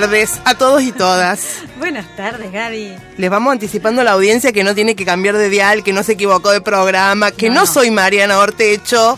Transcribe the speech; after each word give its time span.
Tardes 0.00 0.40
a 0.46 0.54
todos 0.54 0.82
y 0.82 0.90
todas. 0.90 1.58
Buenas 1.78 2.06
tardes, 2.16 2.50
Gaby. 2.50 2.94
Les 3.18 3.28
vamos 3.28 3.52
anticipando 3.52 4.00
a 4.00 4.04
la 4.04 4.12
audiencia 4.12 4.50
que 4.50 4.64
no 4.64 4.74
tiene 4.74 4.96
que 4.96 5.04
cambiar 5.04 5.36
de 5.36 5.50
dial, 5.50 5.84
que 5.84 5.92
no 5.92 6.02
se 6.02 6.12
equivocó 6.12 6.50
de 6.50 6.62
programa, 6.62 7.30
que 7.30 7.50
no, 7.50 7.66
soy 7.66 7.90
Mariana 7.90 8.38
Ortecho, 8.38 9.16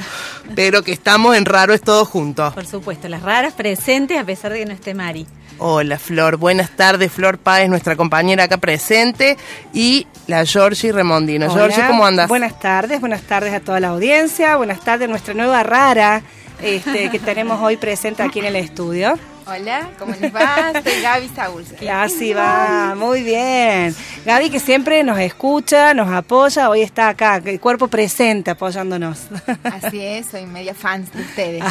pero 0.57 0.83
que 0.83 0.91
estamos 0.91 1.37
en 1.37 1.45
Raro 1.45 1.75
es 1.75 1.81
todo 1.81 2.05
juntos. 2.05 2.53
Por 2.55 2.67
supuesto, 2.67 3.09
las 3.09 3.23
raras 3.23 3.53
presentes 3.53 4.19
a 4.19 4.25
pesar 4.25 4.53
de 4.53 4.59
que 4.59 4.67
no 4.67 4.73
esté 4.73 4.95
Mari. 4.95 5.29
Hola 5.59 5.97
Flor, 5.97 6.39
buenas 6.39 6.71
tardes. 6.71 7.13
Flor 7.13 7.39
Páez, 7.39 7.69
nuestra 7.69 7.95
compañera 7.95 8.43
acá 8.43 8.57
presente, 8.57 9.37
y 9.73 10.09
la 10.27 10.45
Georgie 10.45 10.91
Remondino. 10.91 11.47
Hola, 11.47 11.55
Georgie, 11.55 11.87
¿cómo 11.87 12.05
andas? 12.05 12.27
Buenas 12.27 12.59
tardes, 12.59 12.99
buenas 12.99 13.23
tardes 13.23 13.55
a 13.55 13.61
toda 13.61 13.79
la 13.79 13.91
audiencia, 13.91 14.57
buenas 14.57 14.81
tardes 14.81 15.07
a 15.07 15.11
nuestra 15.11 15.35
nueva 15.35 15.63
rara 15.63 16.25
este, 16.61 17.11
que 17.11 17.21
tenemos 17.21 17.61
hoy 17.61 17.77
presente 17.77 18.25
aquí 18.25 18.41
en 18.41 18.47
el 18.47 18.57
estudio. 18.57 19.17
Hola, 19.47 19.91
¿cómo 19.99 20.15
les 20.19 20.35
va? 20.35 20.73
Soy 20.83 21.03
Gaby 21.03 21.29
Saulski. 21.29 21.87
Así 21.89 22.33
va, 22.33 22.95
muy 22.97 23.23
bien. 23.23 23.95
Gaby 24.25 24.49
que 24.49 24.59
siempre 24.59 25.03
nos 25.05 25.19
escucha, 25.19 25.93
nos 25.93 26.09
apoya, 26.11 26.71
hoy 26.71 26.81
está 26.81 27.09
acá, 27.11 27.43
el 27.45 27.61
cuerpo 27.61 27.89
presente 27.89 28.51
apoyándonos. 28.53 29.19
Así 29.65 30.01
es, 30.01 30.29
soy 30.31 30.47
media 30.47 30.73
fan 30.75 31.05
de 31.13 31.21
ustedes. 31.21 31.65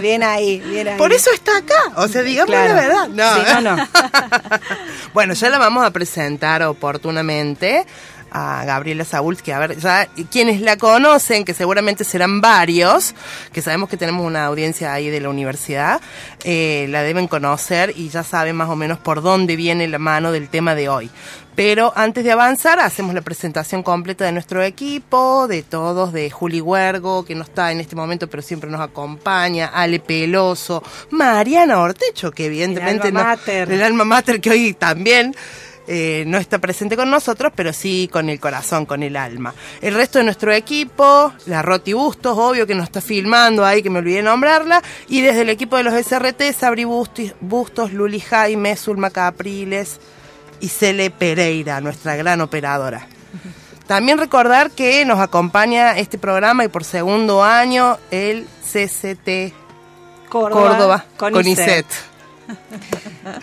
bien 0.00 0.22
ahí, 0.22 0.60
bien 0.60 0.88
ahí. 0.88 0.96
Por 0.98 1.12
eso 1.12 1.30
está 1.34 1.58
acá, 1.58 1.92
o 1.96 2.08
sea, 2.08 2.22
digamos 2.22 2.50
Claro. 2.54 2.74
la 2.74 2.80
verdad. 2.80 3.08
No, 3.08 3.34
Sí, 3.34 3.40
no, 3.62 3.76
no. 3.76 3.88
bueno, 5.12 5.34
ya 5.34 5.50
la 5.50 5.58
vamos 5.58 5.84
a 5.84 5.90
presentar 5.90 6.62
oportunamente 6.62 7.84
a 8.30 8.64
Gabriela 8.64 9.04
Saulski. 9.04 9.50
A 9.52 9.58
ver, 9.58 9.76
ya 9.78 10.06
quienes 10.30 10.60
la 10.60 10.76
conocen, 10.76 11.44
que 11.44 11.54
seguramente 11.54 12.04
serán 12.04 12.40
varios, 12.40 13.14
que 13.52 13.62
sabemos 13.62 13.88
que 13.88 13.96
tenemos 13.96 14.26
una 14.26 14.44
audiencia 14.46 14.92
ahí 14.92 15.10
de 15.10 15.20
la 15.20 15.28
universidad, 15.28 16.00
eh, 16.44 16.86
la 16.90 17.02
deben 17.02 17.28
conocer 17.28 17.92
y 17.96 18.08
ya 18.08 18.22
saben 18.22 18.56
más 18.56 18.68
o 18.68 18.76
menos 18.76 18.98
por 18.98 19.22
dónde 19.22 19.56
viene 19.56 19.88
la 19.88 19.98
mano 19.98 20.32
del 20.32 20.48
tema 20.48 20.74
de 20.74 20.88
hoy. 20.88 21.10
Pero 21.56 21.92
antes 21.94 22.24
de 22.24 22.30
avanzar, 22.32 22.78
hacemos 22.78 23.12
la 23.14 23.20
presentación 23.20 23.82
completa 23.82 24.24
de 24.24 24.32
nuestro 24.32 24.62
equipo, 24.62 25.46
de 25.48 25.62
todos, 25.62 26.12
de 26.12 26.30
Juli 26.30 26.60
Huergo, 26.60 27.24
que 27.24 27.34
no 27.34 27.42
está 27.42 27.70
en 27.72 27.80
este 27.80 27.96
momento, 27.96 28.28
pero 28.30 28.42
siempre 28.42 28.70
nos 28.70 28.80
acompaña, 28.80 29.66
Ale 29.66 29.98
Peloso, 30.00 30.82
Mariana 31.10 31.80
Ortecho, 31.80 32.30
que 32.30 32.46
evidentemente 32.46 33.08
alma 33.08 33.20
no- 33.22 33.28
mater. 33.30 33.70
el 33.72 33.82
alma 33.82 34.04
mater 34.04 34.40
que 34.40 34.50
hoy 34.50 34.72
también 34.74 35.34
eh, 35.86 36.24
no 36.26 36.38
está 36.38 36.58
presente 36.58 36.96
con 36.96 37.10
nosotros, 37.10 37.52
pero 37.54 37.72
sí 37.72 38.08
con 38.12 38.28
el 38.28 38.38
corazón, 38.38 38.86
con 38.86 39.02
el 39.02 39.16
alma. 39.16 39.54
El 39.80 39.94
resto 39.94 40.18
de 40.18 40.24
nuestro 40.24 40.52
equipo, 40.52 41.32
la 41.46 41.62
Roti 41.62 41.92
Bustos, 41.92 42.36
obvio 42.38 42.66
que 42.66 42.74
nos 42.74 42.84
está 42.84 43.00
filmando 43.00 43.64
ahí, 43.64 43.82
que 43.82 43.90
me 43.90 43.98
olvidé 43.98 44.22
nombrarla, 44.22 44.82
y 45.08 45.20
desde 45.20 45.42
el 45.42 45.50
equipo 45.50 45.76
de 45.76 45.82
los 45.82 45.94
SRT, 45.94 46.52
Sabri 46.56 46.84
Bustos, 46.84 47.34
Bustos 47.40 47.92
Luli 47.92 48.20
Jaime, 48.20 48.76
Zulma 48.76 49.10
Capriles 49.10 49.98
y 50.60 50.68
Cele 50.68 51.10
Pereira, 51.10 51.80
nuestra 51.80 52.16
gran 52.16 52.40
operadora. 52.40 53.06
También 53.86 54.18
recordar 54.18 54.70
que 54.70 55.04
nos 55.04 55.18
acompaña 55.18 55.98
este 55.98 56.16
programa 56.16 56.64
y 56.64 56.68
por 56.68 56.84
segundo 56.84 57.42
año 57.42 57.98
el 58.12 58.46
CCT 58.62 59.52
Córdoba, 60.28 60.68
Córdoba, 60.70 61.04
con 61.16 61.32
con 61.32 61.46
ISET. 61.48 61.86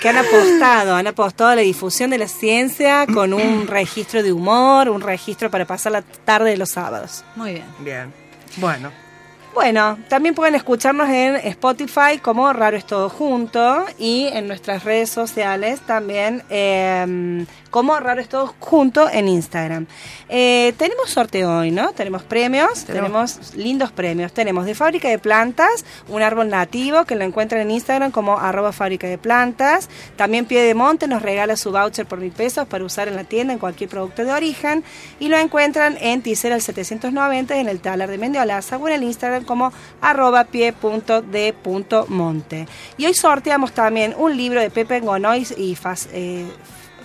Que 0.01 0.09
han 0.09 0.17
apostado, 0.17 0.95
han 0.95 1.07
apostado 1.07 1.51
a 1.51 1.55
la 1.55 1.61
difusión 1.61 2.09
de 2.09 2.17
la 2.17 2.27
ciencia 2.27 3.05
con 3.07 3.33
un 3.33 3.67
registro 3.67 4.23
de 4.23 4.33
humor, 4.33 4.89
un 4.89 5.01
registro 5.01 5.49
para 5.49 5.65
pasar 5.65 5.91
la 5.91 6.01
tarde 6.01 6.51
de 6.51 6.57
los 6.57 6.69
sábados. 6.69 7.23
Muy 7.35 7.53
bien. 7.53 7.65
Bien. 7.79 8.13
Bueno. 8.57 9.06
Bueno, 9.57 9.97
también 10.07 10.35
pueden 10.35 10.53
escucharnos 10.53 11.09
en 11.09 11.35
Spotify 11.37 12.19
como 12.21 12.53
Raro 12.53 12.77
es 12.77 12.85
Todo 12.85 13.09
Junto 13.09 13.85
y 13.97 14.27
en 14.27 14.47
nuestras 14.47 14.83
redes 14.83 15.09
sociales 15.09 15.79
también 15.81 16.43
eh, 16.51 17.43
como 17.71 17.99
Raro 17.99 18.21
es 18.21 18.29
Todo 18.29 18.53
Junto 18.59 19.09
en 19.09 19.27
Instagram. 19.27 19.87
Eh, 20.29 20.73
tenemos 20.77 21.09
sorteo 21.09 21.59
hoy, 21.59 21.71
¿no? 21.71 21.91
Tenemos 21.93 22.23
premios, 22.23 22.85
Tenemos. 22.85 23.35
tenemos 23.35 23.55
lindos 23.55 23.91
premios. 23.91 24.31
Tenemos 24.31 24.65
de 24.65 24.75
Fábrica 24.75 25.09
de 25.09 25.19
Plantas, 25.19 25.85
un 26.07 26.21
árbol 26.21 26.49
nativo 26.49 27.05
que 27.05 27.15
lo 27.15 27.23
encuentran 27.23 27.61
en 27.61 27.71
Instagram 27.71 28.11
como 28.11 28.37
arroba 28.37 28.71
Fábrica 28.71 29.07
de 29.07 29.17
Plantas. 29.17 29.89
También 30.15 30.45
Pie 30.45 30.61
de 30.61 30.73
Monte 30.75 31.07
nos 31.07 31.21
regala 31.21 31.55
su 31.55 31.71
voucher 31.71 32.05
por 32.05 32.19
mil 32.19 32.31
pesos 32.31 32.67
para 32.67 32.83
usar 32.83 33.07
en 33.07 33.15
la 33.15 33.23
tienda 33.23 33.53
en 33.53 33.59
cualquier 33.59 33.89
producto 33.89 34.23
de 34.23 34.31
origen. 34.31 34.83
Y 35.19 35.29
lo 35.29 35.37
encuentran 35.37 35.97
en 36.01 36.21
Ticera 36.21 36.55
el 36.55 36.61
790 36.61 37.57
en 37.57 37.69
el 37.69 37.79
talar 37.79 38.09
de 38.09 38.17
Mendiolaza 38.17 38.77
o 38.77 38.87
en 38.87 38.95
el 38.95 39.03
Instagram 39.03 39.45
como 39.47 39.73
arroba 40.01 40.43
pie.de.monte. 40.43 41.07
Y 42.97 43.07
hoy 43.07 43.15
sorteamos 43.15 43.71
también 43.71 44.13
un 44.15 44.37
libro 44.37 44.61
de 44.61 44.69
Pepe 44.69 44.99
Gonois 44.99 45.55
y 45.57 45.75
Fas, 45.75 46.07
eh, 46.13 46.45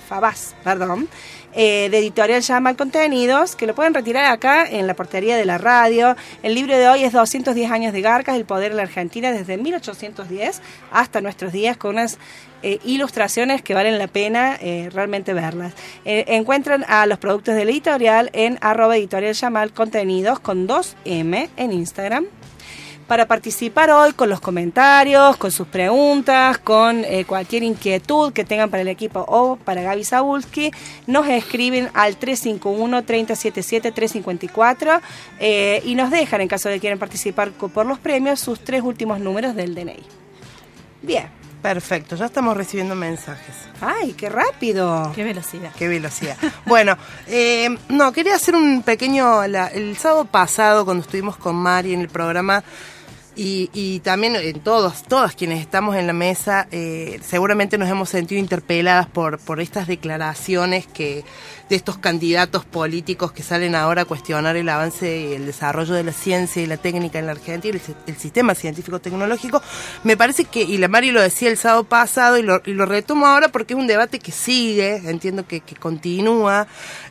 Fabás, 0.06 0.54
perdón, 0.62 1.08
eh, 1.54 1.88
de 1.90 1.98
Editorial 1.98 2.42
Llamal 2.42 2.76
Contenidos, 2.76 3.56
que 3.56 3.66
lo 3.66 3.74
pueden 3.74 3.94
retirar 3.94 4.24
acá 4.26 4.68
en 4.68 4.86
la 4.86 4.94
portería 4.94 5.36
de 5.36 5.44
la 5.44 5.58
radio. 5.58 6.16
El 6.42 6.54
libro 6.54 6.76
de 6.76 6.88
hoy 6.88 7.04
es 7.04 7.12
210 7.12 7.70
años 7.70 7.92
de 7.92 8.00
Garcas, 8.00 8.36
el 8.36 8.44
poder 8.44 8.72
en 8.72 8.78
la 8.78 8.84
Argentina 8.84 9.32
desde 9.32 9.56
1810 9.56 10.62
hasta 10.90 11.20
nuestros 11.20 11.52
días, 11.52 11.76
con 11.76 11.92
unas 11.94 12.18
eh, 12.62 12.78
ilustraciones 12.84 13.60
que 13.60 13.74
valen 13.74 13.98
la 13.98 14.06
pena 14.06 14.56
eh, 14.60 14.88
realmente 14.92 15.34
verlas. 15.34 15.74
Eh, 16.04 16.24
encuentran 16.28 16.84
a 16.86 17.06
los 17.06 17.18
productos 17.18 17.56
de 17.56 17.64
la 17.64 17.72
editorial 17.72 18.30
en 18.32 18.58
arroba 18.60 18.96
editorial 18.96 19.34
Contenidos 19.74 20.38
con 20.38 20.68
2M 20.68 21.48
en 21.56 21.72
Instagram 21.72 22.26
para 23.06 23.26
participar 23.26 23.90
hoy 23.90 24.12
con 24.12 24.30
los 24.30 24.40
comentarios, 24.40 25.36
con 25.36 25.50
sus 25.50 25.66
preguntas, 25.66 26.58
con 26.58 27.04
eh, 27.04 27.24
cualquier 27.24 27.62
inquietud 27.62 28.32
que 28.32 28.44
tengan 28.44 28.70
para 28.70 28.82
el 28.82 28.88
equipo 28.88 29.24
o 29.28 29.56
para 29.56 29.82
Gaby 29.82 30.04
Zabulski, 30.04 30.70
nos 31.06 31.28
escriben 31.28 31.90
al 31.94 32.18
351-377-354 32.18 35.00
eh, 35.40 35.82
y 35.84 35.94
nos 35.94 36.10
dejan, 36.10 36.40
en 36.40 36.48
caso 36.48 36.68
de 36.68 36.74
que 36.76 36.80
quieran 36.80 36.98
participar 36.98 37.50
por 37.50 37.86
los 37.86 37.98
premios, 37.98 38.40
sus 38.40 38.60
tres 38.60 38.82
últimos 38.82 39.20
números 39.20 39.54
del 39.54 39.74
DNI. 39.74 40.02
Bien. 41.02 41.41
Perfecto, 41.62 42.16
ya 42.16 42.26
estamos 42.26 42.56
recibiendo 42.56 42.94
mensajes. 42.96 43.54
¡Ay, 43.80 44.14
qué 44.14 44.28
rápido! 44.28 45.12
Qué 45.14 45.22
velocidad. 45.22 45.70
Qué 45.78 45.86
velocidad. 45.88 46.36
Bueno, 46.66 46.96
eh, 47.28 47.68
no, 47.88 48.12
quería 48.12 48.34
hacer 48.34 48.56
un 48.56 48.82
pequeño... 48.82 49.46
la- 49.46 49.68
el 49.68 49.96
sábado 49.96 50.24
pasado, 50.24 50.84
cuando 50.84 51.02
estuvimos 51.04 51.36
con 51.36 51.54
Mari 51.54 51.94
en 51.94 52.00
el 52.00 52.08
programa, 52.08 52.64
Y, 53.34 53.70
y 53.72 54.00
también 54.00 54.36
en 54.36 54.60
todos, 54.60 55.04
todas 55.04 55.34
quienes 55.34 55.60
estamos 55.60 55.96
en 55.96 56.06
la 56.06 56.12
mesa, 56.12 56.66
eh, 56.70 57.18
seguramente 57.26 57.78
nos 57.78 57.88
hemos 57.88 58.10
sentido 58.10 58.38
interpeladas 58.38 59.06
por, 59.06 59.38
por 59.38 59.58
estas 59.58 59.86
declaraciones 59.86 60.86
que 60.86 61.24
de 61.72 61.76
estos 61.76 61.96
candidatos 61.96 62.66
políticos 62.66 63.32
que 63.32 63.42
salen 63.42 63.74
ahora 63.74 64.02
a 64.02 64.04
cuestionar 64.04 64.56
el 64.56 64.68
avance 64.68 65.18
y 65.18 65.32
el 65.32 65.46
desarrollo 65.46 65.94
de 65.94 66.04
la 66.04 66.12
ciencia 66.12 66.62
y 66.62 66.66
la 66.66 66.76
técnica 66.76 67.18
en 67.18 67.24
la 67.24 67.32
Argentina, 67.32 67.74
el, 67.74 67.96
el 68.06 68.16
sistema 68.18 68.54
científico-tecnológico. 68.54 69.62
Me 70.04 70.18
parece 70.18 70.44
que, 70.44 70.60
y 70.60 70.76
la 70.76 70.88
Mari 70.88 71.12
lo 71.12 71.22
decía 71.22 71.48
el 71.48 71.56
sábado 71.56 71.84
pasado, 71.84 72.36
y 72.36 72.42
lo, 72.42 72.84
retomo 72.84 73.24
ahora 73.24 73.48
porque 73.48 73.72
es 73.72 73.80
un 73.80 73.86
debate 73.86 74.18
que 74.18 74.32
sigue, 74.32 74.96
entiendo 75.08 75.46
que, 75.46 75.60
que 75.60 75.74
continúa, 75.74 76.66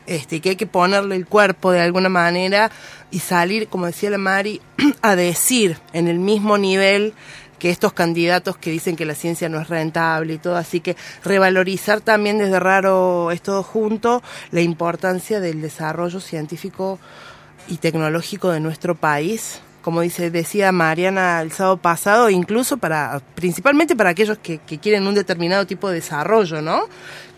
este, 0.06 0.40
que 0.40 0.50
hay 0.50 0.56
que 0.56 0.68
ponerle 0.68 1.16
el 1.16 1.26
cuerpo 1.26 1.72
de 1.72 1.80
alguna 1.80 2.08
manera 2.08 2.70
y 3.10 3.18
salir, 3.18 3.66
como 3.66 3.86
decía 3.86 4.10
la 4.10 4.18
Mari, 4.18 4.60
a 5.02 5.16
decir 5.16 5.80
en 5.92 6.06
el 6.06 6.20
mismo 6.20 6.56
nivel 6.56 7.14
que 7.62 7.70
estos 7.70 7.92
candidatos 7.92 8.56
que 8.56 8.72
dicen 8.72 8.96
que 8.96 9.04
la 9.04 9.14
ciencia 9.14 9.48
no 9.48 9.60
es 9.60 9.68
rentable 9.68 10.34
y 10.34 10.38
todo, 10.38 10.56
así 10.56 10.80
que 10.80 10.96
revalorizar 11.22 12.00
también 12.00 12.38
desde 12.38 12.58
raro 12.58 13.30
es 13.30 13.40
todo 13.40 13.62
junto 13.62 14.20
la 14.50 14.62
importancia 14.62 15.38
del 15.38 15.62
desarrollo 15.62 16.18
científico 16.18 16.98
y 17.68 17.76
tecnológico 17.76 18.50
de 18.50 18.58
nuestro 18.58 18.96
país, 18.96 19.60
como 19.80 20.00
dice, 20.00 20.32
decía 20.32 20.72
Mariana 20.72 21.40
el 21.40 21.52
sábado 21.52 21.76
pasado, 21.76 22.30
incluso 22.30 22.78
para, 22.78 23.22
principalmente 23.36 23.94
para 23.94 24.10
aquellos 24.10 24.38
que, 24.38 24.58
que 24.58 24.80
quieren 24.80 25.06
un 25.06 25.14
determinado 25.14 25.64
tipo 25.64 25.88
de 25.88 25.94
desarrollo, 25.94 26.62
¿no? 26.62 26.88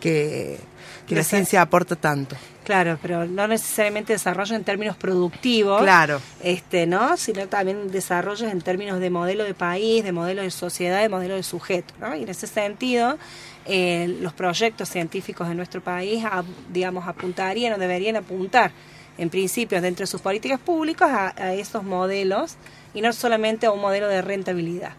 Que, 0.01 0.59
que 1.07 1.15
la 1.15 1.23
ciencia 1.23 1.61
aporta 1.61 1.97
tanto. 1.97 2.35
Claro, 2.65 2.99
pero 3.03 3.27
no 3.27 3.47
necesariamente 3.47 4.15
desarrollo 4.15 4.57
en 4.57 4.65
términos 4.65 4.97
productivos. 4.97 5.83
Claro. 5.83 6.21
Este, 6.43 6.87
¿no? 6.87 7.17
Sino 7.17 7.47
también 7.47 7.91
desarrollos 7.91 8.51
en 8.51 8.61
términos 8.63 9.01
de 9.01 9.11
modelo 9.11 9.45
de 9.45 9.55
país, 9.55 10.03
de 10.03 10.13
modelo 10.13 10.43
de 10.43 10.51
sociedad, 10.51 11.01
de 11.03 11.09
modelo 11.11 11.35
de 11.35 11.43
sujeto, 11.43 11.93
¿no? 12.01 12.17
Y 12.17 12.23
en 12.23 12.29
ese 12.31 12.47
sentido, 12.47 13.19
eh, 13.67 14.17
los 14.21 14.33
proyectos 14.33 14.89
científicos 14.89 15.49
de 15.49 15.55
nuestro 15.55 15.81
país, 15.83 16.25
a- 16.25 16.43
digamos, 16.73 17.07
apuntarían 17.07 17.75
o 17.75 17.79
deberían 17.79 18.17
apuntar, 18.17 18.73
en 19.19 19.29
principio, 19.31 19.81
dentro 19.81 20.03
de 20.05 20.07
sus 20.07 20.21
políticas 20.23 20.59
públicas, 20.59 21.11
a, 21.11 21.35
a 21.43 21.53
esos 21.55 21.85
modelos 21.85 22.57
y 22.95 23.01
no 23.03 23.13
solamente 23.13 23.67
a 23.67 23.71
un 23.73 23.81
modelo 23.81 24.09
de 24.09 24.23
rentabilidad. 24.23 24.93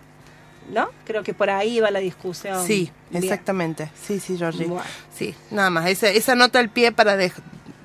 ¿No? 0.71 0.89
Creo 1.05 1.21
que 1.23 1.33
por 1.33 1.49
ahí 1.49 1.79
va 1.79 1.91
la 1.91 1.99
discusión. 1.99 2.65
Sí, 2.65 2.91
Bien. 3.11 3.23
exactamente. 3.23 3.91
Sí, 4.01 4.19
sí, 4.19 4.37
Georgie. 4.37 4.65
Bueno. 4.65 4.83
Sí, 5.15 5.35
nada 5.51 5.69
más. 5.69 5.87
Esa, 5.87 6.09
esa 6.09 6.33
nota 6.35 6.59
al 6.59 6.69
pie 6.69 6.91
para, 6.91 7.15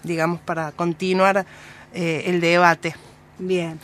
digamos, 0.02 0.40
para 0.40 0.72
continuar 0.72 1.44
eh, 1.92 2.22
el 2.26 2.40
debate. 2.40 2.94
Bien. 3.38 3.78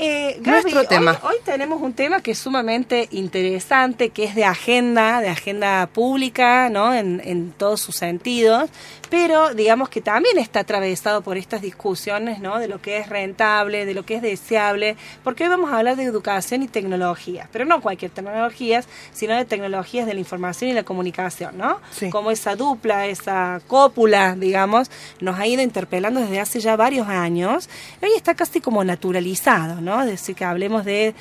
Eh, 0.00 0.40
Nuestro 0.44 0.80
hoy- 0.80 0.86
tema. 0.86 1.18
Hoy, 1.24 1.34
tenemos 1.44 1.82
un 1.82 1.92
tema 1.92 2.20
que 2.22 2.30
es 2.30 2.38
sumamente 2.38 3.08
interesante, 3.10 4.10
que 4.10 4.24
es 4.24 4.34
de 4.36 4.44
agenda, 4.44 5.20
de 5.20 5.28
agenda 5.28 5.88
pública, 5.92 6.70
¿no? 6.70 6.94
En, 6.94 7.20
en 7.24 7.50
todos 7.50 7.80
sus 7.80 7.96
sentidos, 7.96 8.70
pero 9.10 9.54
digamos 9.54 9.88
que 9.88 10.00
también 10.00 10.38
está 10.38 10.60
atravesado 10.60 11.22
por 11.22 11.36
estas 11.36 11.62
discusiones, 11.62 12.40
¿no? 12.40 12.58
De 12.58 12.68
lo 12.68 12.80
que 12.80 12.98
es 12.98 13.08
rentable, 13.08 13.86
de 13.86 13.94
lo 13.94 14.04
que 14.04 14.16
es 14.16 14.22
deseable, 14.22 14.96
porque 15.24 15.44
hoy 15.44 15.50
vamos 15.50 15.72
a 15.72 15.78
hablar 15.78 15.96
de 15.96 16.04
educación 16.04 16.62
y 16.62 16.68
tecnología, 16.68 17.48
pero 17.52 17.64
no 17.64 17.80
cualquier 17.80 18.10
tecnologías, 18.10 18.86
sino 19.12 19.34
de 19.34 19.44
tecnologías 19.44 20.06
de 20.06 20.14
la 20.14 20.20
información 20.20 20.70
y 20.70 20.74
la 20.74 20.82
comunicación, 20.82 21.56
¿no? 21.56 21.80
Sí. 21.90 22.10
Como 22.10 22.30
esa 22.30 22.56
dupla, 22.56 23.06
esa 23.06 23.60
cópula, 23.66 24.34
digamos, 24.36 24.90
nos 25.20 25.38
ha 25.38 25.46
ido 25.46 25.62
interpelando 25.62 26.20
desde 26.20 26.40
hace 26.40 26.60
ya 26.60 26.76
varios 26.76 27.08
años. 27.08 27.68
y 28.00 28.04
Hoy 28.04 28.12
está 28.16 28.34
casi 28.34 28.60
como 28.60 28.84
naturalizado, 28.84 29.80
¿no? 29.80 30.00
Es 30.02 30.08
decir, 30.08 30.34
que 30.34 30.44
hablemos 30.44 30.84
de 30.84 31.14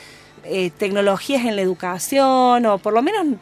eh, 0.43 0.71
tecnologías 0.77 1.45
en 1.45 1.55
la 1.55 1.61
educación 1.61 2.65
o 2.65 2.77
por 2.77 2.93
lo 2.93 3.01
menos 3.01 3.37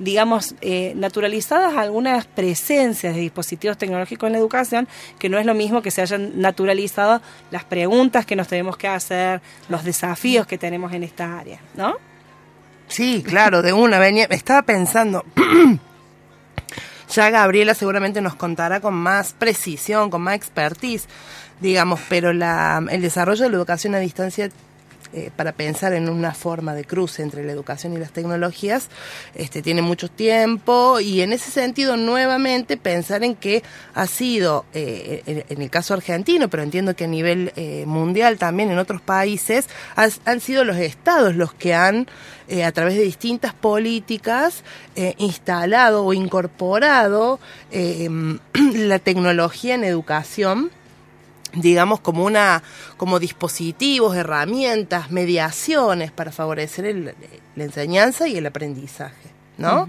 digamos, 0.00 0.54
eh, 0.62 0.94
naturalizadas 0.96 1.76
algunas 1.76 2.26
presencias 2.26 3.14
de 3.14 3.20
dispositivos 3.20 3.78
tecnológicos 3.78 4.26
en 4.26 4.32
la 4.32 4.38
educación, 4.38 4.88
que 5.18 5.28
no 5.28 5.38
es 5.38 5.46
lo 5.46 5.54
mismo 5.54 5.82
que 5.82 5.90
se 5.90 6.00
hayan 6.00 6.40
naturalizado 6.40 7.20
las 7.50 7.64
preguntas 7.64 8.26
que 8.26 8.34
nos 8.34 8.48
tenemos 8.48 8.76
que 8.76 8.88
hacer, 8.88 9.42
los 9.68 9.84
desafíos 9.84 10.46
que 10.46 10.58
tenemos 10.58 10.92
en 10.92 11.04
esta 11.04 11.38
área, 11.38 11.60
¿no? 11.74 11.96
Sí, 12.88 13.22
claro, 13.24 13.62
de 13.62 13.72
una. 13.72 13.98
Venía, 13.98 14.26
estaba 14.30 14.62
pensando. 14.62 15.24
ya 17.14 17.30
Gabriela 17.30 17.74
seguramente 17.74 18.20
nos 18.20 18.34
contará 18.34 18.80
con 18.80 18.94
más 18.94 19.34
precisión, 19.34 20.10
con 20.10 20.22
más 20.22 20.34
expertise, 20.34 21.08
digamos, 21.60 22.00
pero 22.08 22.32
la, 22.32 22.82
el 22.90 23.02
desarrollo 23.02 23.44
de 23.44 23.50
la 23.50 23.56
educación 23.56 23.94
a 23.94 23.98
distancia 23.98 24.50
eh, 25.12 25.30
para 25.34 25.52
pensar 25.52 25.92
en 25.92 26.08
una 26.08 26.34
forma 26.34 26.74
de 26.74 26.84
cruce 26.84 27.22
entre 27.22 27.44
la 27.44 27.52
educación 27.52 27.92
y 27.92 27.98
las 27.98 28.12
tecnologías, 28.12 28.88
este, 29.34 29.62
tiene 29.62 29.82
mucho 29.82 30.08
tiempo 30.08 31.00
y 31.00 31.20
en 31.22 31.32
ese 31.32 31.50
sentido 31.50 31.96
nuevamente 31.96 32.76
pensar 32.76 33.24
en 33.24 33.34
que 33.34 33.62
ha 33.94 34.06
sido, 34.06 34.64
eh, 34.74 35.44
en, 35.48 35.62
el 35.62 35.70
caso 35.70 35.94
argentino, 35.94 36.48
pero 36.48 36.62
entiendo 36.62 36.94
que 36.94 37.04
a 37.04 37.08
nivel 37.08 37.52
eh, 37.56 37.84
mundial 37.86 38.38
también 38.38 38.70
en 38.70 38.78
otros 38.78 39.00
países, 39.00 39.68
han 39.96 40.40
sido 40.40 40.64
los 40.64 40.76
estados 40.76 41.36
los 41.36 41.52
que 41.54 41.74
han, 41.74 42.06
eh, 42.48 42.64
a 42.64 42.72
través 42.72 42.94
de 42.94 43.02
distintas 43.02 43.54
políticas, 43.54 44.62
eh, 44.96 45.14
instalado 45.18 46.04
o 46.04 46.12
incorporado 46.12 47.40
la 47.72 48.98
tecnología 48.98 49.74
en 49.74 49.84
educación 49.84 50.70
digamos 51.54 52.00
como 52.00 52.24
una 52.24 52.62
como 52.96 53.18
dispositivos 53.18 54.16
herramientas 54.16 55.10
mediaciones 55.10 56.10
para 56.12 56.32
favorecer 56.32 56.84
el- 56.86 57.14
la 57.56 57.64
enseñanza 57.64 58.28
y 58.28 58.36
el 58.36 58.46
aprendizaje 58.46 59.30
no 59.58 59.88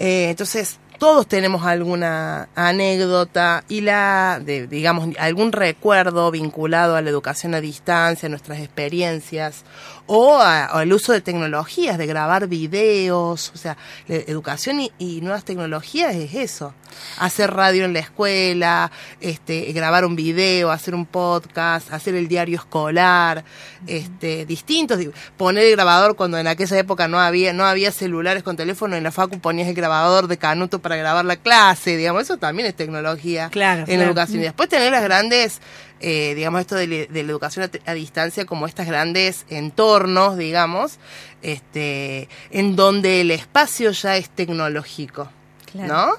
Eh, 0.00 0.30
entonces 0.30 0.78
todos 0.98 1.26
tenemos 1.26 1.64
alguna 1.64 2.48
anécdota 2.54 3.64
y 3.68 3.80
la 3.82 4.40
de, 4.44 4.66
digamos 4.68 5.08
algún 5.18 5.50
recuerdo 5.52 6.30
vinculado 6.30 6.94
a 6.96 7.02
la 7.02 7.10
educación 7.10 7.54
a 7.54 7.60
distancia 7.60 8.28
nuestras 8.28 8.58
experiencias 8.60 9.64
o 10.08 10.38
a- 10.38 10.64
al 10.64 10.92
uso 10.92 11.12
de 11.12 11.20
tecnologías 11.20 11.96
de 11.98 12.06
grabar 12.06 12.48
videos 12.48 13.52
o 13.54 13.58
sea 13.58 13.76
la 14.08 14.16
educación 14.16 14.80
y, 14.80 14.90
y 14.98 15.20
nuevas 15.20 15.44
tecnologías 15.44 16.14
es 16.16 16.34
eso 16.34 16.74
hacer 17.18 17.52
radio 17.52 17.84
en 17.84 17.92
la 17.92 17.98
escuela, 18.00 18.90
este, 19.20 19.70
grabar 19.72 20.06
un 20.06 20.16
video, 20.16 20.70
hacer 20.70 20.94
un 20.94 21.04
podcast, 21.04 21.92
hacer 21.92 22.14
el 22.14 22.28
diario 22.28 22.56
escolar, 22.56 23.44
este, 23.86 24.46
distintos, 24.46 24.98
di- 24.98 25.10
poner 25.36 25.64
el 25.64 25.72
grabador 25.72 26.16
cuando 26.16 26.38
en 26.38 26.46
aquella 26.46 26.78
época 26.78 27.06
no 27.06 27.20
había, 27.20 27.52
no 27.52 27.64
había 27.66 27.92
celulares 27.92 28.42
con 28.42 28.56
teléfono, 28.56 28.96
en 28.96 29.04
la 29.04 29.12
facu 29.12 29.38
ponías 29.38 29.68
el 29.68 29.74
grabador 29.74 30.28
de 30.28 30.38
canuto 30.38 30.78
para 30.80 30.96
grabar 30.96 31.26
la 31.26 31.36
clase, 31.36 31.96
digamos, 31.98 32.22
eso 32.22 32.38
también 32.38 32.66
es 32.68 32.74
tecnología 32.74 33.50
Claro, 33.50 33.80
en 33.80 33.84
claro. 33.86 34.00
la 34.00 34.06
educación. 34.06 34.40
Y 34.40 34.44
después 34.44 34.68
tener 34.70 34.90
las 34.90 35.02
grandes, 35.02 35.60
eh, 36.00 36.34
digamos, 36.34 36.60
esto 36.60 36.74
de, 36.74 36.86
la- 36.86 37.06
educación 37.20 37.70
a, 37.86 37.90
a 37.90 37.94
distancia 37.94 38.44
como 38.46 38.66
estas 38.66 38.86
grandes 38.86 39.44
entornos, 39.48 40.36
digamos, 40.36 40.98
este, 41.42 42.28
en 42.50 42.76
donde 42.76 43.20
el 43.20 43.30
espacio 43.30 43.90
ya 43.92 44.16
es 44.16 44.30
tecnológico. 44.30 45.30
Claro. 45.72 45.94
¿No? 45.94 46.12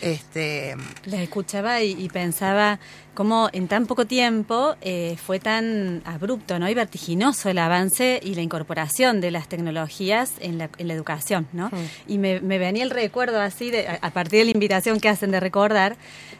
Este, 0.00 0.76
La 1.04 1.22
escuchaba 1.22 1.82
y, 1.82 1.92
y 1.92 2.08
pensaba 2.08 2.78
cómo 3.14 3.50
en 3.52 3.68
tan 3.68 3.86
poco 3.86 4.06
tiempo 4.06 4.76
eh, 4.80 5.16
fue 5.22 5.40
tan 5.40 6.02
abrupto 6.04 6.58
¿no? 6.58 6.68
y 6.68 6.74
vertiginoso 6.74 7.50
el 7.50 7.58
avance 7.58 8.20
y 8.22 8.34
la 8.34 8.42
incorporación 8.42 9.20
de 9.20 9.30
las 9.30 9.48
tecnologías 9.48 10.32
en 10.40 10.58
la, 10.58 10.70
en 10.78 10.88
la 10.88 10.94
educación. 10.94 11.48
¿no? 11.52 11.70
Y 12.06 12.18
me, 12.18 12.40
me 12.40 12.58
venía 12.58 12.84
el 12.84 12.90
recuerdo 12.90 13.40
así, 13.40 13.70
de, 13.70 13.88
a, 13.88 13.98
a 14.00 14.10
partir 14.10 14.38
de 14.38 14.44
la 14.46 14.50
invitación 14.52 15.00
que 15.00 15.08
hacen 15.08 15.30
de 15.30 15.40
recordar, 15.40 15.96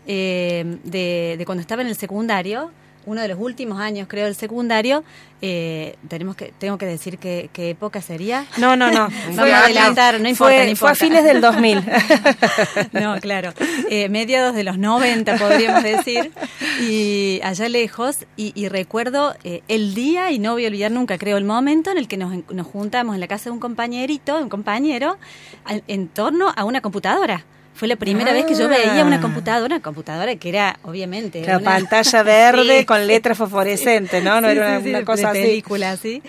eh, 0.06 0.78
de, 0.84 1.34
de 1.36 1.44
cuando 1.44 1.60
estaba 1.60 1.82
en 1.82 1.88
el 1.88 1.96
secundario, 1.96 2.70
uno 3.06 3.22
de 3.22 3.28
los 3.28 3.38
últimos 3.40 3.80
años 3.80 4.06
creo 4.08 4.26
del 4.26 4.34
secundario, 4.34 5.02
eh, 5.42 5.96
tenemos 6.08 6.36
que 6.36 6.52
tengo 6.58 6.76
que 6.78 6.84
decir 6.86 7.16
qué, 7.18 7.48
qué 7.52 7.70
época 7.70 8.02
sería. 8.02 8.44
No, 8.58 8.76
no, 8.76 8.90
no. 8.90 9.08
Vamos 9.34 9.38
a 9.52 9.64
adelantar, 9.64 10.20
no 10.20 10.28
importa, 10.28 10.54
fue, 10.54 10.66
no 10.70 10.76
fue 10.76 10.88
a 10.90 10.92
importa. 10.92 10.94
fines 10.94 11.24
del 11.24 11.40
2000. 11.40 11.82
No, 12.92 13.18
claro. 13.20 13.52
Eh, 13.88 14.08
mediados 14.08 14.54
de 14.54 14.64
los 14.64 14.78
90, 14.78 15.36
podríamos 15.36 15.82
decir. 15.82 16.32
Y 16.80 17.40
allá 17.42 17.68
lejos. 17.68 18.18
Y, 18.36 18.52
y 18.54 18.68
recuerdo 18.68 19.34
eh, 19.44 19.62
el 19.68 19.94
día, 19.94 20.30
y 20.30 20.38
no 20.38 20.52
voy 20.52 20.64
a 20.64 20.68
olvidar 20.68 20.90
nunca, 20.90 21.18
creo, 21.18 21.36
el 21.36 21.44
momento 21.44 21.90
en 21.90 21.98
el 21.98 22.08
que 22.08 22.16
nos, 22.16 22.32
nos 22.50 22.66
juntamos 22.66 23.14
en 23.14 23.20
la 23.20 23.28
casa 23.28 23.44
de 23.44 23.50
un 23.52 23.60
compañerito, 23.60 24.36
un 24.38 24.48
compañero, 24.48 25.16
al- 25.64 25.82
en 25.88 26.08
torno 26.08 26.52
a 26.54 26.64
una 26.64 26.80
computadora. 26.80 27.44
Fue 27.80 27.88
la 27.88 27.96
primera 27.96 28.34
vez 28.34 28.44
que 28.44 28.54
yo 28.54 28.68
veía 28.68 29.02
una 29.06 29.22
computadora, 29.22 29.74
una 29.76 29.80
computadora 29.82 30.36
que 30.36 30.50
era, 30.50 30.78
obviamente. 30.82 31.42
La 31.46 31.56
una- 31.56 31.64
pantalla 31.64 32.22
verde 32.22 32.80
Sí, 32.80 32.84
con 32.84 33.00
sí. 33.00 33.06
letras 33.06 33.38
fosforescentes, 33.38 34.22
¿no? 34.22 34.38
No 34.42 34.50
Sí, 34.50 34.56
era 34.58 34.78
una, 34.78 34.88
una 34.98 35.04
cosa 35.06 35.32
de 35.32 35.38
así. 35.40 35.48
película, 35.48 35.96
sí. 35.96 36.22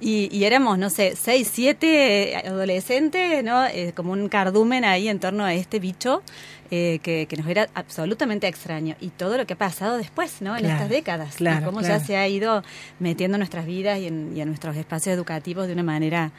Y, 0.00 0.28
y 0.30 0.44
éramos, 0.44 0.76
no 0.78 0.90
sé, 0.90 1.14
seis, 1.16 1.50
siete 1.50 2.34
eh, 2.34 2.36
adolescentes, 2.46 3.42
¿no? 3.42 3.64
Eh, 3.66 3.92
como 3.96 4.12
un 4.12 4.28
cardumen 4.28 4.84
ahí 4.84 5.08
en 5.08 5.18
torno 5.18 5.44
a 5.46 5.54
este 5.54 5.78
bicho. 5.78 6.22
eh, 6.70 6.98
que, 7.02 7.24
que 7.26 7.36
nos 7.38 7.46
era 7.48 7.66
absolutamente 7.74 8.46
extraño. 8.46 8.94
Y 9.00 9.08
todo 9.08 9.38
lo 9.38 9.46
que 9.46 9.54
ha 9.54 9.56
pasado 9.56 9.96
después, 9.96 10.42
¿no? 10.42 10.54
En 10.54 10.64
Claro, 10.64 10.74
estas 10.74 10.90
décadas. 10.90 11.34
y 11.36 11.38
claro, 11.38 11.64
cómo 11.64 11.78
claro. 11.78 11.98
ya 11.98 12.04
se 12.04 12.18
ha 12.18 12.28
ido 12.28 12.62
metiendo 13.00 13.36
en 13.36 13.40
nuestras 13.40 13.64
vidas 13.64 13.98
y 14.00 14.06
en, 14.08 14.36
y 14.36 14.42
en 14.42 14.48
nuestros 14.48 14.76
espacios 14.76 15.14
educativos 15.16 15.66
de 15.66 15.72
una 15.72 15.82
manera 15.82 16.30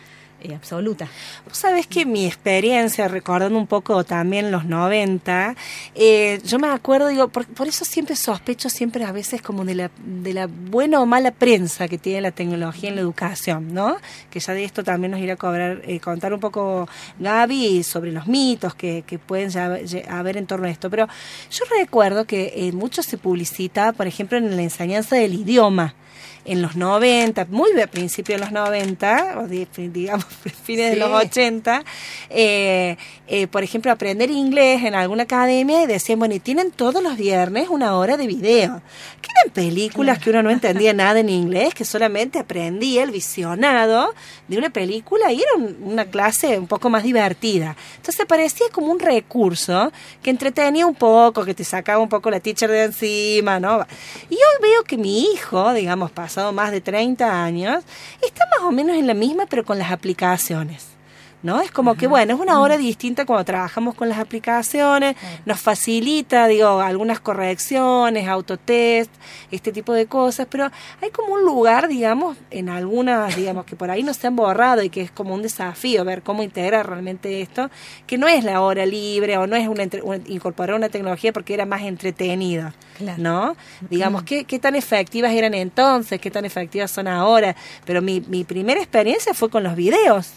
eh, 0.42 0.56
absoluta. 0.56 1.08
Vos 1.48 1.58
sabés 1.58 1.88
que 1.88 2.06
mi 2.06 2.26
experiencia, 2.26 3.08
recordando 3.08 3.58
un 3.58 3.68
poco 3.68 4.04
también 4.04 4.52
los 4.52 4.66
90, 4.66 5.56
eh, 5.96 6.42
yo 6.46 6.60
me 6.60 6.68
acuerdo, 6.70 7.08
digo, 7.08 7.28
por, 7.28 7.46
por 7.48 7.68
eso 7.68 7.86
siempre 7.86 8.16
sospecho 8.16 8.70
siempre 8.70 9.04
a 9.06 9.12
veces 9.12 9.42
como 9.42 9.66
de 9.66 9.76
la, 9.76 9.92
de 10.06 10.34
la 10.34 10.48
buena 10.48 11.00
o 11.02 11.06
mala 11.06 11.32
prensa 11.32 11.88
que 11.88 11.98
tiene 11.98 12.22
la 12.22 12.32
tecnología 12.32 12.90
en 12.90 12.96
la 12.96 13.02
educación, 13.02 13.74
¿no? 13.74 13.98
Que 14.30 14.40
ya 14.40 14.54
de 14.54 14.64
esto 14.64 14.84
también 14.84 15.12
nos 15.12 15.20
irá 15.20 15.34
a 15.34 15.38
cobrar, 15.38 15.82
eh, 15.86 16.00
contar 16.00 16.34
un 16.34 16.40
poco 16.40 16.88
Gaby 17.20 17.84
sobre 17.84 18.12
los 18.12 18.28
mitos 18.28 18.76
que, 18.76 19.04
que 19.06 19.20
pueden 19.20 19.50
ya- 19.50 19.80
ya 19.82 20.02
haber 20.18 20.38
en 20.38 20.46
torno 20.48 20.68
a 20.68 20.70
esto. 20.70 20.90
Pero 20.90 21.08
yo 21.52 21.66
recuerdo 21.80 22.26
que 22.26 22.54
eh, 22.56 22.72
mucho 22.72 23.04
se 23.04 23.18
publicita, 23.18 23.92
por 23.94 24.08
ejemplo, 24.08 24.38
en 24.38 24.56
la 24.56 24.62
enseñanza 24.64 25.16
del 25.16 25.34
idioma 25.34 25.94
en 26.52 26.62
los 26.62 26.76
90, 26.76 27.46
muy 27.50 27.80
a 27.80 27.88
principios 27.88 28.40
de 28.40 28.46
los 28.46 28.52
90, 28.52 29.36
o 29.40 29.48
di- 29.48 29.68
digamos 29.76 30.26
fines 30.64 30.90
de 30.92 30.96
los 30.98 31.12
80, 31.12 31.84
eh, 32.30 32.98
eh, 33.28 33.48
por 33.48 33.64
ejemplo, 33.64 33.92
aprender 33.92 34.30
inglés 34.32 34.84
en 34.84 34.96
alguna 34.96 35.24
academia 35.24 35.84
y 35.84 35.88
decían, 35.88 36.20
bueno, 36.20 36.34
y 36.36 36.40
tienen 36.40 36.72
todos 36.72 37.02
los 37.04 37.18
viernes 37.18 37.70
una 37.70 37.96
hora 37.96 38.18
de 38.18 38.28
video. 38.28 38.82
Que 39.22 39.30
eran 39.42 39.54
películas 39.54 40.20
que 40.20 40.30
uno 40.32 40.42
no 40.44 40.50
entendía 40.50 40.94
nada 40.94 41.20
en 41.20 41.30
inglés, 41.30 41.74
que 41.74 41.86
solamente 41.86 42.40
aprendía 42.40 43.04
el 43.04 43.12
visionado 43.12 44.14
de 44.48 44.58
una 44.58 44.70
película 44.72 45.32
y 45.32 45.38
era 45.42 45.56
un- 45.58 45.78
una 45.84 46.06
clase 46.06 46.58
un 46.58 46.68
poco 46.68 46.90
más 46.90 47.04
divertida. 47.04 47.76
Entonces 47.98 48.26
parecía 48.26 48.68
como 48.72 48.92
un 48.92 49.00
recurso 49.00 49.92
que 50.24 50.30
entretenía 50.32 50.86
un 50.88 50.96
poco, 50.96 51.46
que 51.46 51.54
te 51.54 51.64
sacaba 51.64 52.02
un 52.02 52.10
poco 52.10 52.30
la 52.32 52.40
teacher 52.40 52.70
de 52.70 52.84
encima, 52.86 53.60
¿no? 53.60 53.86
Y 54.30 54.34
hoy 54.36 54.62
veo 54.62 54.84
que 54.84 54.98
mi 54.98 55.22
hijo, 55.34 55.74
digamos, 55.74 56.10
más 56.54 56.72
de 56.72 56.82
30 56.82 57.44
años, 57.44 57.84
está 58.22 58.46
más 58.58 58.68
o 58.68 58.72
menos 58.72 58.98
en 58.98 59.08
la 59.08 59.14
misma, 59.14 59.46
pero 59.48 59.64
con 59.64 59.78
las 59.78 59.92
aplicaciones. 59.92 60.99
¿No? 61.42 61.62
Es 61.62 61.72
como 61.72 61.96
que, 61.96 62.08
bueno, 62.08 62.34
es 62.34 62.40
una 62.40 62.60
hora 62.60 62.78
distinta 62.78 63.26
cuando 63.26 63.46
trabajamos 63.46 63.96
con 63.96 64.10
las 64.10 64.20
aplicaciones, 64.20 65.16
nos 65.46 65.60
facilita, 65.60 66.48
digo, 66.48 66.82
algunas 66.82 67.22
correcciones, 67.22 68.28
autotest, 68.28 69.10
este 69.50 69.72
tipo 69.72 69.94
de 69.94 70.06
cosas, 70.06 70.48
pero 70.50 70.70
hay 71.02 71.12
como 71.12 71.34
un 71.36 71.46
lugar, 71.46 71.88
digamos, 71.88 72.38
en 72.52 72.68
algunas, 72.68 73.36
digamos, 73.38 73.66
que 73.66 73.78
por 73.78 73.90
ahí 73.90 74.04
no 74.04 74.14
se 74.14 74.28
han 74.28 74.36
borrado 74.36 74.84
y 74.84 74.90
que 74.90 75.02
es 75.02 75.12
como 75.12 75.34
un 75.34 75.42
desafío 75.42 76.04
ver 76.04 76.24
cómo 76.24 76.44
integrar 76.44 76.88
realmente 76.88 77.42
esto, 77.42 77.70
que 78.06 78.18
no 78.18 78.28
es 78.28 78.44
la 78.44 78.62
hora 78.62 78.86
libre 78.86 79.38
o 79.38 79.48
no 79.48 79.56
es 79.56 79.68
una, 79.68 79.84
incorporar 80.28 80.76
una 80.76 80.90
tecnología 80.90 81.32
porque 81.32 81.54
era 81.54 81.66
más 81.66 81.84
entretenida. 81.84 82.74
Claro. 82.98 83.22
¿no? 83.22 83.56
Digamos, 83.90 84.24
¿qué, 84.24 84.44
¿qué 84.44 84.60
tan 84.60 84.76
efectivas 84.76 85.32
eran 85.32 85.54
entonces? 85.54 86.20
¿Qué 86.20 86.30
tan 86.30 86.44
efectivas 86.44 86.92
son 86.92 87.08
ahora? 87.08 87.56
Pero 87.86 88.02
mi, 88.02 88.20
mi 88.28 88.44
primera 88.44 88.82
experiencia 88.82 89.34
fue 89.34 89.50
con 89.50 89.64
los 89.64 89.76
videos, 89.76 90.34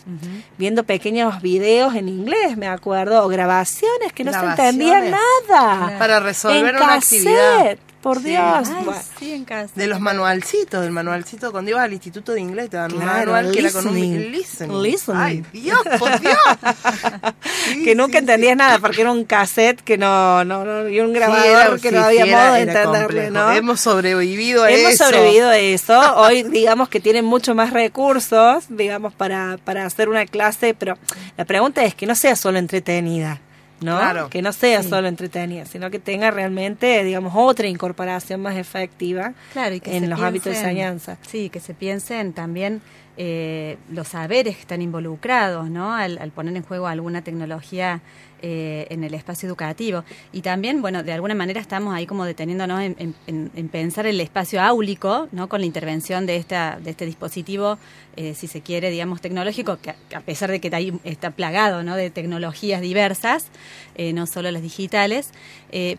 viendo 0.58 0.84
pequeños 0.92 1.40
videos 1.40 1.94
en 1.94 2.06
inglés, 2.06 2.58
me 2.58 2.68
acuerdo, 2.68 3.24
o 3.24 3.28
grabaciones 3.28 4.12
que 4.12 4.24
no 4.24 4.32
se 4.32 4.44
entendía 4.44 5.00
nada. 5.00 5.98
Para 5.98 6.20
resolver 6.20 6.58
En 6.58 6.76
una 6.76 6.78
cassette, 6.86 7.14
actividad. 7.14 7.78
Por 8.02 8.18
Sí. 8.18 8.30
Dios. 8.30 8.68
Ay, 8.68 8.84
Bueno. 8.84 9.00
sí, 9.18 9.32
en 9.32 9.44
casa. 9.44 9.72
De 9.76 9.86
los 9.86 10.00
manualcitos, 10.00 10.82
del 10.82 10.90
manualcito, 10.90 11.52
cuando 11.52 11.70
ibas 11.70 11.84
al 11.84 11.92
instituto 11.92 12.32
de 12.32 12.40
inglés 12.40 12.68
te 12.68 12.76
dan 12.76 12.92
un 12.92 13.00
Claro, 13.00 13.32
manual 13.32 13.52
que 13.52 13.60
era 13.60 13.70
con 13.72 13.86
un 13.86 13.94
listening. 13.94 14.32
listening. 14.80 15.16
Ay, 15.16 15.44
Dios, 15.52 15.78
por 15.98 16.20
Dios. 16.20 16.36
Sí, 17.72 17.84
que 17.84 17.94
nunca 17.94 18.12
sí, 18.14 18.18
entendías 18.18 18.56
nada 18.56 18.78
porque 18.80 19.00
era 19.02 19.12
un 19.12 19.24
cassette 19.24 19.80
que 19.82 19.96
no, 19.96 20.44
no, 20.44 20.64
no 20.64 20.88
y 20.88 20.98
un 21.00 21.12
grabador 21.12 21.76
Sí, 21.76 21.82
que 21.88 21.92
no 21.92 22.02
había 22.04 22.24
sí, 22.24 22.28
era- 22.30 22.44
modo 22.44 22.54
de 22.54 22.60
entenderle. 22.62 23.30
¿no? 23.30 23.52
Hemos 23.52 23.80
sobrevivido 23.80 24.64
a 24.64 24.70
Hemos 24.70 24.92
eso. 24.94 25.04
sobrevivido 25.04 25.48
a 25.48 25.58
eso. 25.58 26.16
Hoy, 26.16 26.42
digamos 26.42 26.88
que 26.88 26.98
tienen 27.00 27.24
mucho 27.24 27.54
más 27.54 27.72
recursos, 27.72 28.64
digamos, 28.68 29.14
para, 29.14 29.58
para 29.64 29.86
hacer 29.86 30.08
una 30.08 30.26
clase, 30.26 30.74
pero 30.74 30.98
la 31.36 31.44
pregunta 31.44 31.84
es 31.84 31.94
que 31.94 32.04
no 32.06 32.14
sea 32.16 32.34
solo 32.36 32.58
entretenida, 32.58 33.40
¿no? 33.82 33.98
Claro. 33.98 34.28
Que 34.30 34.42
no 34.42 34.52
sea 34.52 34.82
solo 34.82 35.08
entretenida, 35.08 35.64
sino 35.66 35.90
que 35.90 35.98
tenga 35.98 36.30
realmente, 36.30 37.02
digamos, 37.04 37.32
otra 37.36 37.66
incorporación 37.68 38.40
más 38.40 38.56
efectiva 38.56 39.32
Claro, 39.52 39.74
y 39.74 39.80
que 39.80 39.96
en 39.96 40.08
los 40.10 40.20
hábitos 40.20 40.46
de 40.46 40.52
piensen- 40.52 40.62
enseñanza. 40.68 41.16
Sí, 41.22 41.48
que 41.50 41.60
se 41.60 41.74
piensen 41.74 42.32
también 42.32 42.80
eh, 43.18 43.76
los 43.90 44.08
saberes 44.08 44.54
que 44.56 44.62
están 44.62 44.80
involucrados, 44.80 45.68
¿no? 45.68 45.92
Al, 45.94 46.16
al 46.18 46.30
poner 46.30 46.56
en 46.56 46.62
juego 46.62 46.86
alguna 46.86 47.20
tecnología 47.22 48.00
eh, 48.42 48.86
en 48.90 49.04
el 49.04 49.14
espacio 49.14 49.46
educativo. 49.48 50.04
Y 50.32 50.42
también, 50.42 50.82
bueno, 50.82 51.02
de 51.02 51.12
alguna 51.12 51.34
manera 51.34 51.60
estamos 51.60 51.94
ahí 51.94 52.06
como 52.06 52.24
deteniéndonos 52.24 52.80
en, 52.82 52.96
en- 52.98 53.14
en- 53.26 53.50
en 53.54 53.68
pensar 53.68 54.06
el 54.06 54.20
espacio 54.20 54.60
áulico, 54.60 55.28
¿no? 55.32 55.48
Con 55.48 55.60
la 55.60 55.66
intervención 55.66 56.26
de, 56.26 56.36
esta, 56.36 56.78
de 56.82 56.90
este 56.90 57.06
dispositivo, 57.06 57.78
eh, 58.16 58.34
si 58.34 58.46
se 58.46 58.60
quiere, 58.60 58.90
digamos, 58.90 59.20
tecnológico, 59.20 59.78
que 59.80 59.90
a, 60.14 60.20
pesar 60.20 60.50
de 60.50 60.60
que 60.60 60.74
ahí 60.74 60.92
está 61.04 61.30
plagado, 61.30 61.82
¿no? 61.82 61.96
De 61.96 62.10
tecnologías 62.10 62.80
diversas, 62.82 63.46
eh, 63.94 64.12
no 64.12 64.26
solo 64.26 64.50
las 64.50 64.62
digitales, 64.62 65.30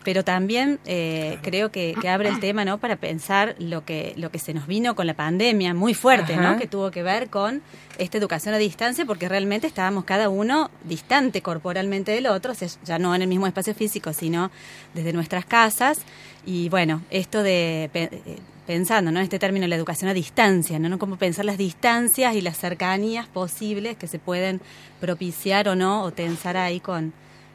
pero 0.04 0.22
también 0.22 0.78
creo 1.42 1.72
que, 1.72 1.94
que 2.00 2.08
abre 2.08 2.28
el 2.28 2.38
tema, 2.38 2.64
¿no? 2.64 2.78
Para 2.78 2.94
pensar 2.96 3.56
lo 3.58 3.84
que, 3.84 4.12
lo 4.16 4.30
que 4.30 4.38
se 4.38 4.54
nos 4.54 4.68
vino 4.68 4.94
con 4.94 5.06
la 5.08 5.14
pandemia, 5.14 5.74
muy 5.74 5.94
fuerte, 5.94 6.34
Ajá. 6.34 6.52
¿no? 6.52 6.58
Que 6.58 6.68
tuvo 6.68 6.90
que 6.92 7.02
ver 7.02 7.28
con 7.28 7.60
esta 7.98 8.18
educación 8.18 8.54
a 8.54 8.58
distancia, 8.58 9.04
porque 9.04 9.28
realmente 9.28 9.66
estábamos 9.66 10.04
cada 10.04 10.28
uno 10.28 10.70
distante 10.84 11.42
corporalmente 11.42 12.12
del 12.12 12.26
otro, 12.26 12.33
ya 12.84 12.98
no 12.98 13.14
en 13.14 13.22
el 13.22 13.28
mismo 13.28 13.46
espacio 13.46 13.74
físico, 13.74 14.12
sino 14.12 14.50
desde 14.94 15.12
nuestras 15.12 15.44
casas. 15.44 15.98
Y 16.46 16.68
bueno, 16.68 17.02
esto 17.10 17.42
de 17.42 17.90
eh, 17.94 18.38
pensando, 18.66 19.10
¿no? 19.10 19.20
Este 19.20 19.38
término, 19.38 19.66
la 19.66 19.76
educación 19.76 20.10
a 20.10 20.14
distancia, 20.14 20.78
¿no? 20.78 20.88
¿no? 20.88 20.98
Cómo 20.98 21.16
pensar 21.16 21.44
las 21.44 21.58
distancias 21.58 22.34
y 22.34 22.40
las 22.40 22.58
cercanías 22.58 23.26
posibles 23.26 23.96
que 23.96 24.06
se 24.06 24.18
pueden 24.18 24.60
propiciar 25.00 25.68
o 25.68 25.74
no, 25.74 26.02
o 26.02 26.12
tensar 26.12 26.56
ahí 26.56 26.80
con, 26.80 27.12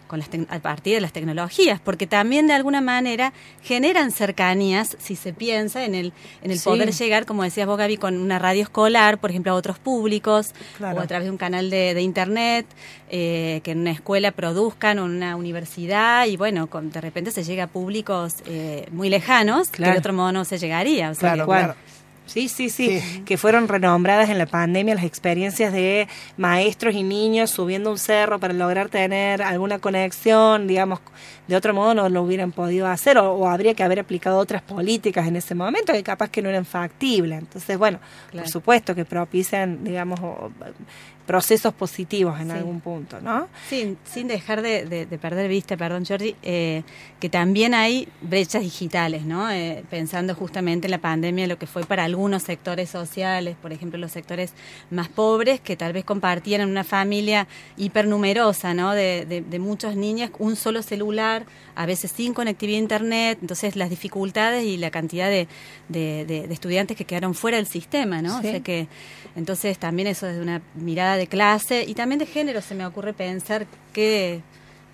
con 0.09 0.19
las 0.19 0.27
a 0.49 0.59
partir 0.59 0.95
de 0.95 1.01
las 1.01 1.13
tecnologías, 1.13 1.79
porque 1.79 2.07
también 2.07 2.47
de 2.47 2.53
alguna 2.53 2.81
manera 2.81 3.31
generan 3.63 4.11
cercanías 4.11 4.97
si 4.99 5.15
se 5.15 5.31
piensa 5.31 5.85
en 5.85 5.95
el, 5.95 6.11
en 6.41 6.51
el 6.51 6.59
Sí. 6.59 6.65
poder 6.65 6.91
llegar, 6.91 7.25
como 7.25 7.43
decías 7.43 7.67
vos, 7.67 7.77
Gaby, 7.77 7.95
con 7.97 8.17
una 8.17 8.39
radio 8.39 8.63
escolar, 8.63 9.19
por 9.19 9.29
ejemplo, 9.29 9.51
a 9.51 9.55
otros 9.55 9.79
públicos, 9.79 10.53
Claro. 10.77 10.97
o 10.97 11.01
a 11.01 11.07
través 11.07 11.25
de 11.27 11.31
un 11.31 11.37
canal 11.37 11.69
de, 11.69 11.93
de 11.93 12.01
internet, 12.01 12.65
eh, 13.11 13.61
que 13.63 13.71
en 13.71 13.79
una 13.79 13.91
escuela 13.91 14.31
produzcan, 14.31 14.99
o 14.99 15.05
en 15.05 15.11
una 15.11 15.35
universidad, 15.35 16.25
y 16.25 16.35
bueno, 16.37 16.67
con, 16.67 16.89
de 16.91 16.99
repente 17.01 17.31
se 17.31 17.43
llega 17.43 17.65
a 17.65 17.67
públicos 17.67 18.35
eh, 18.47 18.87
muy 18.91 19.09
lejanos, 19.09 19.69
que 19.69 19.83
de 19.83 19.97
otro 19.97 20.13
modo 20.13 20.31
no 20.31 20.43
se 20.43 20.57
llegaría. 20.57 21.11
O 21.11 21.13
sea, 21.13 21.33
Claro, 21.33 21.45
que-. 21.45 21.98
Sí, 22.29 22.47
sí, 22.47 22.69
sí, 22.69 22.99
Sí. 22.99 23.21
que 23.25 23.37
fueron 23.37 23.67
renombradas 23.67 24.29
en 24.29 24.37
la 24.37 24.45
pandemia 24.45 24.95
las 24.95 25.03
experiencias 25.03 25.73
de 25.73 26.07
maestros 26.37 26.93
y 26.95 27.03
niños 27.03 27.49
subiendo 27.49 27.89
un 27.91 27.97
cerro 27.97 28.39
para 28.39 28.53
lograr 28.53 28.89
tener 28.89 29.41
alguna 29.41 29.79
conexión, 29.79 30.67
digamos, 30.67 30.99
de 31.47 31.55
otro 31.55 31.73
modo 31.73 31.93
no 31.95 32.07
lo 32.09 32.21
hubieran 32.21 32.51
podido 32.51 32.85
hacer 32.87 33.17
o, 33.17 33.33
o 33.33 33.47
habría 33.47 33.73
que 33.73 33.81
haber 33.83 33.99
aplicado 33.99 34.37
otras 34.37 34.61
políticas 34.61 35.27
en 35.27 35.35
ese 35.35 35.55
momento 35.55 35.91
que 35.93 36.03
capaz 36.03 36.29
que 36.29 36.41
no 36.43 36.49
eran 36.49 36.65
factibles. 36.65 37.39
Entonces, 37.39 37.77
bueno, 37.77 37.99
Claro. 38.29 38.43
por 38.45 38.51
supuesto 38.51 38.93
que 38.93 39.05
propician, 39.05 39.83
digamos, 39.83 40.19
procesos 41.29 41.75
positivos 41.75 42.39
en 42.41 42.47
Sí. 42.47 42.53
algún 42.57 42.81
punto, 42.81 43.21
¿no? 43.21 43.47
Sin, 43.69 43.99
sin 44.03 44.27
dejar 44.27 44.63
de, 44.63 44.85
de- 44.85 45.05
de 45.05 45.17
perder 45.19 45.47
vista, 45.47 45.77
perdón, 45.77 46.03
Jordi, 46.03 46.35
eh, 46.41 46.81
que 47.19 47.29
también 47.29 47.75
hay 47.75 48.07
brechas 48.21 48.63
digitales, 48.63 49.25
¿no? 49.25 49.47
Eh, 49.51 49.83
pensando 49.91 50.33
justamente 50.33 50.87
en 50.87 50.91
la 50.91 50.97
pandemia, 50.97 51.45
lo 51.45 51.59
que 51.59 51.67
fue 51.67 51.83
para 51.83 52.03
algunos 52.05 52.41
sectores 52.41 52.89
sociales, 52.89 53.55
por 53.61 53.71
ejemplo, 53.71 53.99
los 53.99 54.11
sectores 54.11 54.53
más 54.89 55.07
pobres, 55.07 55.59
que 55.59 55.75
tal 55.77 55.93
vez 55.93 56.03
compartían 56.03 56.61
en 56.61 56.69
una 56.69 56.83
familia 56.83 57.47
hipernumerosa, 57.77 58.73
¿no? 58.73 58.93
De, 58.93 59.25
de, 59.27 59.41
de 59.41 59.59
muchos 59.59 59.95
niños, 59.95 60.31
un 60.39 60.55
solo 60.55 60.81
celular, 60.81 61.45
a 61.75 61.85
veces 61.85 62.11
sin 62.11 62.33
conectividad 62.33 62.77
a 62.77 62.81
Internet, 62.81 63.37
entonces 63.41 63.75
las 63.75 63.91
dificultades 63.91 64.63
y 64.65 64.77
la 64.77 64.89
cantidad 64.89 65.29
de, 65.29 65.47
de- 65.89 66.25
de- 66.25 66.47
de 66.47 66.53
estudiantes 66.53 66.97
que 66.97 67.05
quedaron 67.05 67.35
fuera 67.35 67.57
del 67.57 67.67
sistema, 67.67 68.21
¿no? 68.23 68.41
Sí. 68.41 68.47
O 68.47 68.51
sea 68.51 68.59
que, 68.61 68.87
entonces 69.35 69.77
también 69.77 70.07
eso 70.07 70.25
desde 70.25 70.41
una 70.41 70.61
mirada 70.75 71.17
de 71.19 71.27
clase 71.27 71.85
y 71.87 71.93
también 71.93 72.17
de 72.19 72.25
género 72.25 72.61
se 72.61 72.73
me 72.75 72.85
ocurre 72.85 73.13
pensar 73.13 73.67
qué, 73.93 74.41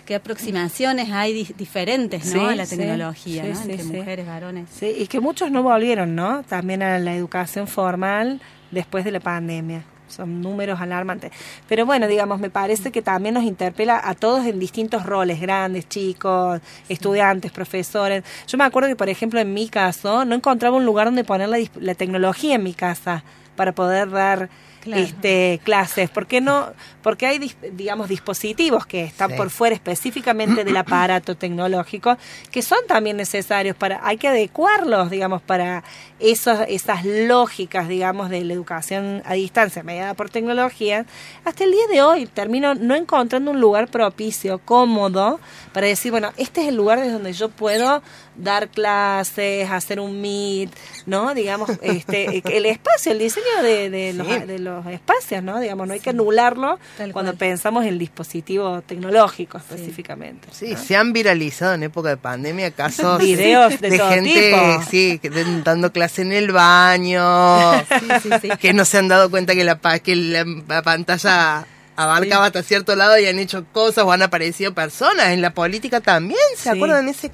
qué 0.05 0.15
aproximaciones 0.15 1.09
hay 1.11 1.33
di- 1.33 1.53
diferentes, 1.57 2.25
¿no? 2.25 2.31
Sí, 2.31 2.45
a 2.53 2.55
la 2.55 2.65
tecnología, 2.65 3.43
sí, 3.43 3.49
¿no? 3.49 3.55
sí, 3.63 3.71
Entre 3.71 3.83
mujeres, 3.99 4.27
varones. 4.27 4.69
Sí, 4.77 4.93
y 4.97 5.07
que 5.07 5.19
muchos 5.19 5.51
no 5.51 5.63
volvieron, 5.63 6.15
¿no? 6.15 6.43
También 6.43 6.83
a 6.83 6.99
la 6.99 7.15
educación 7.15 7.67
formal 7.67 8.41
después 8.71 9.05
de 9.05 9.11
la 9.11 9.19
pandemia. 9.21 9.83
Son 10.07 10.39
números 10.41 10.79
alarmantes. 10.79 11.31
Pero 11.67 11.85
bueno, 11.87 12.07
digamos, 12.07 12.39
me 12.39 12.51
parece 12.51 12.91
que 12.91 13.01
también 13.01 13.33
nos 13.33 13.43
interpela 13.43 13.99
a 14.03 14.13
todos 14.13 14.45
en 14.45 14.59
distintos 14.59 15.03
roles, 15.03 15.41
grandes, 15.41 15.89
chicos, 15.89 16.61
estudiantes, 16.87 17.51
profesores. 17.51 18.23
Yo 18.47 18.57
me 18.59 18.63
acuerdo 18.65 18.87
que, 18.87 18.95
por 18.95 19.09
ejemplo, 19.09 19.39
en 19.39 19.51
mi 19.53 19.67
caso, 19.67 20.23
no 20.23 20.35
encontraba 20.35 20.77
un 20.77 20.85
lugar 20.85 21.07
donde 21.07 21.23
poner 21.23 21.49
la, 21.49 21.57
la 21.79 21.95
tecnología 21.95 22.53
en 22.55 22.63
mi 22.63 22.73
casa 22.75 23.23
para 23.55 23.71
poder 23.73 24.11
dar 24.11 24.49
Claro. 24.85 25.01
este, 25.01 25.59
clases? 25.63 26.09
¿Por 26.09 26.27
qué 26.27 26.39
no? 26.41 26.67
Porque 27.01 27.25
hay, 27.25 27.51
digamos, 27.73 28.07
dispositivos 28.07 28.85
que 28.85 29.03
están 29.03 29.31
Sí. 29.31 29.35
por 29.37 29.49
fuera 29.49 29.75
específicamente 29.75 30.63
del 30.63 30.77
aparato 30.77 31.35
tecnológico 31.35 32.17
que 32.51 32.61
son 32.61 32.79
también 32.87 33.17
necesarios 33.17 33.75
para, 33.75 33.99
hay 34.07 34.17
que 34.17 34.27
adecuarlos, 34.27 35.09
digamos, 35.09 35.41
para 35.41 35.83
esos, 36.19 36.59
esas 36.67 37.03
lógicas, 37.03 37.87
digamos, 37.87 38.29
de 38.29 38.43
la 38.43 38.53
educación 38.53 39.21
a 39.25 39.33
distancia 39.33 39.83
mediada 39.83 40.13
por 40.13 40.29
tecnología. 40.29 41.05
Hasta 41.43 41.63
el 41.63 41.71
día 41.71 41.87
de 41.91 42.01
hoy 42.03 42.25
termino 42.27 42.75
no 42.75 42.95
encontrando 42.95 43.51
un 43.51 43.59
lugar 43.59 43.87
propicio, 43.89 44.59
cómodo, 44.59 45.39
para 45.73 45.87
decir, 45.87 46.11
bueno, 46.11 46.31
este 46.37 46.61
es 46.61 46.67
el 46.69 46.75
lugar 46.75 46.99
desde 46.99 47.13
donde 47.13 47.33
yo 47.33 47.49
puedo 47.49 48.01
dar 48.37 48.69
clases, 48.69 49.69
hacer 49.71 49.99
un 49.99 50.19
meet, 50.21 50.69
¿no? 51.05 51.33
Digamos, 51.33 51.69
este, 51.81 52.41
el 52.57 52.65
espacio, 52.65 53.11
el 53.11 53.19
diseño 53.19 53.63
de, 53.63 53.89
de, 53.89 54.13
los, 54.13 54.27
Sí. 54.27 54.39
de 54.45 54.59
los 54.59 54.85
espacios, 54.87 55.41
¿no? 55.43 55.59
Digamos, 55.59 55.87
no 55.87 55.93
hay 55.93 55.99
que 55.99 56.09
anularlo 56.09 56.79
Tal 56.97 57.11
cuando 57.13 57.31
cual. 57.31 57.37
pensamos 57.37 57.83
en 57.83 57.89
el 57.89 57.99
dispositivo 57.99 58.81
tecnológico 58.81 59.57
específicamente. 59.57 60.47
Sí, 60.51 60.71
¿no? 60.71 60.77
se 60.77 60.95
han 60.95 61.13
viralizado 61.13 61.73
en 61.75 61.83
época 61.83 62.09
de 62.09 62.17
pandemia 62.17 62.71
casos 62.71 63.19
Videos 63.21 63.79
de 63.79 63.97
todo 63.97 64.09
gente, 64.09 64.33
tipo. 64.51 64.83
sí, 64.89 65.19
que 65.21 65.29
dando 65.63 65.91
clase 65.91 66.21
en 66.23 66.31
el 66.33 66.51
baño, 66.51 67.73
Sí, 67.99 68.07
sí, 68.23 68.29
sí. 68.41 68.49
que 68.59 68.73
no 68.73 68.85
se 68.85 68.97
han 68.97 69.07
dado 69.07 69.29
cuenta 69.29 69.53
que 69.55 69.63
la, 69.63 69.79
pa- 69.79 69.99
que 69.99 70.15
la, 70.15 70.45
la 70.67 70.81
pantalla 70.81 71.65
abarcaba 71.95 72.47
hasta 72.47 72.61
cierto 72.63 72.95
lado 72.95 73.17
y 73.17 73.25
han 73.25 73.39
hecho 73.39 73.65
cosas 73.71 74.03
o 74.03 74.11
han 74.11 74.21
aparecido 74.21 74.73
personas. 74.73 75.27
En 75.29 75.41
la 75.41 75.53
política 75.53 76.01
también, 76.01 76.39
¿se 76.57 76.63
Sí. 76.63 76.69
acuerdan 76.69 77.07
ese 77.07 77.31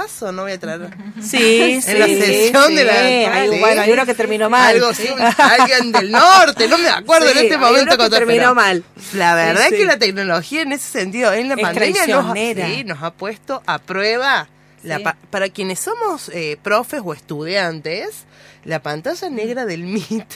caso? 0.00 0.32
No 0.32 0.42
voy 0.42 0.52
a 0.52 0.58
traer... 0.60 0.88
Sí, 1.20 1.80
sí. 1.82 1.90
En 1.90 1.98
la 2.00 2.06
sesión 2.06 2.74
de 2.74 2.84
la... 2.84 2.92
hay- 2.94 3.50
sí, 3.50 3.58
bueno, 3.60 3.82
hay 3.82 3.92
uno 3.92 4.06
que 4.06 4.14
terminó 4.14 4.50
mal. 4.50 4.74
Algo 4.74 4.92
sí, 4.94 5.08
alguien 5.38 5.92
del 5.92 6.10
norte, 6.12 6.68
no 6.68 6.78
me 6.78 6.88
acuerdo 6.88 7.28
en 7.30 7.38
este 7.38 7.54
hay 7.54 7.60
momento. 7.60 7.82
uno 7.82 7.90
que 7.92 7.96
cuando- 7.96 8.16
terminó 8.16 8.38
pero 8.40 8.54
mal. 8.54 8.84
La 9.14 9.34
verdad 9.34 9.66
Sí, 9.68 9.74
es 9.74 9.80
que 9.80 9.86
la 9.86 9.98
tecnología 9.98 10.62
en 10.62 10.72
ese 10.72 10.88
sentido, 11.00 11.32
en 11.32 11.48
la 11.48 11.54
Es 11.54 11.60
pandemia 11.62 12.06
nos, 12.06 12.24
ha- 12.26 12.84
nos 12.84 13.02
ha 13.02 13.10
puesto 13.12 13.62
a 13.66 13.78
prueba. 13.78 14.48
la 14.82 14.98
pa- 15.00 15.16
para 15.30 15.48
quienes 15.48 15.80
somos 15.80 16.28
eh, 16.32 16.56
profes 16.62 17.00
o 17.04 17.12
estudiantes, 17.12 18.24
la 18.64 18.80
pantalla 18.82 19.28
negra 19.30 19.64
del 19.66 19.82
MIT 19.84 20.26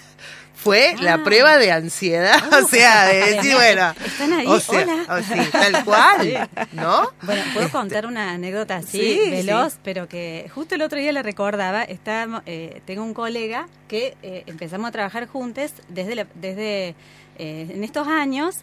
fue 0.62 0.94
la 1.00 1.14
Ah. 1.14 1.24
prueba 1.24 1.56
de 1.56 1.72
ansiedad, 1.72 2.38
o 2.62 2.66
sea, 2.68 3.06
de 3.06 3.34
decir, 3.36 3.54
bueno, 3.54 3.94
Están 4.04 4.32
ahí, 4.32 4.46
o 4.46 4.60
sea, 4.60 4.82
hola. 4.82 5.06
o 5.08 5.18
sí, 5.22 5.50
tal 5.50 5.84
cual, 5.84 6.48
¿no? 6.72 7.10
Bueno, 7.22 7.42
puedo 7.54 7.70
contar 7.70 8.06
una 8.06 8.32
anécdota 8.32 8.76
así, 8.76 9.18
Sí, 9.22 9.30
veloz, 9.30 9.78
pero 9.82 10.08
que 10.08 10.50
justo 10.54 10.74
el 10.74 10.82
otro 10.82 10.98
día 10.98 11.12
le 11.12 11.22
recordaba. 11.22 11.82
Estábamos, 11.82 12.42
eh, 12.46 12.82
tengo 12.84 13.02
un 13.02 13.14
colega 13.14 13.68
que 13.88 14.16
eh, 14.22 14.44
empezamos 14.46 14.88
a 14.88 14.92
trabajar 14.92 15.26
juntos 15.26 15.72
desde, 15.88 16.14
la- 16.14 16.26
desde 16.34 16.94
eh, 17.38 17.66
en 17.70 17.82
estos 17.82 18.06
años 18.06 18.58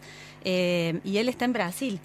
eh, 0.46 1.00
y 1.04 1.18
él 1.18 1.30
está 1.30 1.46
en 1.46 1.54
Brasil. 1.54 2.00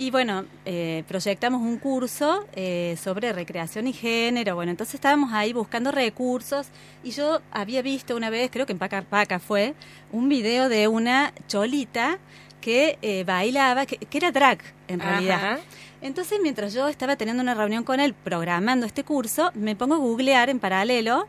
Y 0.00 0.12
bueno, 0.12 0.44
eh, 0.64 1.02
proyectamos 1.08 1.60
un 1.60 1.76
curso 1.78 2.46
eh, 2.54 2.96
sobre 3.02 3.32
recreación 3.32 3.88
y 3.88 3.92
género. 3.92 4.54
Bueno, 4.54 4.70
entonces 4.70 4.94
estábamos 4.94 5.32
ahí 5.32 5.52
buscando 5.52 5.90
recursos 5.90 6.68
y 7.02 7.10
yo 7.10 7.40
había 7.50 7.82
visto 7.82 8.14
una 8.14 8.30
vez, 8.30 8.48
creo 8.52 8.64
que 8.64 8.72
en 8.72 8.78
Paca 8.78 9.02
Paca 9.02 9.40
fue, 9.40 9.74
un 10.12 10.28
video 10.28 10.68
de 10.68 10.86
una 10.86 11.32
cholita 11.48 12.18
que 12.60 12.96
eh, 13.02 13.24
bailaba, 13.24 13.86
que, 13.86 13.96
que 13.98 14.18
era 14.18 14.30
drag 14.30 14.58
en 14.86 15.00
realidad. 15.00 15.36
Ajá. 15.54 15.58
Entonces, 16.00 16.38
mientras 16.40 16.72
yo 16.74 16.86
estaba 16.86 17.16
teniendo 17.16 17.42
una 17.42 17.54
reunión 17.54 17.82
con 17.82 17.98
él 17.98 18.14
programando 18.14 18.86
este 18.86 19.02
curso, 19.02 19.50
me 19.54 19.74
pongo 19.74 19.96
a 19.96 19.98
googlear 19.98 20.48
en 20.48 20.60
paralelo. 20.60 21.26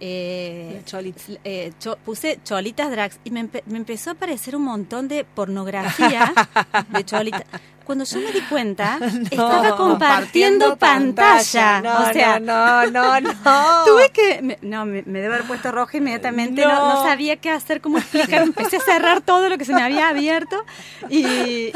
eh, 0.00 0.80
Cholitas. 0.86 1.38
eh, 1.44 1.72
cho- 1.78 1.96
puse 2.04 2.38
cholitas 2.44 2.90
drags 2.90 3.18
y 3.24 3.30
me, 3.30 3.42
empe- 3.44 3.62
me 3.66 3.76
empezó 3.76 4.08
a 4.10 4.12
aparecer 4.14 4.56
un 4.56 4.62
montón 4.62 5.06
de 5.08 5.24
pornografía 5.24 6.32
de 6.90 7.04
cholitas. 7.04 7.44
Cuando 7.86 8.04
yo 8.04 8.18
me 8.18 8.32
di 8.32 8.40
cuenta, 8.42 8.98
estaba 9.30 9.76
compartiendo 9.76 10.76
pantalla. 10.76 11.80
No, 11.80 12.02
o 12.02 12.12
sea, 12.12 12.40
no, 12.40 12.86
no, 12.90 13.20
no, 13.20 13.32
no. 13.44 13.84
Tuve 13.86 14.10
que. 14.10 14.42
me- 14.42 14.58
no, 14.62 14.84
me, 14.84 15.02
me 15.06 15.20
debe 15.20 15.34
haber 15.36 15.46
puesto 15.46 15.70
roja 15.70 15.96
inmediatamente. 15.98 16.62
No. 16.62 16.68
No. 16.68 16.94
no 16.94 17.02
sabía 17.04 17.36
qué 17.36 17.50
hacer, 17.50 17.80
cómo 17.80 17.98
explicar. 17.98 18.42
Empecé 18.42 18.78
a 18.78 18.80
cerrar 18.80 19.20
todo 19.20 19.48
lo 19.48 19.56
que 19.56 19.64
se 19.64 19.72
me 19.72 19.82
había 19.82 20.08
abierto. 20.08 20.64
Y, 21.08 21.24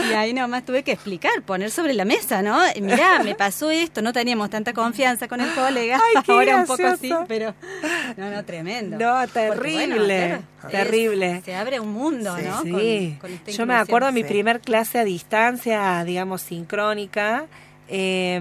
y 0.00 0.12
ahí 0.16 0.32
nomás 0.32 0.64
tuve 0.64 0.82
que 0.82 0.92
explicar, 0.92 1.42
poner 1.42 1.70
sobre 1.70 1.94
la 1.94 2.04
mesa, 2.04 2.42
¿no? 2.42 2.58
Mirá, 2.80 3.20
me 3.22 3.34
pasó 3.36 3.70
esto. 3.70 4.02
No 4.02 4.12
teníamos 4.12 4.50
tanta 4.50 4.72
confianza 4.72 5.28
con 5.28 5.40
el 5.40 5.50
colega. 5.52 5.96
Ay, 5.96 6.22
qué 6.24 6.32
Ahora 6.32 6.56
un 6.56 6.66
poco 6.66 6.86
así, 6.86 7.12
pero. 7.28 7.54
No, 8.16 8.30
no, 8.30 8.44
tremendo. 8.44 8.98
No, 8.98 9.20
Porque, 9.20 9.32
terrible, 9.32 9.96
bueno, 10.18 10.42
claro, 10.60 10.68
es- 10.68 10.70
terrible. 10.72 11.42
se 11.44 11.54
abre 11.54 11.78
un 11.80 11.92
mundo, 11.92 12.36
Sí, 12.36 12.42
¿no? 12.44 12.62
Sí, 12.62 13.16
Con- 13.20 13.30
con 13.30 13.32
esta 13.38 13.50
yo 13.52 13.66
me 13.66 13.74
acuerdo 13.74 14.06
de 14.08 14.12
mi 14.12 14.22
Sí. 14.22 14.28
primer 14.28 14.60
clase 14.60 14.98
a 14.98 15.04
distancia, 15.04 15.99
digamos, 16.04 16.42
sincrónica. 16.42 17.46
eh, 17.88 18.40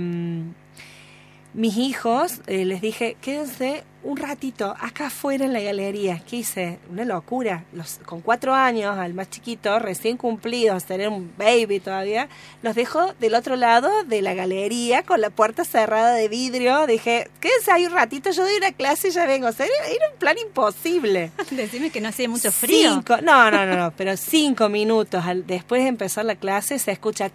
mis 1.53 1.77
hijos, 1.77 2.41
eh, 2.45 2.65
les 2.65 2.81
dije, 2.81 3.17
quédense 3.21 3.83
un 4.01 4.15
ratito 4.17 4.75
acá 4.79 5.07
afuera 5.07 5.43
en 5.45 5.51
la 5.53 5.59
galería. 5.59 6.21
¿Qué 6.29 6.37
hice? 6.37 6.79
Una 6.89 7.03
locura. 7.05 7.65
Los, 7.73 7.99
con 8.05 8.21
cuatro 8.21 8.53
años, 8.53 8.97
al 8.97 9.13
más 9.13 9.29
chiquito, 9.29 9.77
recién 9.79 10.15
cumplidos, 10.17 10.85
tener 10.85 11.09
un 11.09 11.31
baby 11.37 11.79
todavía, 11.79 12.29
los 12.61 12.75
dejo 12.75 13.13
del 13.19 13.35
otro 13.35 13.55
lado 13.57 13.89
de 14.05 14.21
la 14.21 14.33
galería 14.33 15.03
con 15.03 15.19
la 15.21 15.29
puerta 15.29 15.65
cerrada 15.65 16.13
de 16.13 16.27
vidrio. 16.29 16.87
Dije, 16.87 17.29
quédense 17.41 17.71
ahí 17.71 17.85
un 17.85 17.93
ratito, 17.93 18.31
yo 18.31 18.43
doy 18.43 18.55
una 18.57 18.71
clase 18.71 19.09
y 19.09 19.11
ya 19.11 19.25
vengo. 19.25 19.47
O 19.47 19.51
sea, 19.51 19.65
era, 19.65 19.87
era 19.93 20.09
un 20.11 20.17
plan 20.17 20.37
imposible. 20.37 21.31
Decime 21.51 21.89
que 21.89 21.99
no 22.01 22.09
hacía 22.09 22.29
mucho 22.29 22.51
frío. 22.51 22.93
Cinco, 22.93 23.17
no, 23.21 23.51
no, 23.51 23.65
no, 23.65 23.75
no, 23.75 23.91
pero 23.97 24.15
cinco 24.17 24.69
minutos 24.69 25.25
al- 25.25 25.45
después 25.45 25.81
de 25.83 25.89
empezar 25.89 26.25
la 26.25 26.35
clase 26.35 26.79
se 26.79 26.91
escucha 26.91 27.29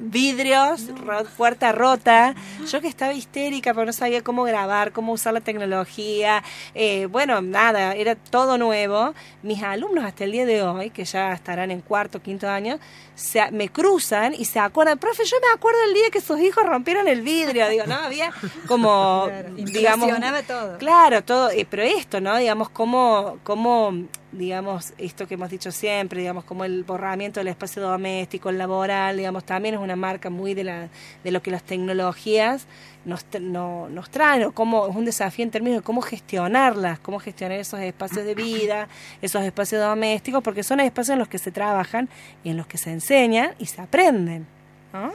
vidrios, 0.00 0.88
ro- 1.04 1.24
puerta 1.36 1.72
rota. 1.72 2.34
Yo 2.70 2.80
que 2.80 2.88
estaba 2.88 3.12
histérica, 3.12 3.72
pero 3.74 3.86
no 3.86 3.92
sabía 3.92 4.22
cómo 4.22 4.42
grabar, 4.44 4.92
cómo 4.92 5.12
usar 5.12 5.34
la 5.34 5.40
tecnología. 5.40 6.42
Eh, 6.74 7.06
bueno, 7.06 7.40
nada, 7.42 7.94
era 7.94 8.14
todo 8.14 8.58
nuevo. 8.58 9.14
Mis 9.42 9.62
alumnos 9.62 10.04
hasta 10.04 10.24
el 10.24 10.32
día 10.32 10.46
de 10.46 10.62
hoy, 10.62 10.90
que 10.90 11.04
ya 11.04 11.32
estarán 11.32 11.70
en 11.70 11.80
cuarto, 11.80 12.20
quinto 12.22 12.48
año, 12.48 12.78
se, 13.14 13.50
me 13.50 13.68
cruzan 13.68 14.34
y 14.34 14.44
se 14.46 14.58
acuerdan, 14.58 14.98
profe, 14.98 15.24
yo 15.24 15.36
me 15.40 15.52
acuerdo 15.54 15.78
el 15.86 15.94
día 15.94 16.10
que 16.10 16.20
sus 16.20 16.40
hijos 16.40 16.64
rompieron 16.64 17.06
el 17.08 17.22
vidrio. 17.22 17.68
Digo, 17.68 17.84
no, 17.86 17.94
había 17.96 18.32
como, 18.66 19.24
Claro, 19.28 19.48
digamos, 19.54 20.08
todo. 20.46 20.78
Claro, 20.78 21.22
todo, 21.22 21.50
eh, 21.50 21.66
pero 21.68 21.82
esto, 21.82 22.20
¿no? 22.20 22.36
Digamos, 22.38 22.70
cómo, 22.70 23.38
cómo, 23.44 23.92
digamos, 24.32 24.92
esto 24.98 25.26
que 25.26 25.34
hemos 25.34 25.50
dicho 25.50 25.72
siempre, 25.72 26.20
digamos, 26.20 26.44
como 26.44 26.64
el 26.64 26.84
borramiento 26.84 27.40
del 27.40 27.48
espacio 27.48 27.82
doméstico, 27.82 28.48
el 28.50 28.58
laboral, 28.58 29.16
digamos, 29.16 29.44
también 29.44 29.74
es 29.74 29.80
una 29.80 29.96
marca 29.96 30.30
muy 30.30 30.54
de, 30.54 30.64
la, 30.64 30.88
de 31.24 31.30
lo 31.32 31.42
que 31.42 31.50
las 31.50 31.62
tecnologías 31.64 32.66
nos, 33.04 33.28
tra- 33.30 33.40
no- 33.40 33.88
nos 33.88 34.08
traen, 34.10 34.44
o 34.44 34.52
cómo 34.52 34.86
es 34.88 34.94
un 34.94 35.04
desafío 35.04 35.44
en 35.44 35.50
términos 35.50 35.80
de 35.80 35.82
cómo 35.82 36.00
gestionarlas, 36.02 37.00
cómo 37.00 37.18
gestionar 37.18 37.58
esos 37.58 37.80
espacios 37.80 38.24
de 38.24 38.34
vida, 38.34 38.88
esos 39.20 39.42
espacios 39.42 39.80
domésticos, 39.82 40.42
porque 40.42 40.62
son 40.62 40.80
espacios 40.80 41.14
en 41.14 41.18
los 41.18 41.28
que 41.28 41.38
se 41.38 41.50
trabajan 41.50 42.08
y 42.44 42.50
en 42.50 42.56
los 42.56 42.66
que 42.66 42.78
se 42.78 42.92
enseñan 42.92 43.52
y 43.58 43.66
se 43.66 43.80
aprenden, 43.80 44.46
¿no? 44.92 45.10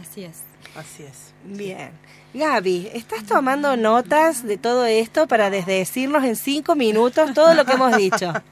Así 0.00 0.24
es. 0.24 0.42
Así 0.74 1.04
es. 1.04 1.32
Bien. 1.44 1.90
Gaby, 2.34 2.90
¿estás 2.94 3.24
tomando 3.24 3.76
notas 3.76 4.42
de 4.44 4.56
todo 4.56 4.84
esto 4.86 5.28
para 5.28 5.50
desdecirnos 5.50 6.24
en 6.24 6.34
cinco 6.36 6.74
minutos 6.74 7.32
todo 7.32 7.54
lo 7.54 7.64
que 7.64 7.72
hemos 7.72 7.96
dicho? 7.96 8.32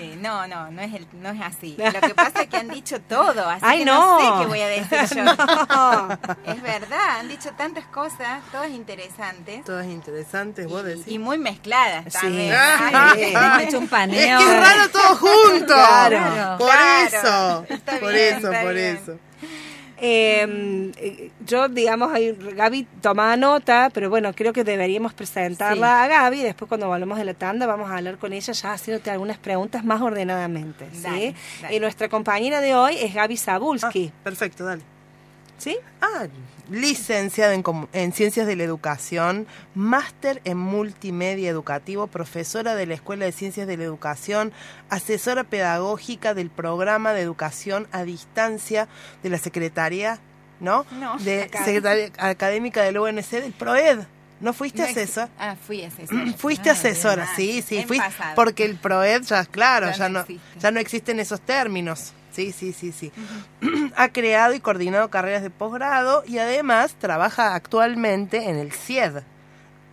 Eh, 0.00 0.16
no, 0.20 0.46
no, 0.46 0.70
no 0.70 0.80
es, 0.80 0.94
el, 0.94 1.08
no 1.14 1.30
es 1.30 1.40
así. 1.40 1.74
Lo 1.92 2.00
que 2.00 2.14
pasa 2.14 2.42
es 2.42 2.46
que 2.48 2.56
han 2.56 2.68
dicho 2.68 3.00
todo, 3.00 3.48
así 3.48 3.62
Ay, 3.66 3.78
que 3.80 3.84
no. 3.86 4.20
no. 4.20 4.36
sé 4.38 4.42
qué 4.42 4.46
voy 4.48 4.60
a 4.60 4.68
decir 4.68 4.98
yo. 5.16 5.24
No. 5.74 6.18
Es 6.52 6.62
verdad, 6.62 7.18
han 7.18 7.26
dicho 7.28 7.50
tantas 7.58 7.84
cosas, 7.86 8.40
todas 8.52 8.70
interesantes 8.70 9.64
Todas 9.64 9.86
interesantes, 9.86 10.68
vos 10.68 10.84
decís. 10.84 11.02
y 11.08 11.18
muy 11.18 11.36
mezcladas 11.36 12.04
Sí. 12.12 12.18
también. 12.20 12.54
Ah, 12.56 13.10
Sí. 13.16 13.22
Hemos 13.24 13.60
hecho 13.62 13.78
un 13.78 13.84
Es 13.84 13.90
paneo. 13.90 14.38
que 14.38 14.44
es 14.44 14.60
raro 14.60 14.88
todo 14.92 15.16
junto. 15.16 15.74
Claro. 15.74 16.58
Por 16.58 16.68
Claro. 16.70 17.08
eso. 17.08 17.64
Está 17.74 17.98
por 17.98 18.12
bien, 18.12 18.36
eso, 18.38 18.52
está 18.52 18.62
por 18.62 18.74
bien. 18.74 18.98
eso. 19.02 19.18
Eh, 20.00 20.92
eh, 20.96 21.30
yo, 21.44 21.68
digamos, 21.68 22.12
ahí, 22.12 22.32
Gaby 22.56 22.86
tomaba 23.00 23.36
nota, 23.36 23.90
pero 23.92 24.08
bueno, 24.10 24.32
creo 24.34 24.52
que 24.52 24.64
deberíamos 24.64 25.12
presentarla 25.14 26.04
a 26.04 26.08
Gaby. 26.08 26.42
Después, 26.42 26.68
cuando 26.68 26.86
volvamos 26.88 27.18
de 27.18 27.24
la 27.24 27.34
tanda, 27.34 27.66
vamos 27.66 27.90
a 27.90 27.96
hablar 27.96 28.16
con 28.18 28.32
ella 28.32 28.52
ya 28.52 28.72
haciéndote 28.72 29.10
algunas 29.10 29.38
preguntas 29.38 29.84
más 29.84 30.00
ordenadamente. 30.00 30.86
¿sí? 30.92 31.34
Dale, 31.62 31.80
nuestra 31.80 32.08
compañera 32.08 32.60
de 32.60 32.74
hoy 32.74 32.96
es 33.00 33.12
Gaby 33.14 33.34
Ah, 33.34 33.38
Zabulski. 33.38 34.12
perfecto, 34.22 34.64
dale. 34.64 34.82
¿Sí? 35.58 35.76
Ah, 36.00 36.26
licenciada 36.70 37.54
en, 37.54 37.64
en 37.92 38.12
Ciencias 38.12 38.46
de 38.46 38.54
la 38.56 38.62
Educación, 38.62 39.46
máster 39.74 40.40
en 40.44 40.56
Multimedia 40.56 41.50
Educativo, 41.50 42.06
profesora 42.06 42.74
de 42.74 42.86
la 42.86 42.94
Escuela 42.94 43.24
de 43.24 43.32
Ciencias 43.32 43.66
de 43.66 43.76
la 43.76 43.84
Educación, 43.84 44.52
asesora 44.88 45.44
pedagógica 45.44 46.34
del 46.34 46.50
Programa 46.50 47.12
de 47.12 47.22
Educación 47.22 47.88
a 47.92 48.04
Distancia 48.04 48.86
de 49.22 49.30
la 49.30 49.38
Secretaría, 49.38 50.20
¿no? 50.60 50.84
No, 50.92 51.18
de 51.18 51.44
acá. 51.44 51.64
Secretaría 51.64 52.10
Académica 52.18 52.82
del 52.82 52.98
UNC, 52.98 53.28
del 53.30 53.52
PROED. 53.52 54.00
¿No 54.40 54.52
fuiste 54.52 54.82
No 54.82 54.88
asesora? 54.88 55.28
Ah, 55.36 55.56
fui 55.56 55.82
asesora. 55.82 56.32
Fuiste 56.38 56.68
Ah, 56.70 56.74
asesora, 56.74 57.28
sí, 57.34 57.60
sí, 57.66 57.84
fui, 57.88 58.00
porque 58.36 58.64
el 58.64 58.76
PROED 58.76 59.22
ya, 59.22 59.44
claro, 59.44 59.88
Ya 59.88 59.94
ya, 59.96 60.08
no 60.08 60.20
no, 60.20 60.26
ya 60.60 60.70
no 60.70 60.78
existen 60.78 61.18
esos 61.18 61.40
términos. 61.40 62.12
Sí, 62.38 62.52
sí, 62.52 62.72
sí, 62.72 62.92
sí. 62.92 63.12
ha 63.96 64.10
creado 64.10 64.54
y 64.54 64.60
coordinado 64.60 65.10
carreras 65.10 65.42
de 65.42 65.50
posgrado 65.50 66.22
y 66.24 66.38
además 66.38 66.94
trabaja 66.94 67.56
actualmente 67.56 68.48
en 68.48 68.54
el 68.54 68.70
CIED. 68.70 69.22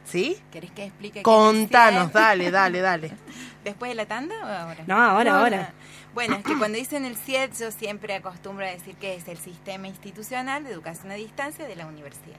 ¿Sí? 0.05 0.37
¿Querés 0.51 0.69
que 0.69 0.83
explique? 0.83 1.13
qué 1.13 1.19
es 1.21 1.23
Contanos, 1.23 2.03
el 2.03 2.11
CIED? 2.11 2.21
dale, 2.21 2.51
dale, 2.51 2.81
dale. 2.81 3.11
¿Después 3.63 3.89
de 3.89 3.95
la 3.95 4.05
tanda 4.05 4.35
o 4.43 4.45
ahora? 4.45 4.83
No, 4.85 5.01
ahora, 5.01 5.39
ahora. 5.39 5.73
Bueno, 6.13 6.35
es 6.35 6.43
que 6.43 6.55
cuando 6.55 6.77
dicen 6.77 7.03
el 7.05 7.17
CIED 7.17 7.49
yo 7.59 7.71
siempre 7.71 8.13
acostumbro 8.13 8.63
a 8.63 8.69
decir 8.69 8.93
que 8.97 9.15
es 9.15 9.27
el 9.27 9.39
Sistema 9.39 9.87
Institucional 9.87 10.63
de 10.65 10.71
Educación 10.71 11.11
a 11.11 11.15
Distancia 11.15 11.65
de 11.65 11.75
la 11.75 11.87
Universidad. 11.87 12.37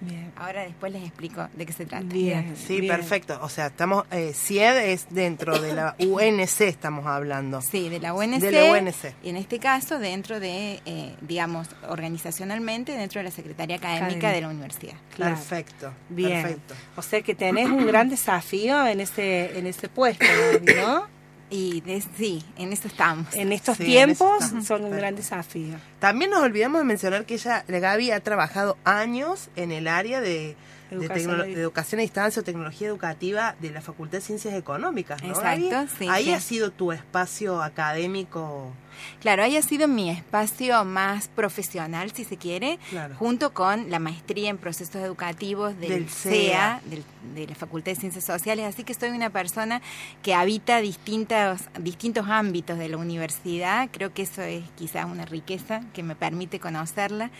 Bien. 0.00 0.32
Ahora 0.36 0.62
después 0.62 0.92
les 0.92 1.02
explico 1.02 1.48
de 1.54 1.66
qué 1.66 1.72
se 1.72 1.86
trata. 1.86 2.04
Bien. 2.04 2.54
Sí, 2.56 2.80
bien. 2.80 2.96
perfecto. 2.96 3.38
O 3.42 3.48
sea, 3.48 3.66
estamos, 3.66 4.04
eh, 4.10 4.32
CIED 4.34 4.92
es 4.92 5.06
dentro 5.10 5.58
de 5.58 5.74
la 5.74 5.96
UNC, 5.98 6.60
estamos 6.62 7.06
hablando. 7.06 7.62
Sí, 7.62 7.88
de 7.88 8.00
la 8.00 8.12
UNC. 8.12 8.40
De 8.40 8.52
la 8.52 8.64
UNC. 8.64 9.14
Y 9.22 9.30
en 9.30 9.36
este 9.36 9.58
caso, 9.58 9.98
dentro 9.98 10.38
de, 10.38 10.80
eh, 10.84 11.14
digamos, 11.22 11.68
organizacionalmente, 11.88 12.92
dentro 12.92 13.20
de 13.20 13.24
la 13.24 13.30
Secretaría 13.30 13.76
Académica 13.76 14.30
de 14.30 14.40
la 14.42 14.48
universidad. 14.48 14.94
Claro. 15.14 15.34
Perfecto. 15.34 15.92
Bien. 16.10 16.42
Perfecto. 16.42 16.74
O 16.96 17.02
sea 17.02 17.22
que 17.22 17.34
tenés 17.34 17.68
un 17.68 17.86
gran 17.86 18.08
desafío 18.08 18.86
en 18.86 19.00
ese, 19.00 19.58
en 19.58 19.66
ese 19.66 19.88
puesto, 19.88 20.24
¿no? 20.76 21.15
Y 21.48 21.80
de- 21.82 22.02
sí, 22.16 22.44
en 22.58 22.72
eso 22.72 22.88
estamos. 22.88 23.32
En 23.34 23.52
estos 23.52 23.76
Sí, 23.76 23.84
tiempos 23.84 24.44
son 24.44 24.52
un 24.56 24.64
Perfecto. 24.66 24.96
gran 24.96 25.14
desafío. 25.16 25.76
También 26.00 26.30
nos 26.32 26.42
olvidamos 26.42 26.80
de 26.80 26.84
mencionar 26.84 27.24
que 27.24 27.34
ella, 27.34 27.64
la 27.68 27.78
Gaby, 27.78 28.10
ha 28.10 28.20
trabajado 28.20 28.76
años 28.84 29.48
en 29.54 29.70
el 29.70 29.86
área 29.86 30.20
de, 30.20 30.56
Educación 30.90 31.38
de 31.42 31.52
educación 31.60 31.98
a 31.98 32.02
distancia 32.02 32.40
o 32.40 32.44
tecnología 32.44 32.88
educativa 32.88 33.56
de 33.60 33.70
la 33.70 33.80
Facultad 33.80 34.18
de 34.18 34.22
Ciencias 34.22 34.54
Económicas, 34.54 35.22
¿no? 35.22 35.30
Exacto, 35.30 35.68
Gaby? 35.70 35.88
sí, 35.98 36.08
Ahí 36.08 36.24
sí. 36.26 36.32
ha 36.32 36.40
sido 36.40 36.70
tu 36.70 36.92
espacio 36.92 37.62
académico. 37.62 38.72
Claro, 39.20 39.42
haya 39.42 39.60
sido 39.60 39.88
mi 39.88 40.08
espacio 40.08 40.82
más 40.86 41.28
profesional, 41.28 42.12
si 42.12 42.24
se 42.24 42.38
quiere, 42.38 42.78
Claro. 42.88 43.14
junto 43.16 43.52
con 43.52 43.90
la 43.90 43.98
maestría 43.98 44.48
en 44.48 44.56
procesos 44.56 44.96
educativos 44.96 45.78
del, 45.78 45.90
Del 45.90 46.08
CEA, 46.08 46.80
del- 46.86 47.04
de 47.34 47.46
la 47.46 47.54
Facultad 47.54 47.92
de 47.92 47.96
Ciencias 47.96 48.24
Sociales. 48.24 48.64
Así 48.66 48.84
que 48.84 48.94
soy 48.94 49.10
una 49.10 49.28
persona 49.28 49.82
que 50.22 50.32
habita 50.34 50.80
distintos, 50.80 51.60
distintos 51.80 52.26
ámbitos 52.28 52.78
de 52.78 52.88
la 52.88 52.96
universidad. 52.96 53.88
Creo 53.92 54.14
que 54.14 54.22
eso 54.22 54.40
es 54.42 54.64
quizás 54.76 55.04
una 55.04 55.26
riqueza 55.26 55.82
que 55.92 56.02
me 56.02 56.14
permite 56.16 56.58
conocerla. 56.58 57.30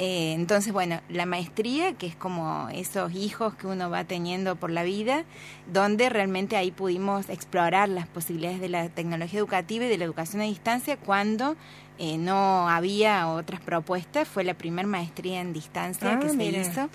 Eh, 0.00 0.32
entonces, 0.34 0.72
bueno, 0.72 1.00
la 1.08 1.26
maestría, 1.26 1.92
que 1.94 2.06
es 2.06 2.14
como 2.14 2.68
esos 2.72 3.12
hijos 3.14 3.54
que 3.54 3.66
uno 3.66 3.90
va 3.90 4.04
teniendo 4.04 4.54
por 4.54 4.70
la 4.70 4.84
vida, 4.84 5.24
donde 5.72 6.08
realmente 6.08 6.56
ahí 6.56 6.70
pudimos 6.70 7.28
explorar 7.28 7.88
las 7.88 8.06
posibilidades 8.06 8.60
de 8.60 8.68
la 8.68 8.88
tecnología 8.90 9.40
educativa 9.40 9.86
y 9.86 9.88
de 9.88 9.98
la 9.98 10.04
educación 10.04 10.40
a 10.40 10.44
distancia 10.44 10.96
cuando 10.96 11.56
eh, 11.98 12.16
no 12.16 12.68
había 12.68 13.26
otras 13.28 13.60
propuestas. 13.60 14.28
Fue 14.28 14.44
la 14.44 14.54
primera 14.54 14.86
maestría 14.86 15.40
en 15.40 15.52
distancia 15.52 16.12
Ah, 16.12 16.20
que 16.20 16.28
se 16.28 16.44
hizo. 16.44 16.88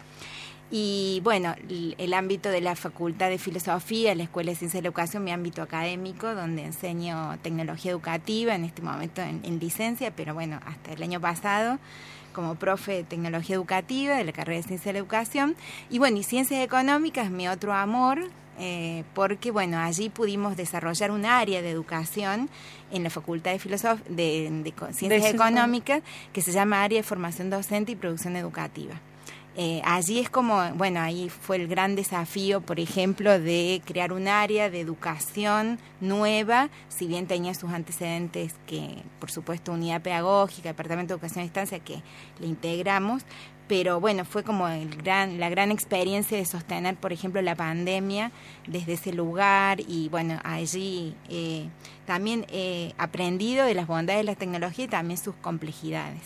Y 0.72 1.20
bueno, 1.26 1.56
el 1.70 2.13
ámbito 2.13 2.50
de 2.50 2.62
la 2.62 2.78
Facultad 2.78 3.30
de 3.30 3.38
Filosofía, 3.38 4.16
la 4.16 4.24
Escuela 4.24 4.52
de 4.52 4.56
Ciencias 4.56 4.80
de 4.80 4.84
la 4.84 4.88
Educación, 4.88 5.26
mi 5.26 5.32
ámbito 5.32 5.62
académico, 5.62 6.34
donde 6.34 6.63
enseño 6.63 7.38
tecnología 7.42 7.92
educativa, 7.92 8.56
en 8.56 8.63
este 8.63 8.82
momento 8.82 9.22
en, 9.22 9.42
en 9.44 9.60
licencia, 9.60 10.16
pero 10.16 10.34
bueno, 10.34 10.62
hasta 10.66 10.94
el 10.94 11.04
año 11.04 11.20
pasado 11.20 11.80
como 12.34 12.56
profe 12.56 12.93
de 12.93 13.04
tecnología 13.04 13.56
educativa 13.56 14.15
de 14.15 14.24
la 14.24 14.34
carrera 14.34 14.58
de 14.58 14.63
Ciencias 14.63 14.86
de 14.86 14.93
la 14.93 15.00
Educación. 15.00 15.56
Y 15.89 16.00
bueno, 16.00 16.17
y 16.17 16.24
Ciencias 16.24 16.63
Económicas, 16.63 17.32
mi 17.32 17.48
otro 17.48 17.74
amor, 17.74 18.30
eh, 18.60 19.04
porque 19.13 19.52
bueno, 19.52 19.80
allí 19.80 20.10
pudimos 20.10 20.58
desarrollar 20.58 21.12
un 21.12 21.26
área 21.26 21.62
de 21.62 21.69
educación 21.69 22.50
en 22.91 23.04
la 23.04 23.10
Facultad 23.10 23.52
de, 23.52 23.60
Filosof 23.60 24.02
de, 24.08 24.50
de 24.63 24.74
Ciencias 24.93 25.34
Económicas 25.34 26.02
que 26.34 26.41
se 26.41 26.52
llama 26.52 26.84
Área 26.84 27.00
de 27.00 27.04
Formación 27.04 27.50
Docente 27.50 27.93
y 27.93 27.96
Producción 27.96 28.36
Educativa. 28.36 28.96
Eh, 29.56 29.82
allí 29.86 30.20
es 30.20 30.32
como, 30.32 30.72
bueno, 30.74 31.00
ahí 31.00 31.30
fue 31.30 31.58
el 31.58 31.68
gran 31.68 31.96
desafío, 31.96 32.62
por 32.62 32.80
ejemplo, 32.80 33.39
de 33.39 33.84
crear 33.86 34.12
un 34.12 34.28
área 34.28 34.72
de 34.72 34.80
educación 34.80 35.78
nueva, 36.02 36.70
si 36.89 37.06
bien 37.06 37.28
tenía 37.28 37.54
sus 37.54 37.72
antecedentes 37.72 38.56
que, 38.66 39.04
por 39.20 39.30
supuesto, 39.30 39.72
unidad 39.72 40.02
pedagógica, 40.02 40.70
departamento 40.70 41.13
de 41.13 41.18
educación 41.18 41.42
a 41.42 41.44
distancia, 41.44 41.80
que 41.80 42.02
le 42.39 42.48
integramos, 42.48 43.26
pero 43.68 44.00
bueno, 44.00 44.26
fue 44.26 44.44
como 44.44 44.68
el 44.68 44.96
gran, 44.96 45.39
la 45.39 45.50
gran 45.50 45.72
experiencia 45.72 46.38
de 46.38 46.46
sostener, 46.46 46.96
por 46.96 47.13
ejemplo, 47.13 47.42
la 47.42 47.56
pandemia 47.56 48.32
desde 48.68 48.94
ese 48.94 49.13
lugar 49.13 49.80
y 49.82 50.10
bueno, 50.10 50.39
allí 50.44 51.16
eh, 51.30 51.70
también 52.06 52.46
he 52.50 52.94
aprendido 52.98 53.66
de 53.66 53.76
las 53.76 53.88
bondades 53.88 54.22
de 54.22 54.32
la 54.32 54.36
tecnología 54.36 54.86
y 54.86 54.88
también 54.89 55.18
sus 55.18 55.36
complejidades. 55.36 56.22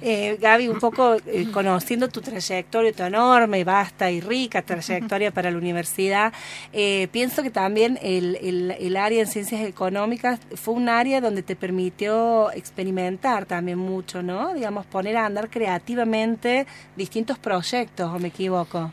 Eh, 0.00 0.38
Gaby, 0.40 0.68
un 0.68 0.78
poco 0.78 1.16
eh, 1.26 1.46
conociendo 1.52 2.08
tu 2.08 2.20
trayectoria, 2.20 2.92
tu 2.92 3.02
enorme, 3.02 3.64
vasta 3.64 4.10
y 4.10 4.20
rica 4.20 4.62
trayectoria 4.62 5.30
para 5.30 5.50
la 5.50 5.58
universidad, 5.58 6.32
eh, 6.72 7.08
pienso 7.12 7.42
que 7.42 7.50
también 7.50 7.98
el, 8.02 8.36
el, 8.36 8.70
el 8.72 8.96
área 8.96 9.20
en 9.20 9.26
ciencias 9.26 9.62
económicas 9.62 10.40
fue 10.54 10.74
un 10.74 10.88
área 10.88 11.20
donde 11.20 11.42
te 11.42 11.56
permitió 11.56 12.50
experimentar 12.52 13.46
también 13.46 13.78
mucho, 13.78 14.22
¿no? 14.22 14.54
Digamos, 14.54 14.86
poner 14.86 15.16
a 15.16 15.26
andar 15.26 15.50
creativamente 15.50 16.66
distintos 16.96 17.38
proyectos, 17.38 18.12
¿o 18.12 18.18
me 18.18 18.28
equivoco? 18.28 18.92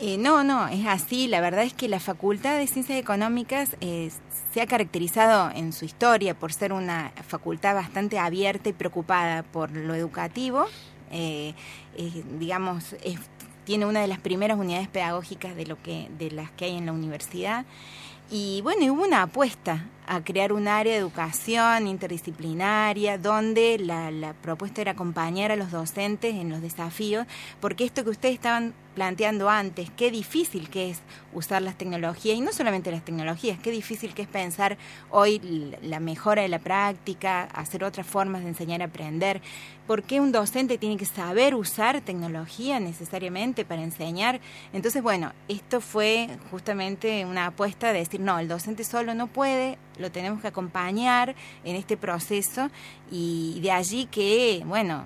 Eh, 0.00 0.16
no, 0.16 0.44
no, 0.44 0.68
es 0.68 0.86
así. 0.86 1.26
La 1.26 1.40
verdad 1.40 1.64
es 1.64 1.72
que 1.74 1.88
la 1.88 1.98
Facultad 1.98 2.56
de 2.56 2.66
Ciencias 2.68 2.98
Económicas 2.98 3.76
eh, 3.80 4.10
se 4.52 4.60
ha 4.60 4.66
caracterizado 4.66 5.50
en 5.54 5.72
su 5.72 5.84
historia 5.84 6.34
por 6.38 6.52
ser 6.52 6.72
una 6.72 7.12
facultad 7.26 7.74
bastante 7.74 8.18
abierta 8.18 8.68
y 8.68 8.72
preocupada 8.72 9.42
por 9.42 9.72
lo 9.72 9.94
educativo. 9.94 10.66
Eh, 11.10 11.54
eh, 11.96 12.24
digamos, 12.38 12.92
es- 13.02 13.18
tiene 13.64 13.84
una 13.86 14.00
de 14.00 14.06
las 14.06 14.18
primeras 14.20 14.56
unidades 14.58 14.88
pedagógicas 14.88 15.54
de 15.54 15.66
lo 15.66 15.82
que 15.82 16.08
de 16.18 16.30
las 16.30 16.50
que 16.52 16.66
hay 16.66 16.76
en 16.78 16.86
la 16.86 16.92
universidad. 16.92 17.66
Y 18.30 18.60
bueno, 18.62 18.90
hubo 18.94 19.02
una 19.04 19.22
apuesta 19.22 19.84
a 20.08 20.24
crear 20.24 20.52
un 20.52 20.68
área 20.68 20.94
de 20.94 20.98
educación 20.98 21.86
interdisciplinaria 21.86 23.18
donde 23.18 23.78
la, 23.78 24.34
propuesta 24.42 24.80
era 24.80 24.92
acompañar 24.92 25.52
a 25.52 25.56
los 25.56 25.70
docentes 25.70 26.34
en 26.34 26.48
los 26.48 26.62
desafíos, 26.62 27.26
porque 27.60 27.84
esto 27.84 28.04
que 28.04 28.10
ustedes 28.10 28.34
estaban 28.34 28.72
planteando 28.94 29.48
antes, 29.48 29.90
qué 29.96 30.10
difícil 30.10 30.70
que 30.70 30.90
es 30.90 31.02
usar 31.32 31.62
las 31.62 31.76
tecnologías, 31.76 32.36
y 32.36 32.40
no 32.40 32.52
solamente 32.52 32.90
las 32.90 33.04
tecnologías, 33.04 33.58
qué 33.60 33.70
difícil 33.70 34.12
que 34.14 34.22
es 34.22 34.28
pensar 34.28 34.76
hoy 35.10 35.40
la 35.82 36.00
mejora 36.00 36.42
de 36.42 36.48
la 36.48 36.58
práctica, 36.58 37.44
hacer 37.44 37.84
otras 37.84 38.06
formas 38.06 38.42
de 38.42 38.48
enseñar 38.48 38.82
a 38.82 38.86
aprender, 38.86 39.40
¿por 39.86 40.02
qué 40.02 40.20
un 40.20 40.32
docente 40.32 40.78
tiene 40.78 40.96
que 40.96 41.04
saber 41.04 41.54
usar 41.54 42.00
tecnología 42.00 42.80
necesariamente 42.80 43.64
para 43.64 43.82
enseñar? 43.82 44.40
Entonces, 44.72 45.02
bueno, 45.02 45.32
esto 45.46 45.80
fue 45.80 46.28
justamente 46.50 47.24
una 47.24 47.46
apuesta 47.46 47.92
de 47.92 48.00
decir, 48.00 48.20
no, 48.20 48.38
el 48.38 48.48
docente 48.48 48.82
solo 48.82 49.14
no 49.14 49.28
puede, 49.28 49.78
lo 49.98 50.10
tenemos 50.10 50.40
que 50.40 50.48
acompañar 50.48 51.34
en 51.64 51.76
este 51.76 51.96
proceso 51.96 52.70
y 53.10 53.58
de 53.60 53.70
allí 53.72 54.06
que, 54.06 54.62
bueno, 54.66 55.04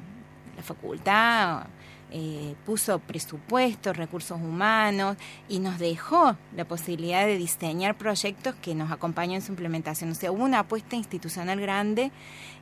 la 0.57 0.63
facultad 0.63 1.67
eh, 2.11 2.55
puso 2.67 2.99
presupuestos, 2.99 3.97
recursos 3.97 4.39
humanos 4.39 5.17
y 5.49 5.61
nos 5.61 5.79
dejó 5.79 6.37
la 6.55 6.67
posibilidad 6.67 7.25
de 7.25 7.39
diseñar 7.39 7.97
proyectos 7.97 8.55
que 8.57 8.75
nos 8.75 8.91
acompañan 8.91 9.37
en 9.37 9.43
su 9.43 9.53
implementación. 9.53 10.11
O 10.11 10.15
sea, 10.15 10.31
hubo 10.31 10.45
una 10.45 10.59
apuesta 10.61 10.95
institucional 10.95 11.59
grande 11.59 12.11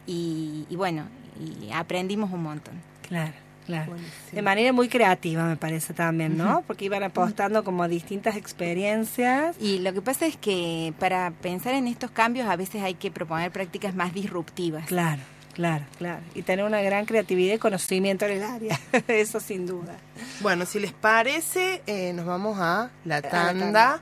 y, 0.07 0.67
y 0.71 0.77
bueno, 0.77 1.07
y 1.39 1.71
aprendimos 1.73 2.31
un 2.31 2.45
montón. 2.45 2.81
Claro, 3.09 3.35
claro. 3.67 3.95
De 4.33 4.43
manera 4.43 4.73
muy 4.73 4.89
creativa, 4.89 5.45
me 5.45 5.57
parece 5.57 5.95
también, 5.95 6.37
¿no? 6.37 6.63
Porque 6.67 6.85
iban 6.85 7.03
apostando 7.03 7.65
como 7.65 7.83
a 7.83 7.89
distintas 7.89 8.37
experiencias. 8.37 9.57
Y 9.61 9.79
lo 9.79 9.93
que 9.93 10.03
pasa 10.03 10.27
es 10.27 10.37
que 10.37 10.93
para 10.99 11.31
pensar 11.31 11.75
en 11.75 11.87
estos 11.87 12.11
cambios 12.11 12.49
a 12.49 12.57
veces 12.57 12.83
hay 12.83 12.95
que 12.95 13.11
proponer 13.11 13.51
prácticas 13.51 13.95
más 13.95 14.13
disruptivas. 14.15 14.87
Claro, 14.87 15.23
claro, 15.55 15.85
claro. 15.99 16.23
Y 16.35 16.43
tener 16.43 16.65
una 16.65 16.83
gran 16.83 17.07
creatividad 17.07 17.55
y 17.55 17.59
conocimiento 17.59 18.27
en 18.27 18.33
el 18.33 18.43
área, 18.43 18.81
eso 19.09 19.41
sin 19.41 19.67
duda. 19.67 19.97
Bueno, 20.41 20.67
si 20.67 20.81
les 20.81 20.93
parece, 20.93 21.83
eh, 21.87 22.13
nos 22.13 22.27
vamos 22.27 22.59
a 22.59 22.91
la 23.05 23.21
la 23.21 23.23
tanda. 23.23 24.01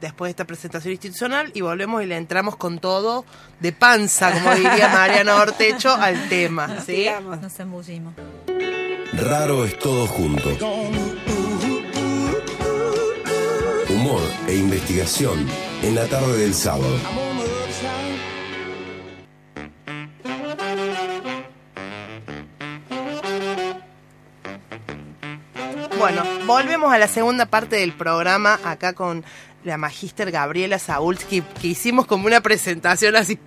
Después 0.00 0.28
de 0.28 0.30
esta 0.30 0.44
presentación 0.46 0.92
institucional 0.92 1.50
y 1.52 1.60
volvemos 1.60 2.02
y 2.02 2.06
le 2.06 2.16
entramos 2.16 2.56
con 2.56 2.78
todo 2.78 3.24
de 3.60 3.72
panza, 3.72 4.32
como 4.32 4.54
diría 4.54 4.88
Mariana 4.88 5.36
Ortecho, 5.36 5.92
al 5.92 6.28
tema. 6.28 6.80
¿sí? 6.80 7.06
Nos 7.22 7.60
embullimos. 7.60 8.14
Raro 9.12 9.64
es 9.64 9.78
todo 9.78 10.06
junto. 10.06 10.48
Humor 13.90 14.22
e 14.46 14.56
investigación 14.56 15.46
en 15.82 15.94
la 15.94 16.06
tarde 16.06 16.38
del 16.38 16.54
sábado. 16.54 16.96
Bueno, 26.00 26.22
volvemos 26.46 26.90
a 26.90 26.96
la 26.96 27.08
segunda 27.08 27.44
parte 27.44 27.76
del 27.76 27.92
programa 27.92 28.58
acá 28.64 28.94
con 28.94 29.22
la 29.64 29.76
magíster 29.76 30.30
Gabriela 30.30 30.78
Saulski, 30.78 31.42
que 31.60 31.68
hicimos 31.68 32.06
como 32.06 32.26
una 32.26 32.40
presentación 32.40 33.14
así, 33.16 33.38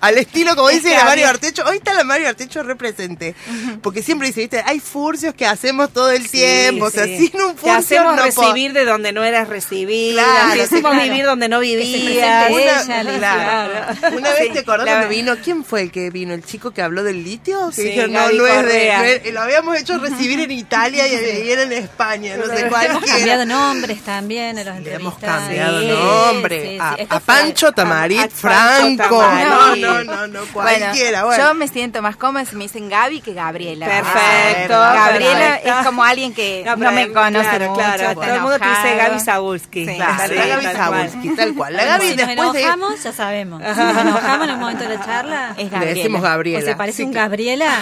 al 0.00 0.18
estilo, 0.18 0.54
como 0.54 0.68
dice 0.70 0.90
la 0.90 1.04
Mario 1.04 1.28
Artecho. 1.28 1.64
Hoy 1.66 1.78
está 1.78 1.94
la 1.94 2.04
Mario 2.04 2.28
Artecho 2.28 2.62
represente, 2.62 3.34
porque 3.82 4.02
siempre 4.02 4.28
dice, 4.28 4.42
viste, 4.42 4.62
hay 4.64 4.80
furcios 4.80 5.34
que 5.34 5.46
hacemos 5.46 5.92
todo 5.92 6.10
el 6.10 6.28
tiempo, 6.28 6.86
o 6.86 6.90
sea, 6.90 7.04
sin 7.04 7.32
un 7.40 7.56
furcio. 7.56 7.64
Te 7.64 7.70
hacemos 7.70 8.22
recibir 8.22 8.72
de 8.72 8.84
donde 8.84 9.12
no 9.12 9.24
eras 9.24 9.48
recibida, 9.48 10.22
claro, 10.22 10.54
te 10.54 10.62
hacemos 10.62 11.02
vivir 11.02 11.24
donde 11.24 11.48
no 11.48 11.60
vivías. 11.60 12.50
Una, 12.50 13.18
claro. 13.18 14.16
una 14.16 14.30
vez 14.34 14.52
te 14.52 14.58
acordás 14.60 14.86
cuando 14.86 15.08
vino, 15.08 15.36
¿quién 15.42 15.64
fue 15.64 15.82
el 15.82 15.90
que 15.90 16.10
vino? 16.10 16.34
¿El 16.34 16.44
chico 16.44 16.72
que 16.72 16.82
habló 16.82 17.02
del 17.02 17.24
litio? 17.24 17.70
Que 17.74 17.82
dijo, 17.82 18.06
no, 18.08 18.30
no 18.30 18.46
es 18.46 18.66
de, 18.66 19.32
lo 19.32 19.40
habíamos 19.40 19.76
hecho 19.78 19.98
recibir 19.98 20.40
en 20.40 20.50
Italia 20.64 21.08
y, 21.08 21.14
era 21.50 21.62
en 21.62 21.72
España, 21.72 22.36
no 22.36 22.44
sé 22.54 22.68
cuál. 22.68 22.86
Hemos 22.86 23.04
cambiado 23.04 23.46
nombres 23.46 24.02
también 24.02 24.58
a 24.58 24.64
los 24.64 25.13
cambiado 25.16 25.80
nombre. 25.80 26.78
a, 26.80 27.20
Pancho 27.20 27.72
Tamarit 27.72 28.30
Franco. 28.30 29.22
No, 29.22 29.76
no, 29.76 30.04
no, 30.04 30.26
no, 30.26 30.40
cualquiera. 30.52 31.24
Bueno, 31.24 31.44
Yo 31.44 31.54
me 31.54 31.68
siento 31.68 32.02
más 32.02 32.16
cómoda 32.16 32.44
si 32.44 32.56
me 32.56 32.64
dicen 32.64 32.88
Gaby 32.88 33.20
que 33.20 33.34
Gabriela. 33.34 33.86
Perfecto. 33.86 34.74
Gabriela 34.74 35.56
es 35.56 35.86
como 35.86 36.04
alguien 36.04 36.34
que 36.34 36.64
no, 36.76 36.92
me 36.92 37.10
conoce 37.12 37.58
mucho. 37.60 37.74
Claro, 37.74 38.14
todo 38.14 38.24
el 38.24 38.40
mundo 38.40 38.58
te 38.58 38.68
dice 38.68 38.96
Gaby 38.96 39.20
Sabulski. 39.20 39.86
Sí, 39.86 39.96
claro, 39.96 40.34
la 40.34 40.46
Gaby 40.46 40.64
Sabulski, 40.64 41.36
tal 41.36 41.54
cual. 41.54 41.72
La 41.74 41.84
Gaby 41.84 42.08
si 42.08 42.16
después 42.16 42.36
nos 42.36 42.56
enojamos, 42.56 43.02
ya 43.02 43.12
sabemos. 43.12 43.62
Si 43.62 43.80
nos 43.80 43.96
enojamos 43.96 44.48
en 44.48 44.54
el 44.54 44.60
momento 44.60 44.84
de 44.84 44.96
la 44.96 45.04
charla, 45.04 45.54
es 45.56 45.70
Gabriela. 45.70 45.80
Le 45.80 45.94
decimos 45.94 46.22
Gabriela. 46.22 46.62
O 46.62 46.66
se 46.66 46.76
parece 46.76 47.04
un 47.04 47.12
Gabriela. 47.12 47.72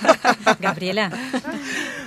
Gabriela 0.60 1.10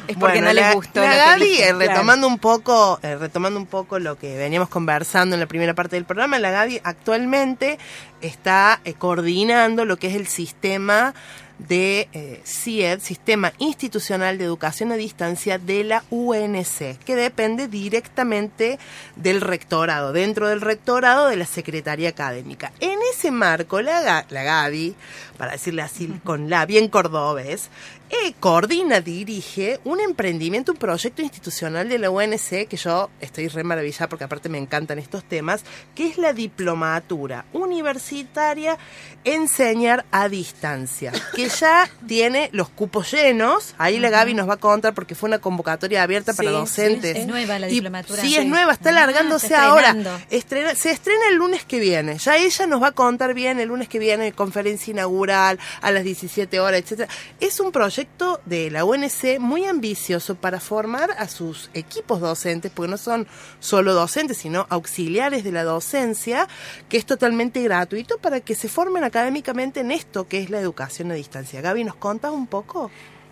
es 0.10 0.18
porque 0.18 0.42
no 0.42 0.52
les 0.52 0.74
gustó. 0.74 1.02
La, 1.02 1.16
Gaby, 1.16 1.60
eh, 1.60 1.74
retomando 1.74 2.28
un 2.28 2.40
poco, 2.40 3.00
eh, 3.04 3.16
retomando 3.16 3.60
un 3.60 3.68
poco 3.68 4.00
lo 4.00 4.18
que 4.18 4.36
veníamos 4.38 4.59
conversando 4.67 5.36
en 5.36 5.39
la 5.39 5.48
primera 5.48 5.74
parte 5.74 5.95
del 5.95 6.04
programa, 6.04 6.39
la 6.39 6.52
Gaby 6.52 6.82
actualmente 6.84 7.80
está 8.19 8.82
eh, 8.84 8.93
coordinando 8.95 9.86
lo 9.86 9.95
que 9.95 10.08
es 10.08 10.15
el 10.15 10.28
sistema 10.28 11.13
de 11.60 12.08
eh, 12.13 12.41
CIED, 12.45 13.00
Sistema 13.02 13.52
Institucional 13.58 14.38
de 14.38 14.45
Educación 14.45 14.91
a 14.91 14.95
Distancia 14.95 15.58
de 15.58 15.84
la 15.84 16.04
UNC, 16.10 16.98
que 17.04 17.15
depende 17.15 17.67
directamente 17.67 18.80
del 19.17 19.41
rectorado, 19.41 20.13
dentro 20.13 20.48
del 20.48 20.62
rectorado 20.62 21.28
de 21.28 21.36
la 21.36 21.45
Secretaría 21.45 22.10
Académica. 22.10 22.72
En 22.80 22.98
ese 23.13 23.30
marco, 23.32 23.82
la, 23.82 24.26
la 24.30 24.43
Gaby, 24.43 24.95
para 25.38 25.52
decirle 25.52 25.82
así 25.82 26.08
con 26.24 26.50
la 26.50 26.65
bien 26.65 26.88
cordobés, 26.88 27.69
eh, 28.10 28.34
coordina, 28.39 29.02
dirige 29.02 29.80
un 29.84 30.00
emprendimiento, 30.00 30.72
un 30.72 30.80
proyecto 30.80 31.22
institucional 31.22 31.88
de 31.89 32.00
la 32.00 32.10
UNC, 32.10 32.67
que 32.67 32.76
yo 32.76 33.12
estoy 33.22 33.48
re 33.50 33.63
maravillada 33.63 34.10
porque 34.10 34.24
aparte 34.24 34.50
me 34.50 34.58
encantan 34.58 34.98
estos 34.98 35.24
temas, 35.24 35.63
que 35.93 36.08
es 36.08 36.17
la 36.17 36.34
diplomatura 36.34 37.45
universitaria 37.54 38.80
enseñar 39.24 40.06
a 40.12 40.28
distancia, 40.28 41.12
que 41.36 41.50
ya 41.50 41.88
tiene 42.08 42.50
los 42.52 42.69
cupos 42.69 43.12
llenos, 43.12 43.76
ahí 43.78 44.00
la 44.00 44.10
Gaby 44.10 44.34
nos 44.34 44.50
va 44.50 44.56
a 44.56 44.58
contar 44.58 44.95
porque 44.95 45.13
fue 45.13 45.28
una 45.28 45.38
convocatoria 45.38 46.02
abierta 46.02 46.34
para 46.34 46.50
docentes. 46.50 47.15
es 47.15 47.28
nueva 47.28 47.60
la 47.60 47.67
diplomatura. 47.67 48.24
sí, 48.24 48.36
es 48.36 48.45
nueva, 48.45 48.74
está 48.74 48.89
alargándose 48.89 49.54
ah, 49.54 49.67
ahora. 49.67 49.95
Estrena, 50.32 50.74
se 50.74 50.89
estrena 50.89 51.28
el 51.30 51.36
lunes 51.36 51.63
que 51.63 51.80
viene, 51.80 52.17
ya 52.17 52.38
ella 52.38 52.65
nos 52.65 52.82
va 52.82 52.88
a 52.88 52.91
contar 52.91 53.36
bien 53.36 53.60
el 53.60 53.67
lunes 53.67 53.88
que 53.88 54.00
viene, 54.00 54.32
conferencia 54.32 54.91
inaugural 54.91 55.60
a 55.82 55.91
las 55.91 56.04
17 56.04 56.60
horas, 56.60 56.82
etcétera. 56.82 57.08
Es 57.39 57.60
un 57.60 57.72
proyecto 57.72 57.99
de 58.46 58.72
la 58.72 58.86
UNC 58.86 59.40
muy 59.40 59.66
ambicioso 59.66 60.36
para 60.36 60.60
formar 60.60 61.12
a 61.18 61.28
sus 61.28 61.70
equipos 61.74 62.20
docentes, 62.20 62.72
porque 62.74 62.92
no 62.92 62.98
son 62.98 63.28
solo 63.60 63.94
docentes, 63.94 64.38
sino 64.38 64.68
auxiliares 64.70 65.44
de 65.44 65.52
la 65.52 65.64
docencia, 65.64 66.48
que 66.88 66.98
es 66.98 67.06
totalmente 67.06 67.62
gratuito 67.62 68.18
para 68.18 68.40
que 68.40 68.56
se 68.56 68.70
formen 68.70 69.04
académicamente 69.04 69.82
en 69.82 69.92
esto 69.92 70.28
que 70.28 70.42
es 70.42 70.50
la 70.50 70.60
educación 70.60 71.12
a 71.12 71.16
distancia. 71.16 71.62
Gaby, 71.62 71.84
¿nos 71.84 71.96
contas 71.96 72.32
un 72.32 72.48
poco? 72.48 72.92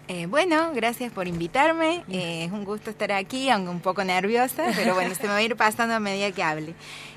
Eh, 0.09 0.25
bueno, 0.25 0.71
gracias 0.73 1.11
por 1.11 1.27
invitarme. 1.27 2.03
Eh, 2.09 2.45
es 2.45 2.51
un 2.51 2.63
gusto 2.63 2.89
estar 2.89 3.11
aquí, 3.11 3.49
aunque 3.49 3.69
un 3.69 3.81
poco 3.81 4.03
nerviosa, 4.03 4.71
pero 4.75 4.93
bueno, 4.93 5.13
se 5.15 5.23
me 5.23 5.29
va 5.29 5.35
a 5.35 5.41
ir 5.41 5.55
pasando 5.57 5.95
a 5.95 5.99
medida 5.99 6.31
que 6.31 6.43
hable. 6.43 6.75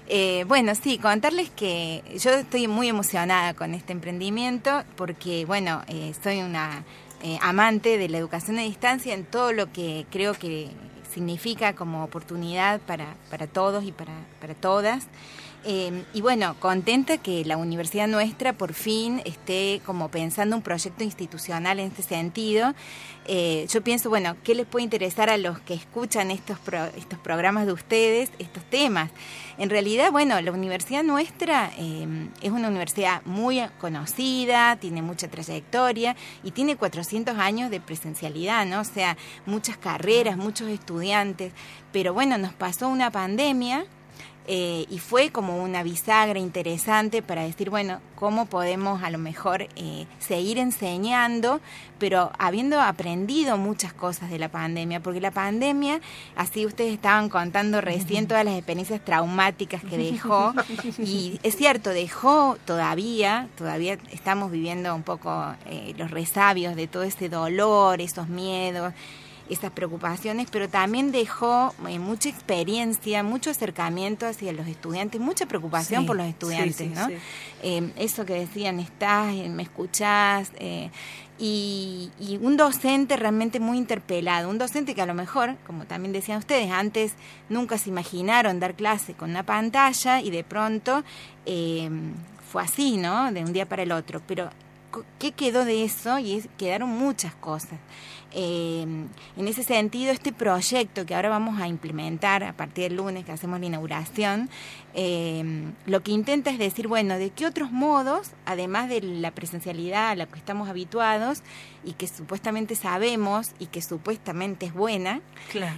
Eh, 0.08 0.44
bueno, 0.48 0.72
sí, 0.74 0.98
contarles 0.98 1.50
que 1.50 2.02
yo 2.18 2.30
estoy 2.30 2.66
muy 2.66 2.88
emocionada 2.88 3.54
con 3.54 3.74
este 3.74 3.92
emprendimiento 3.92 4.82
porque, 4.96 5.44
bueno, 5.44 5.82
soy 6.20 6.42
una 6.42 6.84
eh, 7.22 7.38
amante 7.42 7.98
de 7.98 8.08
la 8.08 8.18
educación 8.18 8.58
a 8.58 8.62
distancia 8.62 9.14
en 9.14 9.24
todo 9.24 9.52
lo 9.52 9.72
que 9.72 10.06
creo 10.10 10.34
que 10.34 10.70
significa 11.12 11.74
como 11.74 12.04
oportunidad 12.04 12.80
para, 12.80 13.14
para 13.30 13.46
todos 13.46 13.84
y 13.84 13.92
para, 13.92 14.12
para 14.40 14.54
todas. 14.54 15.06
Eh, 15.64 16.04
y 16.14 16.22
bueno, 16.22 16.56
contenta 16.58 17.18
que 17.18 17.44
la 17.44 17.58
universidad 17.58 18.08
nuestra 18.08 18.54
por 18.54 18.72
fin 18.72 19.20
esté 19.26 19.82
como 19.84 20.10
pensando 20.10 20.56
un 20.56 20.62
proyecto 20.62 21.04
institucional 21.04 21.78
en 21.78 21.88
este 21.88 22.02
sentido. 22.02 22.74
Eh, 23.26 23.66
yo 23.70 23.82
pienso, 23.82 24.08
bueno, 24.08 24.36
¿qué 24.42 24.54
les 24.54 24.66
puede 24.66 24.84
interesar 24.84 25.28
a 25.28 25.36
los 25.36 25.60
que 25.60 25.74
escuchan 25.74 26.30
estos, 26.30 26.58
estos 26.96 27.18
programas 27.18 27.66
de 27.66 27.72
ustedes, 27.72 28.30
estos 28.38 28.64
temas? 28.64 29.10
En 29.58 29.68
realidad, 29.68 30.10
bueno, 30.10 30.40
la 30.40 30.50
universidad 30.50 31.02
nuestra 31.02 31.70
eh, 31.76 32.08
es 32.40 32.50
una 32.50 32.68
universidad 32.68 33.22
muy 33.26 33.60
conocida, 33.78 34.76
tiene 34.76 35.02
mucha 35.02 35.28
trayectoria 35.28 36.16
y 36.42 36.52
tiene 36.52 36.76
400 36.76 37.36
años 37.36 37.70
de 37.70 37.80
presencialidad, 37.80 38.64
¿no? 38.64 38.80
O 38.80 38.84
sea, 38.84 39.18
muchas 39.44 39.76
carreras, 39.76 40.38
muchos 40.38 40.68
estudiantes. 40.68 41.52
Pero 41.92 42.14
bueno, 42.14 42.38
nos 42.38 42.54
pasó 42.54 42.88
una 42.88 43.10
pandemia 43.10 43.84
eh, 44.52 44.84
y 44.90 44.98
fue 44.98 45.30
como 45.30 45.62
una 45.62 45.84
bisagra 45.84 46.40
interesante 46.40 47.22
para 47.22 47.44
decir, 47.44 47.70
bueno, 47.70 48.00
cómo 48.16 48.46
podemos 48.46 49.00
a 49.04 49.10
lo 49.10 49.16
mejor 49.16 49.68
eh, 49.76 50.06
seguir 50.18 50.58
enseñando, 50.58 51.60
pero 52.00 52.32
habiendo 52.36 52.80
aprendido 52.80 53.56
muchas 53.58 53.92
cosas 53.92 54.28
de 54.28 54.40
la 54.40 54.48
pandemia, 54.48 54.98
porque 54.98 55.20
la 55.20 55.30
pandemia, 55.30 56.00
así 56.34 56.66
ustedes 56.66 56.92
estaban 56.92 57.28
contando 57.28 57.80
recién 57.80 58.26
todas 58.26 58.44
las 58.44 58.56
experiencias 58.56 59.04
traumáticas 59.04 59.84
que 59.84 59.96
dejó, 59.96 60.52
y 60.98 61.38
es 61.44 61.54
cierto, 61.54 61.90
dejó 61.90 62.56
todavía, 62.64 63.46
todavía 63.56 63.98
estamos 64.10 64.50
viviendo 64.50 64.92
un 64.96 65.04
poco 65.04 65.54
eh, 65.66 65.94
los 65.96 66.10
resabios 66.10 66.74
de 66.74 66.88
todo 66.88 67.04
ese 67.04 67.28
dolor, 67.28 68.00
esos 68.00 68.28
miedos 68.28 68.94
esas 69.50 69.72
preocupaciones, 69.72 70.48
pero 70.50 70.68
también 70.68 71.10
dejó 71.10 71.74
eh, 71.88 71.98
mucha 71.98 72.28
experiencia, 72.28 73.22
mucho 73.24 73.50
acercamiento 73.50 74.26
hacia 74.26 74.52
los 74.52 74.68
estudiantes, 74.68 75.20
mucha 75.20 75.46
preocupación 75.46 76.06
por 76.06 76.16
los 76.16 76.26
estudiantes, 76.26 76.88
¿no? 76.90 77.08
Eh, 77.62 77.92
eso 77.96 78.24
que 78.24 78.34
decían, 78.34 78.78
estás, 78.78 79.34
eh, 79.34 79.48
me 79.48 79.64
escuchás, 79.64 80.52
y, 81.42 82.10
y, 82.20 82.36
un 82.36 82.58
docente 82.58 83.16
realmente 83.16 83.60
muy 83.60 83.78
interpelado, 83.78 84.50
un 84.50 84.58
docente 84.58 84.94
que 84.94 85.02
a 85.02 85.06
lo 85.06 85.14
mejor, 85.14 85.56
como 85.66 85.84
también 85.84 86.12
decían 86.12 86.38
ustedes, 86.38 86.70
antes 86.70 87.14
nunca 87.48 87.78
se 87.78 87.88
imaginaron 87.88 88.60
dar 88.60 88.74
clase 88.74 89.14
con 89.14 89.30
una 89.30 89.42
pantalla 89.42 90.20
y 90.20 90.30
de 90.30 90.44
pronto 90.44 91.02
fue 92.52 92.62
así, 92.62 92.98
¿no? 92.98 93.32
De 93.32 93.40
un 93.40 93.52
día 93.54 93.66
para 93.66 93.82
el 93.82 93.92
otro, 93.92 94.20
pero 94.26 94.50
¿qué 95.18 95.32
quedó 95.32 95.64
de 95.64 95.84
eso? 95.84 96.18
Y 96.18 96.44
quedaron 96.58 96.90
muchas 96.90 97.34
cosas. 97.34 97.78
Eh, 98.32 98.82
en 99.36 99.48
ese 99.48 99.62
sentido, 99.62 100.12
este 100.12 100.32
proyecto 100.32 101.04
que 101.06 101.14
ahora 101.14 101.28
vamos 101.28 101.60
a 101.60 101.66
implementar 101.66 102.44
a 102.44 102.52
partir 102.52 102.84
del 102.84 102.96
lunes 102.96 103.24
que 103.24 103.32
hacemos 103.32 103.58
la 103.60 103.66
inauguración, 103.66 104.48
eh, 104.94 105.72
lo 105.86 106.02
que 106.02 106.12
intenta 106.12 106.50
es 106.50 106.58
decir, 106.58 106.88
bueno, 106.88 107.16
¿de 107.18 107.30
qué 107.30 107.46
otros 107.46 107.70
modos, 107.72 108.32
además 108.44 108.88
de 108.88 109.00
la 109.02 109.30
presencialidad 109.30 110.10
a 110.10 110.14
la 110.16 110.26
que 110.26 110.38
estamos 110.38 110.68
habituados 110.68 111.42
y 111.84 111.92
que 111.92 112.06
supuestamente 112.06 112.74
sabemos 112.74 113.52
y 113.58 113.66
que 113.66 113.82
supuestamente 113.82 114.66
es 114.66 114.74
buena, 114.74 115.20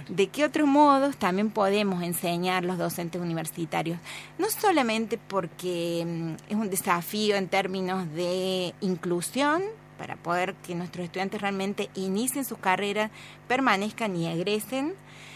de 0.07 0.27
qué 0.27 0.45
otros 0.45 0.67
modos 0.67 1.17
también 1.17 1.49
podemos 1.49 2.03
enseñar 2.03 2.63
los 2.63 2.77
docentes 2.77 3.21
universitarios? 3.21 3.99
No 4.37 4.49
solamente 4.49 5.17
porque 5.17 6.05
mm, 6.05 6.51
es 6.51 6.55
un 6.55 6.69
desafío 6.69 7.35
en 7.35 7.47
términos 7.47 8.11
de 8.13 8.73
inclusión, 8.81 9.63
para 10.03 10.17
poder 10.17 10.53
que 10.55 10.75
nuestros 10.75 11.05
estudiantes 11.05 11.39
realmente 11.39 11.89
inicien 11.95 12.43
sus 12.43 12.57
carreras, 12.57 13.09
permanezcan 13.47 14.13
y 14.17 14.27
egresen, 14.27 14.95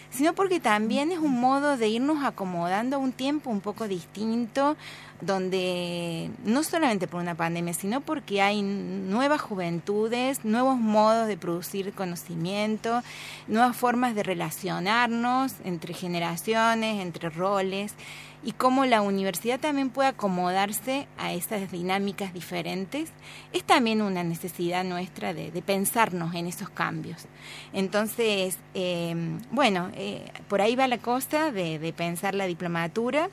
sino 0.10 0.34
porque 0.34 0.60
también 0.60 1.10
es 1.14 1.20
un 1.20 1.40
modo 1.40 1.78
de 1.78 1.88
irnos 1.88 2.26
acomodando 2.26 2.98
a 2.98 3.00
un 3.00 3.14
tiempo 3.14 3.50
un 3.50 3.62
poco 3.62 3.88
distinto, 3.88 4.76
donde 5.22 6.32
no 6.44 6.64
solamente 6.64 7.08
por 7.08 7.22
una 7.22 7.34
pandemia, 7.34 7.74
sino 7.74 8.02
porque 8.02 8.42
hay 8.42 8.62
nuevas 8.62 9.40
juventudes, 9.40 10.44
nuevos 10.44 10.78
modos 10.78 11.30
de 11.30 11.38
producir 11.38 11.94
conocimiento, 11.94 13.04
nuevas 13.48 13.78
formas 13.78 14.16
de 14.16 14.24
relacionarnos 14.24 15.54
entre 15.64 15.94
generaciones, 15.94 17.02
entre 17.02 17.30
roles. 17.30 17.94
Y 18.44 18.52
cómo 18.54 18.86
la 18.86 19.02
universidad 19.02 19.60
también 19.60 19.90
puede 19.90 20.10
acomodarse 20.10 21.08
a 21.18 21.34
esas 21.34 21.72
dinámicas 21.72 22.34
diferentes, 22.34 23.12
es 23.54 23.64
también 23.64 24.02
una 24.02 24.24
necesidad 24.24 24.84
nuestra 24.84 25.34
de, 25.34 25.52
pensarnos 25.66 26.36
en 26.36 26.48
esos 26.48 26.70
cambios. 26.70 27.26
Entonces, 27.74 28.58
em, 28.74 29.40
bueno, 29.52 29.90
eh, 29.96 30.32
por 30.48 30.62
ahí 30.62 30.76
va 30.76 30.88
la 30.88 31.00
cosa 31.00 31.52
de, 31.52 31.80
de 31.80 31.94
pensar 31.94 32.36
la 32.36 32.46
diplomatura 32.46 33.30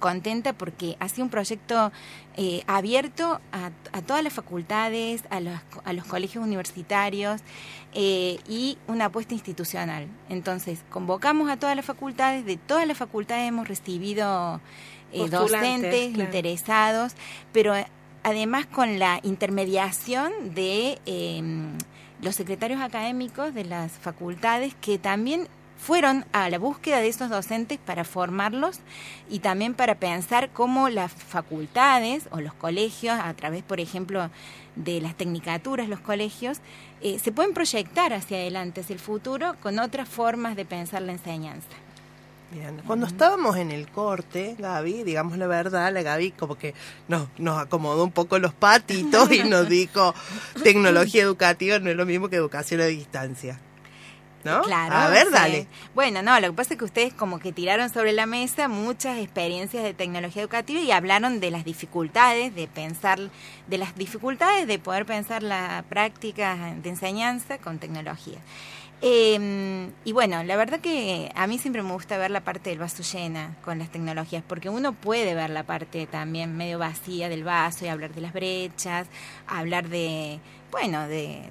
contenta 0.00 0.52
porque 0.52 0.96
ha 0.98 1.08
sido 1.08 1.24
un 1.24 1.30
proyecto 1.30 1.92
eh, 2.36 2.64
abierto 2.66 3.40
a, 3.52 3.70
todas 4.02 4.24
las 4.24 4.32
facultades, 4.32 5.22
a 5.30 5.38
los, 5.40 5.60
a 5.84 5.92
los 5.92 6.04
colegios 6.06 6.44
universitarios 6.44 7.42
eh, 7.94 8.40
y 8.48 8.78
una 8.88 9.04
apuesta 9.04 9.34
institucional. 9.34 10.08
Entonces, 10.28 10.80
convocamos 10.90 11.48
a 11.48 11.56
todas 11.56 11.76
las 11.76 11.84
facultades, 11.84 12.44
de 12.44 12.56
todas 12.56 12.88
las 12.88 12.96
facultades 12.96 13.46
hemos 13.46 13.68
recibido 13.68 14.60
eh, 15.12 15.28
docentes 15.28 16.18
interesados, 16.18 17.12
pero 17.52 17.74
además 18.24 18.66
con 18.66 18.98
la 18.98 19.20
intermediación 19.22 20.32
de 20.54 20.98
los 22.22 22.34
secretarios 22.34 22.80
académicos 22.80 23.54
de 23.54 23.64
las 23.64 23.92
facultades 23.92 24.74
que 24.80 24.98
también 24.98 25.48
fueron 25.80 26.26
a 26.32 26.50
la 26.50 26.58
búsqueda 26.58 27.00
de 27.00 27.08
esos 27.08 27.30
docentes 27.30 27.78
para 27.78 28.04
formarlos 28.04 28.80
y 29.30 29.38
también 29.38 29.74
para 29.74 29.94
pensar 29.94 30.50
cómo 30.50 30.90
las 30.90 31.10
facultades 31.10 32.28
o 32.30 32.40
los 32.40 32.52
colegios, 32.52 33.18
a 33.18 33.32
través, 33.34 33.62
por 33.62 33.80
ejemplo, 33.80 34.30
de 34.76 35.00
las 35.00 35.16
tecnicaturas, 35.16 35.88
los 35.88 36.00
colegios, 36.00 36.58
eh, 37.00 37.18
se 37.18 37.32
pueden 37.32 37.54
proyectar 37.54 38.12
hacia 38.12 38.36
adelante, 38.36 38.82
hacia 38.82 38.94
el 38.94 39.00
futuro, 39.00 39.56
con 39.62 39.78
otras 39.78 40.08
formas 40.08 40.54
de 40.54 40.66
pensar 40.66 41.00
la 41.02 41.12
enseñanza. 41.12 41.68
Bien. 42.52 42.82
Cuando 42.84 43.06
estábamos 43.06 43.56
en 43.56 43.70
el 43.70 43.88
corte, 43.88 44.56
Gaby, 44.58 45.04
digamos 45.04 45.38
la 45.38 45.46
verdad, 45.46 45.92
la 45.92 46.02
Gaby 46.02 46.32
como 46.32 46.56
que 46.56 46.74
nos, 47.08 47.28
nos 47.38 47.58
acomodó 47.58 48.04
un 48.04 48.10
poco 48.10 48.38
los 48.38 48.52
patitos 48.52 49.30
y 49.32 49.44
nos 49.44 49.68
dijo, 49.68 50.14
tecnología 50.62 51.22
educativa 51.22 51.78
no 51.78 51.90
es 51.90 51.96
lo 51.96 52.06
mismo 52.06 52.28
que 52.28 52.36
educación 52.36 52.80
a 52.80 52.86
distancia. 52.86 53.60
¿No? 54.44 54.62
Claro. 54.62 54.94
A 54.94 55.08
ver, 55.08 55.30
dale. 55.30 55.66
Bueno, 55.94 56.22
no, 56.22 56.38
lo 56.40 56.48
que 56.48 56.52
pasa 56.54 56.74
es 56.74 56.78
que 56.78 56.84
ustedes 56.84 57.14
como 57.14 57.38
que 57.38 57.52
tiraron 57.52 57.90
sobre 57.90 58.12
la 58.12 58.26
mesa 58.26 58.68
muchas 58.68 59.18
experiencias 59.18 59.82
de 59.82 59.94
tecnología 59.94 60.42
educativa 60.42 60.80
y 60.80 60.90
hablaron 60.90 61.40
de 61.40 61.50
las 61.50 61.64
dificultades 61.64 62.54
de 62.54 62.68
pensar, 62.68 63.18
de 63.66 63.78
las 63.78 63.94
dificultades 63.96 64.66
de 64.66 64.78
poder 64.78 65.06
pensar 65.06 65.42
la 65.42 65.84
práctica 65.88 66.74
de 66.82 66.88
enseñanza 66.88 67.58
con 67.58 67.78
tecnología. 67.78 68.38
Eh, 69.02 69.90
y 70.04 70.12
bueno, 70.12 70.42
la 70.42 70.56
verdad 70.56 70.80
que 70.80 71.32
a 71.34 71.46
mí 71.46 71.58
siempre 71.58 71.82
me 71.82 71.92
gusta 71.92 72.18
ver 72.18 72.30
la 72.30 72.42
parte 72.42 72.68
del 72.68 72.78
vaso 72.78 73.02
llena 73.02 73.56
con 73.64 73.78
las 73.78 73.90
tecnologías, 73.90 74.42
porque 74.46 74.68
uno 74.68 74.92
puede 74.92 75.34
ver 75.34 75.50
la 75.50 75.62
parte 75.62 76.06
también 76.06 76.54
medio 76.56 76.78
vacía 76.78 77.30
del 77.30 77.42
vaso 77.42 77.86
y 77.86 77.88
hablar 77.88 78.12
de 78.12 78.20
las 78.20 78.34
brechas, 78.34 79.06
hablar 79.46 79.88
de, 79.88 80.40
bueno, 80.70 81.06
de, 81.08 81.48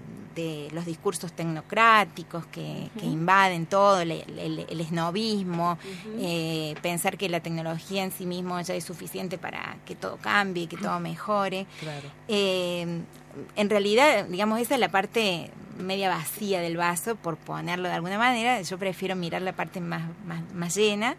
los 0.72 0.86
discursos 0.86 1.34
tecnocráticos 1.34 2.46
que, 2.46 2.90
invaden 3.02 3.66
todo, 3.66 4.00
el, 4.00 4.12
el, 4.12 4.80
esnovismo, 4.80 5.78
eh, 6.18 6.76
pensar 6.82 7.18
que 7.18 7.28
la 7.28 7.42
tecnología 7.42 8.06
en 8.06 8.14
sí 8.14 8.26
mismo 8.26 8.62
ya 8.62 8.74
es 8.74 8.86
suficiente 8.86 9.38
para 9.38 9.76
que 9.86 9.96
todo 9.96 10.16
cambie, 10.16 10.68
que 10.68 10.78
todo 10.78 10.98
mejore. 11.02 11.68
Eh, 12.30 13.02
en 13.58 13.70
realidad, 13.70 14.26
digamos, 14.26 14.62
esa 14.62 14.76
es 14.76 14.80
la 14.80 14.90
parte 14.90 15.52
media 15.80 16.10
vacía 16.10 16.62
del 16.62 16.78
vaso, 16.78 17.16
por 17.16 17.38
ponerlo 17.38 17.88
de 17.88 17.96
alguna 17.96 18.18
manera. 18.18 18.62
Yo 18.62 18.78
prefiero 18.78 19.16
mirar 19.16 19.42
la 19.42 19.54
parte 19.54 19.82
más, 19.82 20.04
más, 20.54 20.76
llena 20.76 21.16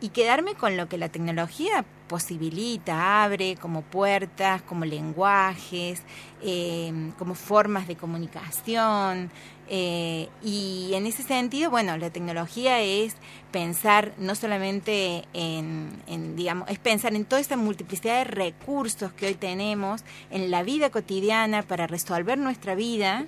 y 0.00 0.10
quedarme 0.10 0.54
con 0.54 0.76
lo 0.76 0.88
que 0.88 0.98
la 0.98 1.08
tecnología 1.08 1.84
posibilita, 2.08 3.24
abre 3.24 3.56
como 3.56 3.82
puertas, 3.82 4.62
como 4.62 4.84
lenguajes, 4.84 6.02
eh, 6.42 7.12
como 7.18 7.34
formas 7.34 7.88
de 7.88 7.96
comunicación. 7.96 9.30
Eh, 9.68 10.28
y 10.44 10.92
en 10.94 11.06
ese 11.06 11.22
sentido, 11.24 11.70
bueno, 11.70 11.96
la 11.96 12.10
tecnología 12.10 12.80
es 12.80 13.16
pensar 13.50 14.12
no 14.18 14.34
solamente 14.34 15.24
en, 15.32 15.90
en, 16.06 16.36
digamos, 16.36 16.68
es 16.70 16.78
pensar 16.78 17.14
en 17.14 17.24
toda 17.24 17.40
esa 17.40 17.56
multiplicidad 17.56 18.18
de 18.18 18.24
recursos 18.24 19.12
que 19.12 19.26
hoy 19.26 19.34
tenemos 19.34 20.04
en 20.30 20.50
la 20.50 20.62
vida 20.62 20.90
cotidiana 20.90 21.62
para 21.62 21.86
resolver 21.86 22.38
nuestra 22.38 22.74
vida 22.74 23.26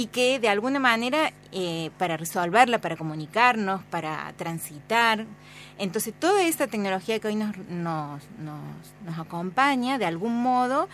y 0.00 0.06
que 0.06 0.38
de 0.38 0.48
alguna 0.48 0.78
manera 0.78 1.30
eh, 1.52 1.90
para 1.98 2.16
resolverla, 2.16 2.80
para 2.80 2.96
comunicarnos, 2.96 3.82
para 3.84 4.32
transitar, 4.38 5.26
entonces 5.76 6.14
toda 6.18 6.42
esta 6.42 6.68
tecnología 6.68 7.18
que 7.18 7.28
hoy 7.28 7.36
nos, 7.36 7.54
nos, 7.68 8.22
nos, 8.38 9.18
acompaña, 9.18 9.98
de 9.98 10.06
algún 10.06 10.42
modo, 10.42 10.88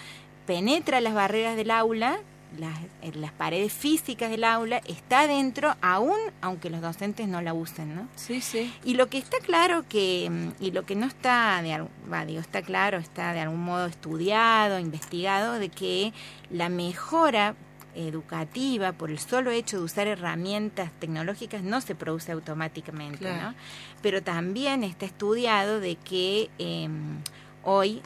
penetra 0.44 1.00
las 1.00 1.14
barreras 1.14 1.54
del 1.54 1.70
aula, 1.70 2.18
las, 2.58 2.76
las 3.14 3.30
paredes 3.30 3.72
físicas 3.72 4.28
del 4.28 4.42
aula, 4.42 4.78
está 4.88 5.28
dentro, 5.28 5.76
aún 5.82 6.18
aunque 6.40 6.68
los 6.68 6.80
docentes 6.80 7.28
no 7.28 7.40
la 7.42 7.54
usen, 7.54 7.94
¿no? 7.94 8.08
Sí, 8.16 8.40
sí. 8.40 8.74
Y 8.82 8.94
lo 8.94 9.08
que 9.08 9.18
está 9.18 9.38
claro 9.38 9.84
que, 9.88 10.50
y 10.58 10.72
lo 10.72 10.84
que 10.84 10.96
no 10.96 11.06
está, 11.06 11.62
de, 11.62 11.86
va, 12.12 12.24
digo, 12.24 12.40
está 12.40 12.62
claro, 12.62 12.98
está 12.98 13.32
de 13.34 13.40
algún 13.40 13.62
modo 13.62 13.86
estudiado, 13.86 14.80
investigado, 14.80 15.52
de 15.60 15.68
que 15.68 16.12
la 16.50 16.68
mejora 16.68 17.54
educativa, 17.96 18.92
por 18.92 19.10
el 19.10 19.18
solo 19.18 19.50
hecho 19.50 19.78
de 19.78 19.84
usar 19.84 20.06
herramientas 20.06 20.90
tecnológicas, 20.98 21.62
no 21.62 21.80
se 21.80 21.94
produce 21.94 22.32
automáticamente, 22.32 23.32
¿no? 23.32 23.54
Pero 24.02 24.22
también 24.22 24.84
está 24.84 25.06
estudiado 25.06 25.80
de 25.80 25.96
que 25.96 26.50
em, 26.58 27.18
hoy 27.64 28.02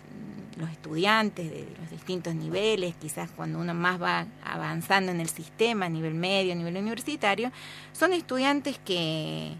los 0.56 0.70
estudiantes 0.70 1.50
de 1.50 1.66
los 1.80 1.90
distintos 1.90 2.34
niveles, 2.34 2.94
quizás 3.00 3.30
cuando 3.30 3.58
uno 3.58 3.74
más 3.74 4.00
va 4.00 4.26
avanzando 4.44 5.10
en 5.12 5.20
el 5.20 5.28
sistema, 5.28 5.86
a 5.86 5.88
nivel 5.88 6.14
medio, 6.14 6.52
a 6.52 6.56
nivel 6.56 6.76
universitario, 6.76 7.50
son 7.92 8.12
estudiantes 8.12 8.78
que 8.78 9.54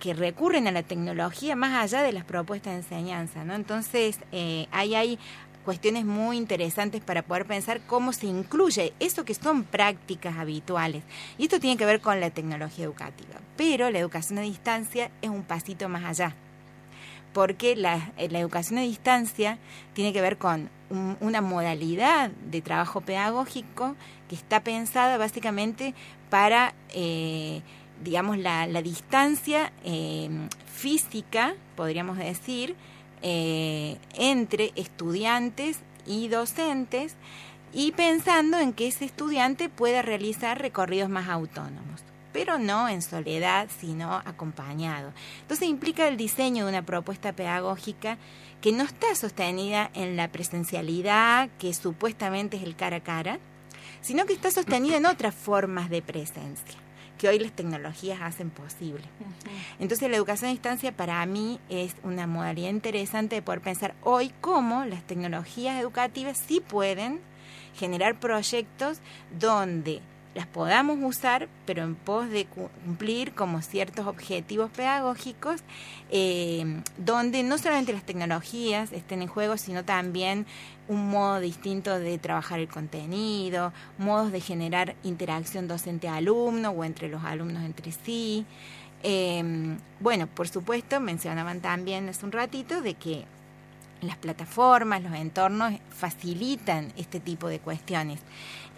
que 0.00 0.14
recurren 0.14 0.66
a 0.66 0.72
la 0.72 0.82
tecnología 0.82 1.54
más 1.54 1.74
allá 1.74 2.02
de 2.02 2.12
las 2.12 2.24
propuestas 2.24 2.72
de 2.72 2.78
enseñanza, 2.78 3.44
¿no? 3.44 3.54
Entonces, 3.54 4.18
eh, 4.32 4.66
ahí 4.72 4.94
hay 4.96 5.18
cuestiones 5.64 6.04
muy 6.04 6.36
interesantes 6.36 7.00
para 7.02 7.22
poder 7.22 7.46
pensar 7.46 7.80
cómo 7.86 8.12
se 8.12 8.26
incluye 8.26 8.92
eso 9.00 9.24
que 9.24 9.34
son 9.34 9.64
prácticas 9.64 10.36
habituales. 10.36 11.02
Y 11.38 11.44
esto 11.44 11.60
tiene 11.60 11.76
que 11.76 11.86
ver 11.86 12.00
con 12.00 12.20
la 12.20 12.30
tecnología 12.30 12.84
educativa. 12.84 13.40
Pero 13.56 13.90
la 13.90 13.98
educación 13.98 14.38
a 14.38 14.42
distancia 14.42 15.10
es 15.22 15.30
un 15.30 15.42
pasito 15.42 15.88
más 15.88 16.04
allá. 16.04 16.34
Porque 17.32 17.76
la, 17.76 18.12
eh, 18.16 18.28
educación 18.32 18.78
a 18.78 18.82
distancia 18.82 19.58
tiene 19.92 20.12
que 20.12 20.20
ver 20.20 20.38
con 20.38 20.70
una 21.20 21.40
modalidad 21.40 22.30
de 22.30 22.62
trabajo 22.62 23.00
pedagógico 23.00 23.94
que 24.28 24.34
está 24.34 24.64
pensada 24.64 25.18
básicamente 25.18 25.94
para, 26.30 26.74
eh, 26.92 27.62
digamos, 28.02 28.38
la, 28.38 28.66
distancia 28.82 29.72
eh, 29.84 30.28
física, 30.66 31.54
podríamos 31.76 32.18
decir, 32.18 32.74
eh, 33.22 33.98
entre 34.14 34.72
estudiantes 34.76 35.78
y 36.06 36.28
docentes 36.28 37.16
y 37.72 37.92
pensando 37.92 38.58
en 38.58 38.72
que 38.72 38.88
ese 38.88 39.04
estudiante 39.04 39.68
pueda 39.68 40.02
realizar 40.02 40.60
recorridos 40.60 41.08
más 41.08 41.28
autónomos 41.28 42.02
pero 42.32 42.58
no 42.58 42.88
en 42.88 43.02
soledad, 43.02 43.68
sino 43.80 44.14
acompañado. 44.14 45.12
Entonces 45.42 45.68
implica 45.68 46.06
el 46.06 46.16
diseño 46.16 46.64
de 46.64 46.70
una 46.70 46.82
propuesta 46.86 47.32
pedagógica 47.32 48.18
que 48.60 48.72
no 48.72 48.84
está 48.84 49.14
sostenida 49.14 49.90
en 49.94 50.16
la 50.16 50.28
presencialidad, 50.28 51.48
que 51.58 51.74
supuestamente 51.74 52.56
es 52.56 52.62
el 52.62 52.76
cara 52.76 52.98
a 52.98 53.02
cara, 53.02 53.38
sino 54.00 54.26
que 54.26 54.32
está 54.32 54.50
sostenida 54.50 54.96
en 54.96 55.06
otras 55.06 55.34
formas 55.34 55.90
de 55.90 56.02
presencia 56.02 56.76
que 57.20 57.28
hoy 57.28 57.38
las 57.38 57.52
tecnologías 57.52 58.22
hacen 58.22 58.48
posible. 58.48 59.04
Entonces 59.78 60.08
la 60.08 60.16
educación 60.16 60.48
a 60.48 60.52
distancia 60.52 60.90
para 60.90 61.24
mí 61.26 61.60
es 61.68 61.94
una 62.02 62.26
modalidad 62.26 62.70
interesante 62.70 63.36
de 63.36 63.42
poder 63.42 63.60
pensar 63.60 63.94
hoy 64.02 64.32
cómo 64.40 64.86
las 64.86 65.02
tecnologías 65.02 65.78
educativas 65.78 66.38
sí 66.38 66.62
pueden 66.66 67.20
generar 67.74 68.18
proyectos 68.18 69.00
donde 69.38 70.00
las 70.34 70.46
podamos 70.46 70.98
usar, 71.02 71.48
pero 71.66 71.82
en 71.82 71.94
pos 71.94 72.28
de 72.28 72.46
cumplir 72.46 73.32
como 73.32 73.62
ciertos 73.62 74.06
objetivos 74.06 74.70
pedagógicos, 74.70 75.62
eh, 76.10 76.82
donde 76.98 77.42
no 77.42 77.58
solamente 77.58 77.92
las 77.92 78.04
tecnologías 78.04 78.92
estén 78.92 79.22
en 79.22 79.28
juego, 79.28 79.56
sino 79.56 79.84
también 79.84 80.46
un 80.88 81.10
modo 81.10 81.40
distinto 81.40 81.98
de 81.98 82.18
trabajar 82.18 82.60
el 82.60 82.68
contenido, 82.68 83.72
modos 83.98 84.30
de 84.30 84.40
generar 84.40 84.94
interacción 85.02 85.66
docente-alumno 85.66 86.70
o 86.70 86.84
entre 86.84 87.08
los 87.08 87.24
alumnos 87.24 87.64
entre 87.64 87.90
sí. 87.92 88.46
Eh, 89.02 89.76
bueno, 89.98 90.26
por 90.28 90.48
supuesto, 90.48 91.00
mencionaban 91.00 91.60
también 91.60 92.08
hace 92.08 92.24
un 92.24 92.32
ratito 92.32 92.82
de 92.82 92.94
que 92.94 93.24
las 94.00 94.16
plataformas, 94.16 95.02
los 95.02 95.14
entornos 95.14 95.74
facilitan 95.90 96.92
este 96.96 97.20
tipo 97.20 97.48
de 97.48 97.58
cuestiones. 97.58 98.20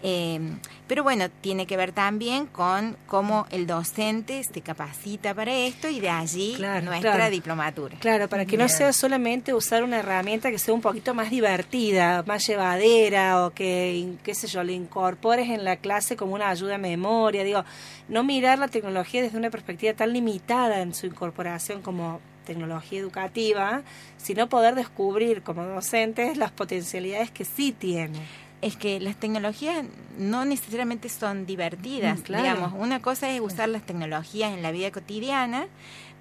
Eh, 0.05 0.39
pero 0.85 1.01
bueno, 1.01 1.29
tiene 1.29 1.65
que 1.65 1.77
ver 1.77 1.93
también 1.93 2.45
con 2.45 2.97
cómo 3.07 3.47
el 3.51 3.65
docente 3.65 4.43
se 4.43 4.59
capacita 4.59 5.33
para 5.33 5.53
esto 5.53 5.87
y 5.87 6.01
de 6.01 6.09
allí 6.09 6.57
nuestra 6.83 7.29
diplomatura. 7.29 7.95
Claro, 7.99 8.27
para 8.27 8.45
que 8.45 8.57
no 8.57 8.67
sea 8.67 8.91
solamente 8.91 9.53
usar 9.53 9.83
una 9.83 9.99
herramienta 9.99 10.51
que 10.51 10.59
sea 10.59 10.73
un 10.73 10.81
poquito 10.81 11.13
más 11.13 11.29
divertida, 11.29 12.21
más 12.27 12.45
llevadera 12.45 13.45
o 13.45 13.51
que, 13.51 14.15
qué 14.23 14.35
sé 14.35 14.47
yo, 14.47 14.61
le 14.63 14.73
incorpores 14.73 15.49
en 15.49 15.63
la 15.63 15.77
clase 15.77 16.17
como 16.17 16.35
una 16.35 16.49
ayuda 16.49 16.75
a 16.75 16.79
memoria. 16.79 17.45
Digo, 17.45 17.63
no 18.09 18.25
mirar 18.25 18.59
la 18.59 18.67
tecnología 18.67 19.21
desde 19.21 19.37
una 19.37 19.49
perspectiva 19.49 19.93
tan 19.93 20.11
limitada 20.11 20.81
en 20.81 20.93
su 20.93 21.05
incorporación 21.05 21.81
como 21.81 22.19
tecnología 22.45 22.99
educativa, 22.99 23.83
sino 24.17 24.49
poder 24.49 24.75
descubrir 24.75 25.43
como 25.43 25.63
docentes 25.63 26.35
las 26.35 26.51
potencialidades 26.51 27.31
que 27.31 27.45
sí 27.45 27.71
tiene 27.71 28.19
es 28.63 28.77
que 28.77 28.99
las 28.99 29.15
tecnologías 29.15 29.85
no 30.17 30.45
necesariamente 30.45 31.09
son 31.09 31.45
divertidas. 31.45 32.19
Mm, 32.19 32.35
digamos, 32.35 32.73
una 32.77 33.01
cosa 33.01 33.29
es 33.29 33.41
usar 33.41 33.69
las 33.69 33.85
tecnologías 33.85 34.53
en 34.53 34.61
la 34.63 34.71
vida 34.71 34.91
cotidiana, 34.91 35.67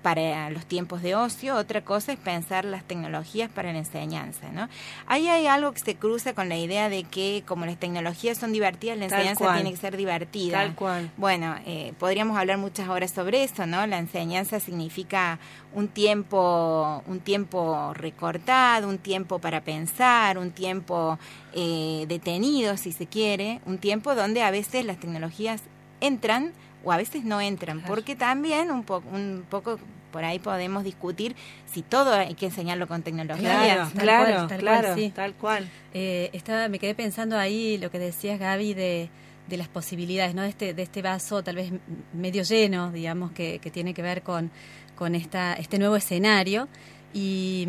para 0.03 0.51
los 0.51 0.67
tiempos 0.67 1.03
de 1.03 1.15
ocio, 1.15 1.57
otra 1.57 1.83
cosa 1.83 2.13
es 2.13 2.19
pensar 2.19 2.65
las 2.65 2.83
tecnologías 2.85 3.51
para 3.51 3.73
la 3.73 3.79
enseñanza, 3.79 4.51
¿no? 4.53 4.69
Ahí 5.07 5.29
hay 5.29 5.47
algo 5.47 5.73
que 5.73 5.81
se 5.81 5.95
cruza 5.95 6.35
con 6.35 6.49
la 6.49 6.57
idea 6.57 6.89
de 6.89 7.05
que 7.05 7.43
como 7.47 7.65
las 7.67 7.79
tecnologías 7.79 8.39
son 8.39 8.53
divertidas, 8.53 8.99
la 8.99 9.05
enseñanza 9.05 9.55
tiene 9.55 9.71
que 9.71 9.77
ser 9.77 9.97
divertida. 9.97 10.59
Tal 10.59 10.75
cual. 10.75 11.11
Bueno, 11.17 11.55
eh, 11.65 11.93
podríamos 11.99 12.37
hablar 12.37 12.59
muchas 12.59 12.89
horas 12.89 13.13
sobre 13.13 13.45
eso, 13.45 13.67
¿no? 13.67 13.87
La 13.87 13.99
enseñanza 13.99 14.61
significa 14.61 15.39
un 15.75 15.89
tiempo, 15.89 17.03
un 17.07 17.21
tiempo 17.21 17.95
recortado, 17.95 18.89
un 18.89 18.99
tiempo 18.99 19.39
para 19.39 19.63
pensar, 19.63 20.39
un 20.39 20.51
tiempo 20.51 21.19
eh, 21.55 22.05
detenido, 22.09 22.77
si 22.77 22.93
se 22.93 23.07
quiere, 23.07 23.61
un 23.67 23.79
tiempo 23.79 24.15
donde 24.15 24.43
a 24.43 24.51
veces 24.51 24.85
las 24.85 24.99
tecnologías 24.99 25.63
entran 26.01 26.53
o 26.85 26.93
a 26.93 26.97
veces 26.97 27.25
no 27.25 27.41
entran, 27.41 27.83
porque 27.87 28.17
también 28.17 28.71
un, 28.71 28.85
poco 28.85 29.09
un 29.13 29.45
poco 29.49 29.79
por 30.13 30.25
ahí 30.25 30.39
podemos 30.39 30.85
discutir 30.85 31.35
si 31.67 31.83
todo 31.83 32.13
hay 32.13 32.35
que 32.35 32.47
enseñarlo 32.47 32.87
con 32.87 33.03
tecnología. 33.03 33.89
Claro, 33.99 34.49
claro, 34.59 35.11
tal 35.15 35.35
cual. 35.35 35.69
Eh, 35.95 36.31
estaba, 36.33 36.69
me 36.69 36.79
quedé 36.79 36.95
pensando 36.95 37.39
ahí 37.39 37.79
lo 37.79 37.91
que 37.91 37.99
decías 37.99 38.39
Gaby 38.39 38.75
de, 38.75 39.09
de 39.49 39.57
las 39.57 39.69
posibilidades, 39.69 40.35
¿no? 40.35 40.43
De 40.43 40.51
este, 40.51 40.75
de 40.75 40.83
este 40.83 41.03
vaso 41.03 41.43
tal 41.43 41.57
vez 41.57 41.73
medio 42.13 42.43
lleno, 42.43 42.93
digamos, 42.93 43.33
que, 43.33 43.59
que 43.59 43.71
tiene 43.71 43.95
que 43.95 44.03
ver 44.03 44.23
con, 44.23 44.51
con 44.95 45.15
esta, 45.15 45.55
este 45.55 45.79
nuevo 45.79 45.97
escenario. 45.97 46.69
Y, 47.15 47.67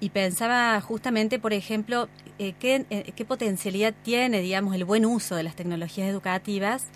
y 0.00 0.10
pensaba 0.10 0.80
justamente, 0.80 1.38
por 1.38 1.52
ejemplo, 1.52 2.08
eh, 2.38 2.54
qué, 2.58 2.86
eh, 2.90 3.12
qué 3.14 3.24
potencialidad 3.24 3.94
tiene, 4.02 4.40
digamos, 4.40 4.74
el 4.74 4.84
buen 4.84 5.04
uso 5.04 5.36
de 5.36 5.42
las 5.42 5.54
tecnologías 5.54 6.08
educativas 6.08 6.86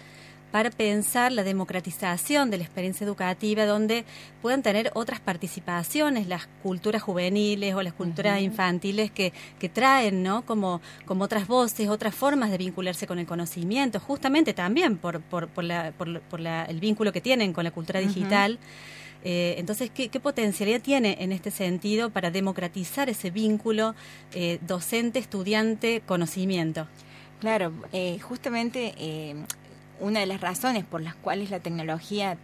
para 0.50 0.70
pensar 0.70 1.32
la 1.32 1.44
democratización 1.44 2.50
de 2.50 2.58
la 2.58 2.64
experiencia 2.64 3.04
educativa 3.04 3.66
donde 3.66 4.04
puedan 4.40 4.62
tener 4.62 4.90
otras 4.94 5.20
participaciones, 5.20 6.26
las 6.26 6.48
culturas 6.62 7.02
juveniles 7.02 7.74
o 7.74 7.82
las 7.82 7.92
culturas 7.92 8.40
infantiles 8.40 9.10
que, 9.10 9.32
que 9.58 9.68
traen, 9.68 10.22
¿no? 10.22 10.46
Como, 10.46 10.80
como 11.04 11.24
otras 11.24 11.46
voces, 11.46 11.88
otras 11.88 12.14
formas 12.14 12.50
de 12.50 12.58
vincularse 12.58 13.06
con 13.06 13.18
el 13.18 13.26
conocimiento, 13.26 14.00
justamente 14.00 14.54
también 14.54 14.96
por, 14.96 15.20
por, 15.20 15.48
por, 15.48 15.64
la, 15.64 15.92
por, 15.92 16.40
la, 16.40 16.64
el 16.64 16.80
vínculo 16.80 17.12
que 17.12 17.20
tienen 17.20 17.52
con 17.52 17.64
la 17.64 17.70
cultura 17.70 18.00
digital. 18.00 18.58
Eh, 19.24 19.56
entonces, 19.58 19.90
¿qué, 19.90 20.08
¿qué, 20.08 20.20
potencialidad 20.20 20.80
tiene 20.80 21.16
en 21.20 21.32
este 21.32 21.50
sentido 21.50 22.10
para 22.10 22.30
democratizar 22.30 23.08
ese 23.08 23.30
vínculo 23.30 23.96
eh, 24.32 24.60
docente-estudiante-conocimiento? 24.66 26.86
Claro, 27.40 27.72
eh, 27.92 28.20
justamente 28.20 28.94
una 30.00 30.20
de 30.20 30.26
las 30.26 30.40
razones 30.40 30.84
por 30.84 31.00
las 31.00 31.14
cuales 31.14 31.50
la 31.50 31.60
tecnología 31.60 32.36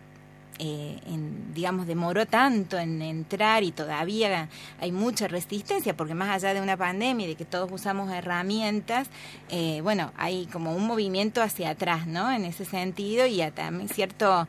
eh, 0.60 1.00
en, 1.06 1.52
digamos, 1.52 1.88
demoró 1.88 2.26
tanto 2.26 2.78
en 2.78 3.02
entrar 3.02 3.64
y 3.64 3.72
todavía 3.72 4.48
hay 4.80 4.92
mucha 4.92 5.26
resistencia, 5.26 5.96
porque 5.96 6.14
más 6.14 6.28
allá 6.28 6.54
de 6.54 6.60
una 6.60 6.76
pandemia 6.76 7.26
y 7.26 7.30
de 7.30 7.34
que 7.34 7.44
todos 7.44 7.72
usamos 7.72 8.12
herramientas, 8.12 9.08
eh, 9.48 9.80
bueno, 9.82 10.12
hay 10.16 10.46
como 10.46 10.72
un 10.72 10.86
movimiento 10.86 11.42
hacia 11.42 11.70
atrás, 11.70 12.06
¿no? 12.06 12.30
En 12.30 12.44
ese 12.44 12.64
sentido 12.64 13.26
y 13.26 13.42
también 13.50 13.88
cierto 13.88 14.46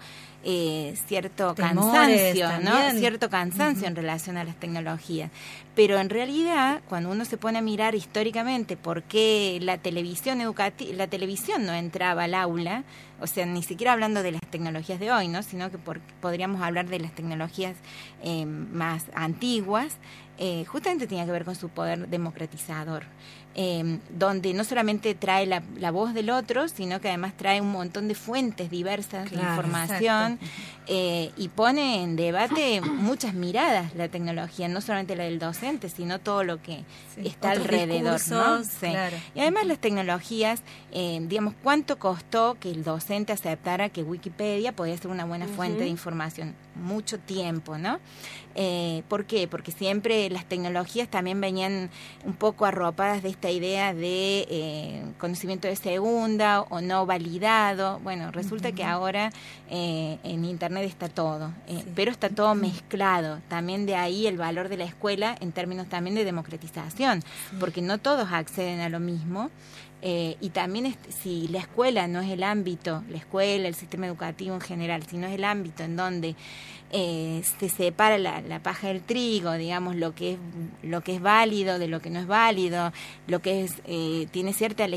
eh, 0.47 0.95
cierto 1.07 1.55
cansancio, 1.55 2.59
¿no? 2.61 2.91
Cierto 2.91 3.31
cansancio 3.31 3.87
en 3.87 3.95
relación 3.95 4.37
a 4.37 4.43
las 4.43 4.55
tecnologías. 4.55 5.31
Pero 5.75 5.97
en 5.97 6.11
realidad, 6.11 6.81
cuando 6.87 7.09
uno 7.09 7.25
se 7.25 7.37
pone 7.37 7.57
a 7.57 7.61
mirar 7.61 7.95
históricamente 7.95 8.77
por 8.77 9.01
qué 9.01 9.57
la 9.59 9.79
televisión 9.79 10.41
educativa, 10.41 10.93
la 10.95 11.07
televisión 11.07 11.65
no 11.65 11.73
entraba 11.73 12.25
al 12.25 12.35
aula, 12.35 12.83
o 13.19 13.25
sea, 13.25 13.47
ni 13.47 13.63
siquiera 13.63 13.93
hablando 13.93 14.21
de 14.21 14.33
las 14.33 14.41
tecnologías 14.51 14.99
de 14.99 15.11
hoy, 15.11 15.29
¿no? 15.29 15.41
Sino 15.41 15.71
que 15.71 15.79
podríamos 16.21 16.61
hablar 16.61 16.85
de 16.85 16.99
las 16.99 17.15
tecnologías 17.15 17.75
eh, 18.21 18.45
más 18.45 19.05
antiguas, 19.15 19.97
eh, 20.37 20.63
justamente 20.65 21.07
tenía 21.07 21.25
que 21.25 21.31
ver 21.31 21.45
con 21.45 21.55
su 21.55 21.69
poder 21.69 22.07
democratizador, 22.07 23.03
eh, 23.57 23.99
donde 24.09 24.53
no 24.53 24.63
solamente 24.65 25.15
trae 25.15 25.45
la, 25.45 25.91
voz 25.91 26.13
del 26.13 26.29
otro, 26.29 26.67
sino 26.67 26.99
que 26.99 27.07
además 27.07 27.33
trae 27.37 27.61
un 27.61 27.71
montón 27.71 28.07
de 28.09 28.15
fuentes 28.15 28.69
diversas 28.69 29.31
de 29.31 29.37
información 29.37 30.39
eh, 30.87 31.31
y 31.37 31.47
pone 31.47 32.03
en 32.03 32.17
debate 32.17 32.81
muchas 32.81 33.33
miradas 33.33 33.95
la 33.95 34.09
tecnología, 34.09 34.67
no 34.67 34.81
solamente 34.81 35.15
la 35.15 35.23
del 35.23 35.39
docente, 35.39 35.89
sino 35.89 36.19
todo 36.19 36.43
lo 36.43 36.61
que 36.61 36.83
está 37.23 37.51
alrededor. 37.51 38.19
¿no? 38.29 38.61
Y 39.33 39.39
además 39.39 39.65
las 39.65 39.79
tecnologías, 39.79 40.61
digamos, 40.91 41.53
¿cuánto 41.63 41.97
costó 41.97 42.57
que 42.59 42.69
el 42.71 42.83
docente 42.83 43.31
aceptara 43.31 43.89
que 43.89 44.03
Wikipedia 44.03 44.73
podía 44.73 44.97
ser 44.97 45.11
una 45.11 45.23
buena 45.23 45.47
fuente 45.47 45.83
de 45.83 45.87
información? 45.87 46.64
Mucho 46.76 47.19
tiempo, 47.19 47.78
¿no? 47.78 47.99
¿Por 49.09 49.26
qué? 49.26 49.49
Porque 49.49 49.73
siempre 49.73 50.30
las 50.30 50.45
tecnologías 50.45 51.09
también 51.09 51.41
venían 51.41 51.89
un 52.23 52.34
poco 52.34 52.65
arropadas 52.65 53.21
de 53.21 53.30
esta 53.30 53.51
idea 53.51 53.93
de 53.93 54.47
eh, 54.49 55.03
conocimiento 55.17 55.67
de 55.67 55.76
segunda 55.76 56.61
o 56.61 56.82
no 56.82 57.05
validado. 57.05 57.99
Bueno, 57.99 58.32
resulta 58.32 58.71
que 58.71 58.84
ahora 58.84 59.32
eh, 59.69 60.17
en 60.23 60.45
Internet 60.45 60.86
está 60.86 61.09
todo, 61.09 61.51
eh, 61.67 61.84
pero 61.95 62.11
está 62.11 62.30
todo 62.30 62.55
mezclado. 62.55 63.39
También 63.47 63.86
de 63.86 63.95
ahí 63.95 64.28
el 64.28 64.38
valor 64.38 64.69
de 64.69 64.78
la 64.78 64.86
escuela 64.86 65.36
en 65.39 65.51
términos 65.51 65.88
también 65.88 66.15
de 66.15 66.23
democratización, 66.23 67.23
porque 67.59 67.82
no 67.82 67.97
todos 67.97 68.32
acceden 68.32 68.80
a 68.80 68.89
lo 68.89 68.99
mismo. 68.99 69.49
Y 70.07 70.49
también 70.49 70.95
si 71.09 71.47
la 71.47 71.57
escuela 71.57 72.07
no 72.07 72.21
es 72.21 72.29
el 72.29 72.43
ámbito, 72.43 73.03
la 73.09 73.17
escuela, 73.17 73.67
el 73.67 73.73
sistema 73.73 74.05
educativo 74.05 74.53
en 74.53 74.61
general, 74.61 75.03
si 75.07 75.17
no 75.17 75.25
es 75.25 75.33
el 75.33 75.43
ámbito 75.43 75.81
en 75.81 75.95
donde 75.95 76.35
eh, 76.91 77.43
se 77.59 77.67
separa 77.67 78.17
la, 78.17 78.59
paja 78.59 78.87
del 78.87 79.01
trigo, 79.01 79.51
digamos, 79.53 79.95
lo 79.95 80.15
que, 80.15 80.33
es, 80.33 80.39
lo 80.83 81.01
que 81.01 81.15
es 81.15 81.21
válido 81.21 81.79
de 81.79 81.87
lo 81.87 81.99
que 81.99 82.09
no 82.09 82.19
es 82.19 82.27
válido, 82.27 82.93
lo 83.27 83.41
que 83.41 83.63
es, 83.63 83.73
eh, 83.85 84.27
tiene 84.31 84.53
ciertas 84.53 84.89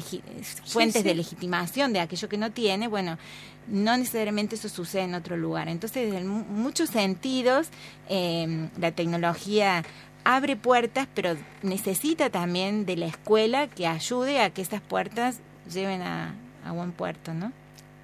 fuentes 0.67 1.03
de 1.03 1.15
legitimación 1.15 1.93
de 1.93 2.01
aquello 2.01 2.29
que 2.29 2.37
no 2.37 2.53
tiene, 2.53 2.87
bueno, 2.87 3.19
no 3.67 3.97
necesariamente 3.97 4.55
eso 4.55 4.69
sucede 4.69 5.03
en 5.03 5.15
otro 5.15 5.37
lugar. 5.37 5.69
Entonces, 5.69 6.15
en 6.15 6.29
muchos 6.29 6.91
sentidos, 6.91 7.69
em, 8.09 8.71
la 8.79 8.93
tecnología 8.93 9.85
abre 10.25 10.57
puertas, 10.57 11.09
pero 11.15 11.37
necesita 11.63 12.31
también 12.31 12.87
de 12.87 12.97
la 12.97 13.07
escuela 13.07 13.69
que 13.69 13.87
ayude 13.87 14.41
a 14.41 14.51
que 14.51 14.63
esas 14.63 14.81
puertas 14.81 15.41
lleven 15.73 16.03
a, 16.03 16.35
a 16.65 16.73
buen 16.73 16.93
puerto, 16.93 17.35
¿no? 17.35 17.53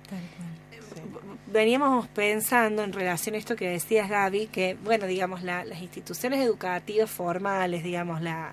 Tal 0.09 0.21
veníamos 1.55 2.09
pensando 2.09 2.83
en 2.83 2.93
relación 2.93 3.37
a 3.37 3.39
esto 3.39 3.55
que 3.55 3.71
decías 3.71 4.11
Gaby, 4.11 4.49
que 4.49 4.77
bueno, 4.85 5.07
digamos, 5.07 5.43
las 5.43 5.81
instituciones 5.81 6.45
educativas 6.45 7.09
formales, 7.09 7.85
digamos, 7.85 8.21
la, 8.21 8.53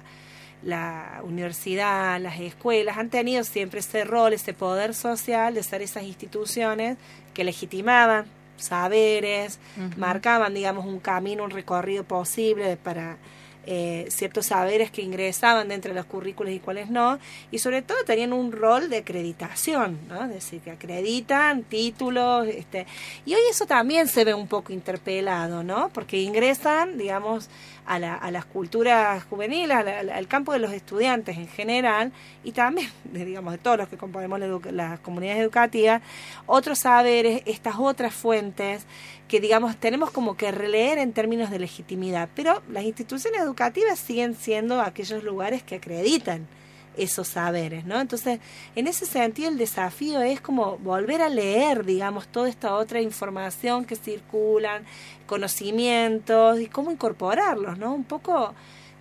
la 0.64 1.22
universidad, 1.24 2.22
las 2.22 2.39
escuelas, 2.39 2.99
han 2.99 3.09
tenido 3.09 3.43
siempre 3.43 3.80
ese 3.80 4.03
rol, 4.03 4.34
ese 4.34 4.53
poder 4.53 4.93
social 4.93 5.55
de 5.55 5.64
ser 5.64 5.82
esas 5.82 6.03
instituciones 6.03 6.97
que 7.34 7.43
legitimaban 7.43 8.26
saberes, 8.57 9.57
marcaban, 9.97 10.53
digamos, 10.53 10.86
un 10.86 10.99
camino, 10.99 11.43
un 11.43 11.49
recorrido 11.49 12.03
posible 12.03 12.78
para 12.78 13.18
eh, 13.66 14.07
ciertos 14.09 14.47
saberes 14.47 14.89
que 14.89 15.01
ingresaban 15.01 15.68
dentro 15.68 15.93
de 15.93 15.95
los 15.95 16.05
currículos 16.05 16.51
y 16.51 16.59
cuáles 16.59 16.89
no, 16.89 17.20
y 17.51 17.59
sobre 17.59 17.82
todo 17.82 18.03
tenían 18.05 18.34
un 18.34 18.51
rol 18.51 18.89
de 18.89 18.97
acreditación, 18.97 19.99
¿no? 20.09 20.24
es 20.24 20.30
decir, 20.30 20.62
que 20.62 20.72
acreditan 20.72 21.64
títulos, 21.64 22.47
este, 22.47 22.88
y 23.26 23.36
hoy 23.36 23.41
eso 23.49 23.68
también 23.68 24.07
se 24.07 24.26
ve 24.26 24.34
un 24.34 24.47
poco 24.47 24.74
interpelado, 24.74 25.64
¿no? 25.64 25.89
porque 25.89 26.22
ingresan, 26.22 26.97
digamos, 26.97 27.49
a, 27.86 27.99
la, 27.99 28.16
a 28.16 28.32
las 28.32 28.45
culturas 28.45 29.24
juveniles, 29.26 29.78
al 29.78 30.28
campo 30.28 30.53
de 30.53 30.59
los 30.59 30.72
estudiantes 30.72 31.38
en 31.38 31.47
general, 31.47 32.12
y 32.43 32.53
también, 32.53 32.89
digamos, 33.03 33.53
de 33.53 33.59
todos 33.59 33.78
los 33.78 33.89
que 33.89 33.97
componemos 33.97 34.39
las 34.72 34.99
comunidades 35.01 35.41
educativas, 35.41 36.01
otros 36.47 36.80
saberes, 36.80 37.43
estas 37.45 37.76
otras 37.78 38.14
fuentes, 38.14 38.86
que 39.32 39.39
digamos 39.39 39.78
tenemos 39.78 40.12
como 40.12 40.36
que 40.36 40.51
releer 40.51 40.97
en 40.97 41.14
términos 41.14 41.49
de 41.49 41.59
legitimidad, 41.59 42.28
pero 42.36 42.62
las 42.70 42.84
instituciones 42.84 43.41
educativas 43.51 43.99
siguen 43.99 44.33
siendo 44.35 44.81
aquellos 44.81 45.23
lugares 45.23 45.61
que 45.61 45.75
acreditan 45.75 46.47
esos 46.95 47.27
saberes, 47.27 47.85
¿no? 47.85 47.99
Entonces, 47.99 48.39
en 48.75 48.87
ese 48.87 49.05
sentido, 49.05 49.49
el 49.49 49.57
desafío 49.57 50.21
es 50.21 50.39
como 50.39 50.77
volver 50.77 51.21
a 51.21 51.29
leer, 51.29 51.85
digamos, 51.85 52.27
toda 52.27 52.47
esta 52.47 52.75
otra 52.75 53.01
información 53.01 53.83
que 53.85 53.95
circulan, 53.95 54.85
conocimientos 55.25 56.59
y 56.59 56.67
cómo 56.67 56.91
incorporarlos, 56.91 57.77
¿no? 57.77 57.93
Un 57.93 58.05
poco, 58.05 58.53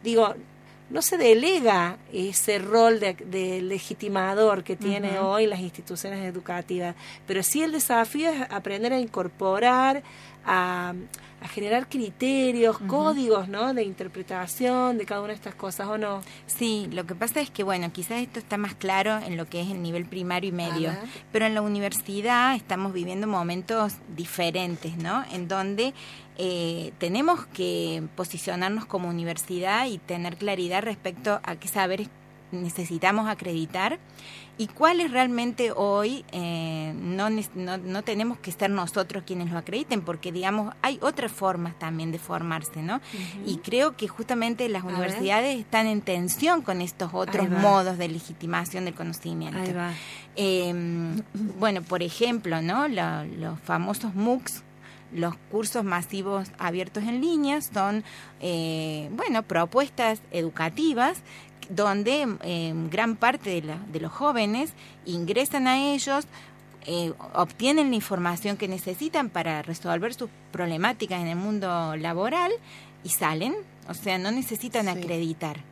digo, 0.02 0.34
no 0.90 1.02
se 1.02 1.16
delega 1.16 1.98
ese 2.12 2.58
rol 2.58 2.98
de, 2.98 3.62
legitimador 3.62 4.64
que 4.64 4.74
tiene 4.74 5.20
hoy 5.20 5.46
las 5.46 5.60
instituciones 5.60 6.24
educativas, 6.24 6.96
pero 7.26 7.44
sí 7.44 7.62
el 7.62 7.70
desafío 7.70 8.28
es 8.28 8.42
aprender 8.50 8.92
a 8.92 8.98
incorporar, 8.98 10.02
a, 10.44 10.94
generar 11.52 11.88
criterios, 11.88 12.78
códigos, 12.80 13.48
¿no? 13.48 13.72
De 13.72 13.82
interpretación 13.82 14.98
de 14.98 15.06
cada 15.06 15.20
una 15.20 15.28
de 15.28 15.34
estas 15.34 15.54
cosas, 15.54 15.88
¿o 15.88 15.96
no? 15.96 16.20
Sí, 16.46 16.86
lo 16.92 17.06
que 17.06 17.14
pasa 17.14 17.40
es 17.40 17.50
que, 17.50 17.62
bueno, 17.62 17.90
quizás 17.92 18.20
esto 18.20 18.38
está 18.38 18.58
más 18.58 18.74
claro 18.74 19.18
en 19.18 19.38
lo 19.38 19.46
que 19.46 19.62
es 19.62 19.70
el 19.70 19.82
nivel 19.82 20.04
primario 20.04 20.50
y 20.50 20.52
medio, 20.52 20.92
pero 21.32 21.46
en 21.46 21.54
la 21.54 21.62
universidad 21.62 22.54
estamos 22.54 22.92
viviendo 22.92 23.26
momentos 23.26 23.94
diferentes, 24.14 24.98
¿no? 24.98 25.24
En 25.32 25.48
donde 25.48 25.94
eh, 26.36 26.92
tenemos 26.98 27.46
que 27.46 28.02
posicionarnos 28.16 28.84
como 28.84 29.08
universidad 29.08 29.86
y 29.86 29.96
tener 29.96 30.36
claridad 30.36 30.82
respecto 30.82 31.40
a 31.42 31.56
qué 31.56 31.68
saberes 31.68 32.08
necesitamos 32.52 33.28
acreditar 33.28 33.98
y 34.60 34.66
cuáles 34.66 35.10
realmente 35.10 35.72
hoy 35.74 36.22
eh, 36.32 36.92
no, 36.94 37.30
no, 37.30 38.02
tenemos 38.02 38.36
que 38.40 38.52
ser 38.52 38.68
nosotros 38.68 39.24
quienes 39.26 39.50
lo 39.50 39.56
acrediten, 39.56 40.02
porque 40.02 40.32
digamos 40.32 40.74
hay 40.82 40.98
otras 41.00 41.32
formas 41.32 41.78
también 41.78 42.12
de 42.12 42.18
formarse, 42.18 42.82
¿no? 42.82 43.00
Y 43.46 43.56
creo 43.64 43.96
que 43.96 44.06
justamente 44.06 44.68
las 44.68 44.84
universidades 44.84 45.58
están 45.58 45.86
en 45.86 46.02
tensión 46.02 46.60
con 46.60 46.82
estos 46.82 47.14
otros 47.14 47.48
modos 47.48 47.96
de 47.96 48.08
legitimación 48.08 48.84
del 48.84 48.92
conocimiento. 48.92 49.70
Em, 50.36 51.22
bueno, 51.58 51.80
por 51.80 52.02
ejemplo, 52.02 52.60
¿no? 52.60 52.86
los 52.86 53.58
famosos 53.60 54.14
MOOCs 54.14 54.62
los 55.12 55.34
cursos 55.50 55.82
masivos 55.82 56.52
abiertos 56.58 57.02
en 57.02 57.20
línea 57.20 57.60
son, 57.62 58.04
eh, 58.40 59.08
bueno, 59.12 59.42
propuestas 59.42 60.22
educativas 60.30 61.22
donde 61.70 62.22
em, 62.42 62.90
gran 62.90 63.16
parte 63.16 63.62
de, 63.62 64.00
los 64.00 64.12
jóvenes 64.12 64.72
ingresan 65.06 65.66
a 65.66 65.78
ellos, 65.92 66.26
eh, 66.86 67.12
obtienen 67.34 67.90
la 67.90 67.96
información 67.96 68.56
que 68.56 68.68
necesitan 68.68 69.30
para 69.30 69.62
resolver 69.62 70.12
sus 70.12 70.28
problemáticas 70.50 71.20
en 71.20 71.28
el 71.28 71.36
mundo 71.36 71.96
laboral 71.96 72.52
y 73.04 73.10
salen, 73.10 73.54
o 73.88 73.94
sea, 73.94 74.18
no 74.18 74.30
necesitan 74.30 74.88
acreditar 74.88 75.69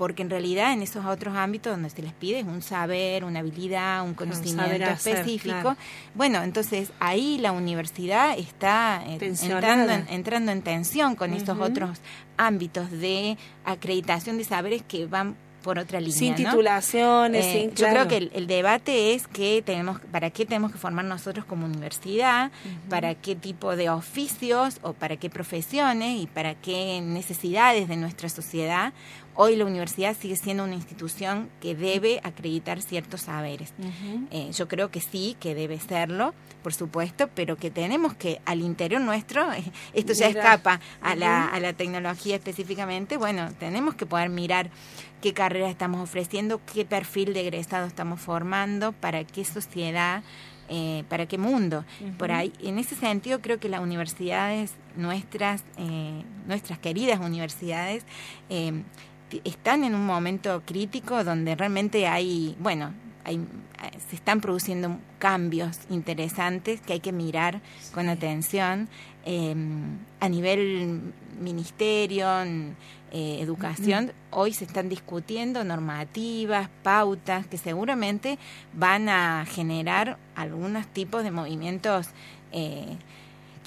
porque 0.00 0.22
en 0.22 0.30
realidad 0.30 0.72
en 0.72 0.80
esos 0.80 1.04
otros 1.04 1.36
ámbitos 1.36 1.74
donde 1.74 1.90
se 1.90 2.00
les 2.00 2.14
pide 2.14 2.42
un 2.42 2.62
saber, 2.62 3.22
una 3.22 3.40
habilidad, 3.40 4.02
un 4.02 4.14
conocimiento 4.14 4.86
específico, 4.86 5.76
bueno, 6.14 6.42
entonces 6.42 6.90
ahí 7.00 7.36
la 7.36 7.52
universidad 7.52 8.38
está 8.38 9.02
eh, 9.06 9.18
entrando 9.20 9.92
en, 9.92 10.06
entrando 10.08 10.52
en 10.52 10.62
tensión 10.62 11.16
con 11.16 11.34
esos 11.34 11.60
otros 11.60 12.00
ámbitos 12.38 12.90
de 12.90 13.36
acreditación 13.66 14.38
de 14.38 14.44
saberes 14.44 14.82
que 14.82 15.04
van 15.04 15.36
por 15.60 15.78
otra 15.78 16.00
línea. 16.00 16.16
Sin 16.16 16.34
titulaciones, 16.34 17.46
eh, 17.46 17.52
sin, 17.52 17.74
Yo 17.74 17.88
creo 17.88 18.08
que 18.08 18.30
el, 18.32 18.46
debate 18.46 19.14
es 19.14 19.26
que 19.28 19.62
tenemos, 19.62 20.00
para 20.10 20.30
qué 20.30 20.44
tenemos 20.44 20.72
que 20.72 20.78
formar 20.78 21.04
nosotros 21.04 21.44
como 21.44 21.66
universidad, 21.66 22.50
para 22.88 23.14
qué 23.14 23.36
tipo 23.36 23.76
de 23.76 23.90
oficios 23.90 24.78
o 24.82 24.92
para 24.92 25.16
qué 25.16 25.30
profesiones 25.30 26.20
y 26.20 26.26
para 26.26 26.54
qué 26.54 27.00
necesidades 27.02 27.88
de 27.88 27.96
nuestra 27.96 28.28
sociedad 28.28 28.92
Hoy 29.34 29.56
la 29.56 29.64
universidad 29.64 30.16
sigue 30.16 30.36
siendo 30.36 30.64
una 30.64 30.74
institución 30.74 31.48
que 31.60 31.74
debe 31.74 32.20
acreditar 32.22 32.82
ciertos 32.82 33.22
saberes. 33.22 33.72
Eh, 34.30 34.50
yo 34.52 34.68
creo 34.68 34.90
que 34.90 35.00
sí, 35.00 35.36
que 35.40 35.54
debe 35.54 35.78
serlo, 35.78 36.34
por 36.62 36.74
supuesto, 36.74 37.28
pero 37.34 37.56
que 37.56 37.70
tenemos 37.70 38.14
que 38.14 38.40
al 38.44 38.60
interior 38.60 39.00
nuestro, 39.00 39.46
esto 39.94 40.12
ya 40.12 40.28
escapa 40.28 40.80
a, 41.00 41.14
la, 41.14 41.46
a 41.46 41.60
la 41.60 41.72
tecnología 41.72 42.36
específicamente, 42.36 43.16
bueno, 43.16 43.50
tenemos 43.58 43.94
que 43.94 44.04
poder 44.04 44.28
mirar 44.28 44.70
qué 45.22 45.32
carrera 45.32 45.70
estamos 45.70 46.00
ofreciendo, 46.00 46.60
qué 46.72 46.84
perfil 46.84 47.32
de 47.32 47.40
egresado 47.40 47.86
estamos 47.86 48.20
formando, 48.20 48.92
para 48.92 49.24
qué 49.24 49.44
sociedad 49.44 50.22
eh, 50.72 51.02
para 51.08 51.26
qué 51.26 51.36
mundo. 51.36 51.84
Por 52.16 52.30
ahí, 52.30 52.52
en 52.60 52.78
ese 52.78 52.94
sentido, 52.94 53.40
creo 53.40 53.58
que 53.58 53.68
las 53.68 53.80
universidades, 53.80 54.74
nuestras, 54.94 55.64
eh, 55.76 56.22
nuestras 56.46 56.78
queridas 56.78 57.18
universidades, 57.18 58.04
eh, 58.50 58.84
están 59.44 59.84
en 59.84 59.94
un 59.94 60.06
momento 60.06 60.62
crítico 60.64 61.24
donde 61.24 61.54
realmente 61.54 62.06
hay, 62.06 62.56
bueno, 62.58 62.92
hay, 63.24 63.40
se 64.08 64.16
están 64.16 64.40
produciendo 64.40 64.98
cambios 65.18 65.78
interesantes 65.88 66.80
que 66.80 66.94
hay 66.94 67.00
que 67.00 67.12
mirar 67.12 67.60
con 67.92 68.08
atención 68.08 68.88
em, 69.24 69.98
a 70.20 70.28
nivel 70.28 71.12
ministerio, 71.40 72.28
eh, 73.12 73.38
educación. 73.40 74.12
Hoy 74.30 74.52
se 74.52 74.64
están 74.64 74.88
discutiendo 74.88 75.64
normativas, 75.64 76.68
pautas 76.82 77.46
que 77.46 77.58
seguramente 77.58 78.38
van 78.72 79.08
a 79.08 79.46
generar 79.46 80.18
algunos 80.34 80.86
tipos 80.86 81.24
de 81.24 81.30
movimientos. 81.30 82.08
Eh, 82.52 82.96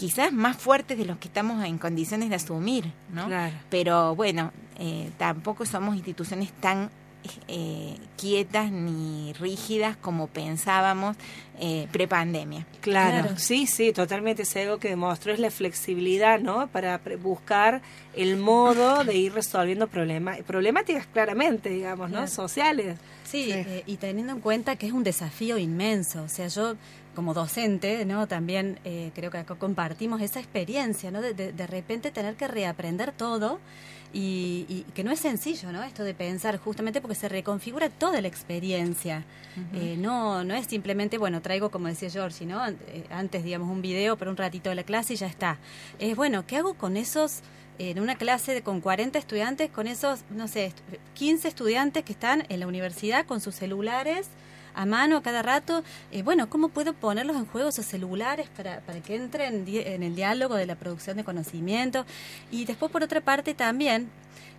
quizás 0.03 0.33
más 0.33 0.57
fuertes 0.57 0.97
de 0.97 1.05
los 1.05 1.17
que 1.17 1.29
estamos 1.29 1.63
en 1.63 1.77
condiciones 1.77 2.29
de 2.29 2.35
asumir, 2.35 2.91
¿no? 3.13 3.29
Pero 3.69 4.13
bueno, 4.17 4.51
eh, 4.77 5.09
tampoco 5.17 5.65
somos 5.65 5.95
instituciones 5.95 6.51
tan 6.51 6.89
eh, 7.47 7.95
quietas 8.17 8.69
ni 8.69 9.31
rígidas 9.31 9.95
como 9.95 10.27
pensábamos 10.27 11.15
eh, 11.57 11.87
prepandemia. 11.93 12.65
Claro, 12.81 13.37
sí, 13.37 13.65
sí, 13.65 13.93
totalmente. 13.93 14.41
Es 14.43 14.53
algo 14.57 14.77
que 14.77 14.89
demostró 14.89 15.31
es 15.31 15.39
la 15.39 15.49
flexibilidad, 15.49 16.37
¿no? 16.37 16.67
Para 16.67 16.99
buscar 17.21 17.81
el 18.13 18.35
modo 18.35 19.05
de 19.05 19.15
ir 19.15 19.33
resolviendo 19.33 19.87
problemas, 19.87 20.41
problemáticas 20.41 21.07
claramente, 21.07 21.69
digamos, 21.69 22.09
¿no? 22.09 22.27
Sociales. 22.27 22.97
Sí, 23.23 23.51
eh, 23.53 23.83
y 23.85 23.95
teniendo 23.97 24.33
en 24.33 24.41
cuenta 24.41 24.75
que 24.75 24.85
es 24.87 24.91
un 24.91 25.03
desafío 25.03 25.57
inmenso. 25.57 26.23
O 26.23 26.29
sea, 26.29 26.49
yo 26.49 26.75
como 27.13 27.33
docente, 27.33 28.05
¿no? 28.05 28.27
También 28.27 28.79
eh, 28.83 29.11
creo 29.15 29.31
que 29.31 29.39
acá 29.39 29.55
compartimos 29.55 30.21
esa 30.21 30.39
experiencia, 30.39 31.11
¿no? 31.11 31.21
De, 31.21 31.33
de, 31.33 31.67
repente 31.67 32.11
tener 32.11 32.35
que 32.35 32.47
reaprender 32.47 33.11
todo 33.11 33.59
y, 34.13 34.85
que 34.93 35.03
no 35.03 35.11
es 35.11 35.19
sencillo, 35.19 35.71
¿no? 35.71 35.83
Esto 35.83 36.03
de 36.03 36.13
pensar 36.13 36.57
justamente 36.57 37.01
porque 37.01 37.15
se 37.15 37.29
reconfigura 37.29 37.89
toda 37.89 38.21
la 38.21 38.27
experiencia. 38.27 39.23
Eh, 39.73 39.95
no, 39.97 40.43
no 40.43 40.53
es 40.53 40.67
simplemente, 40.67 41.17
bueno, 41.17 41.41
traigo, 41.41 41.69
como 41.71 41.87
decía 41.87 42.09
Georgie, 42.09 42.45
¿no? 42.45 42.65
Eh, 42.67 43.05
antes, 43.09 43.43
digamos, 43.43 43.69
un 43.69 43.81
video 43.81 44.17
por 44.17 44.27
un 44.27 44.37
ratito 44.37 44.69
de 44.69 44.75
la 44.75 44.83
clase 44.83 45.13
y 45.13 45.15
ya 45.17 45.27
está. 45.27 45.57
Es, 45.99 46.15
bueno, 46.15 46.45
¿qué 46.45 46.57
hago 46.57 46.75
con 46.75 46.95
esos 46.97 47.41
en 47.79 47.99
una 47.99 48.15
clase 48.15 48.53
de, 48.53 48.61
con 48.61 48.81
40 48.81 49.17
estudiantes, 49.17 49.71
con 49.71 49.87
esos, 49.87 50.23
no 50.29 50.47
sé, 50.47 50.73
15 51.15 51.47
estudiantes 51.47 52.03
que 52.03 52.13
están 52.13 52.45
en 52.49 52.59
la 52.59 52.67
universidad 52.67 53.25
con 53.25 53.41
sus 53.41 53.55
celulares 53.55 54.29
a 54.73 54.85
mano 54.85 55.21
cada 55.21 55.41
rato. 55.41 55.83
Eh, 56.11 56.23
bueno, 56.23 56.49
¿cómo 56.49 56.69
puedo 56.69 56.93
ponerlos 56.93 57.35
en 57.37 57.45
juego 57.45 57.69
esos 57.69 57.85
celulares 57.85 58.47
para, 58.55 58.81
para 58.81 58.99
que 59.01 59.15
entren 59.15 59.65
en 59.67 60.03
el 60.03 60.15
diálogo 60.15 60.55
de 60.55 60.65
la 60.65 60.75
producción 60.75 61.17
de 61.17 61.23
conocimiento? 61.23 62.05
Y 62.51 62.65
después, 62.65 62.91
por 62.91 63.03
otra 63.03 63.21
parte, 63.21 63.53
también 63.53 64.09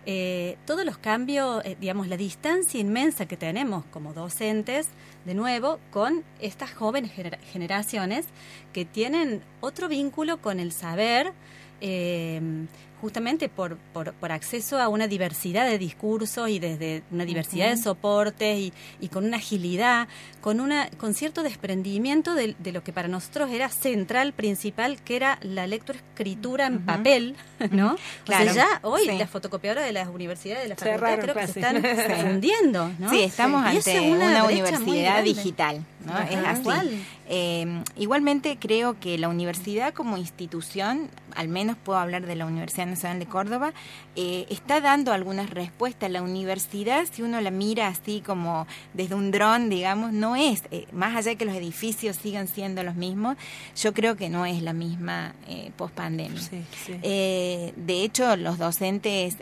eh, 0.07 0.57
todos 0.65 0.85
los 0.85 0.99
cambios, 0.99 1.65
eh, 1.65 1.77
digamos, 1.79 2.07
la 2.07 2.15
distancia 2.15 2.79
inmensa 2.79 3.25
que 3.25 3.37
tenemos 3.37 3.85
como 3.85 4.13
docentes, 4.13 4.87
de 5.25 5.33
nuevo, 5.33 5.79
con 5.89 6.23
estas 6.39 6.71
jóvenes 6.71 7.11
generaciones 7.51 8.27
que 8.71 8.85
tienen 8.85 9.41
otro 9.61 9.87
vínculo 9.87 10.37
con 10.37 10.59
el 10.59 10.71
saber. 10.71 11.33
Eh, 11.81 12.39
justamente 13.05 13.49
por, 13.49 13.77
por, 13.93 14.31
acceso 14.31 14.79
a 14.79 14.89
una 14.89 15.07
diversidad 15.07 15.67
de 15.67 15.77
discursos 15.77 16.49
y 16.49 16.57
desde 16.57 17.03
una 17.11 17.23
diversidad 17.23 17.69
de 17.69 17.77
soportes 17.77 18.57
y, 18.57 18.73
y, 18.99 19.09
con 19.09 19.25
una 19.25 19.37
agilidad, 19.37 20.07
con, 20.41 20.59
una, 20.59 20.89
con 20.97 21.13
cierto 21.13 21.43
desprendimiento 21.43 22.33
de, 22.33 22.55
lo 22.73 22.83
que 22.83 22.91
para 22.91 23.07
nosotros 23.07 23.51
era 23.51 23.69
central, 23.69 24.33
principal, 24.33 25.03
que 25.03 25.17
era 25.17 25.37
la 25.43 25.67
lectoescritura 25.67 26.65
en 26.65 26.83
papel, 26.83 27.35
¿no? 27.69 27.95
Claro. 28.23 28.49
O 28.49 28.53
sea, 28.53 28.65
ya 28.65 28.79
hoy 28.81 29.05
las 29.05 29.29
fotocopiadoras 29.29 29.85
de 29.85 29.93
las 29.93 30.07
universidades, 30.07 30.63
de 30.63 30.69
las 30.69 30.79
facultades, 30.79 31.19
creo 31.19 31.35
que 31.35 31.47
se 31.47 31.59
están 31.59 31.83
fundiendo, 32.21 32.91
¿no? 32.97 33.11
Sí, 33.11 33.21
estamos 33.21 33.63
ante 33.63 33.99
una, 34.01 34.45
universidad 34.45 35.23
digital, 35.23 35.85
¿no? 36.03 36.17
es 36.17 36.43
así. 36.43 37.03
Eh, 37.27 37.83
igualmente 37.97 38.57
creo 38.59 38.99
que 38.99 39.17
la 39.19 39.29
universidad 39.29 39.93
como 39.93 40.17
institución 40.17 41.09
al 41.35 41.49
menos 41.49 41.77
puedo 41.77 41.99
hablar 41.99 42.25
de 42.25 42.35
la 42.35 42.45
Universidad 42.45 42.87
Nacional 42.95 43.19
de 43.19 43.25
Córdoba, 43.25 43.73
eh, 44.15 44.45
está 44.49 44.81
dando 44.81 45.11
algunas 45.11 45.49
respuestas. 45.49 46.09
La 46.09 46.21
universidad, 46.21 47.05
si 47.11 47.21
uno 47.21 47.41
la 47.41 47.51
mira 47.51 47.87
así 47.87 48.21
como 48.25 48.65
desde 48.93 49.15
un 49.15 49.31
dron, 49.31 49.69
digamos, 49.69 50.13
no 50.13 50.35
es, 50.35 50.63
eh, 50.71 50.87
más 50.91 51.15
allá 51.15 51.31
de 51.31 51.35
que 51.35 51.45
los 51.45 51.55
edificios 51.55 52.15
sigan 52.15 52.47
siendo 52.47 52.83
los 52.83 52.95
mismos, 52.95 53.37
yo 53.75 53.93
creo 53.93 54.15
que 54.15 54.29
no 54.29 54.45
es 54.45 54.61
la 54.61 54.73
misma 54.73 55.35
eh, 55.47 55.71
post-pandemia. 55.75 56.41
de 57.01 58.03
hecho, 58.03 58.35
los 58.37 58.57
docentes 58.57 59.37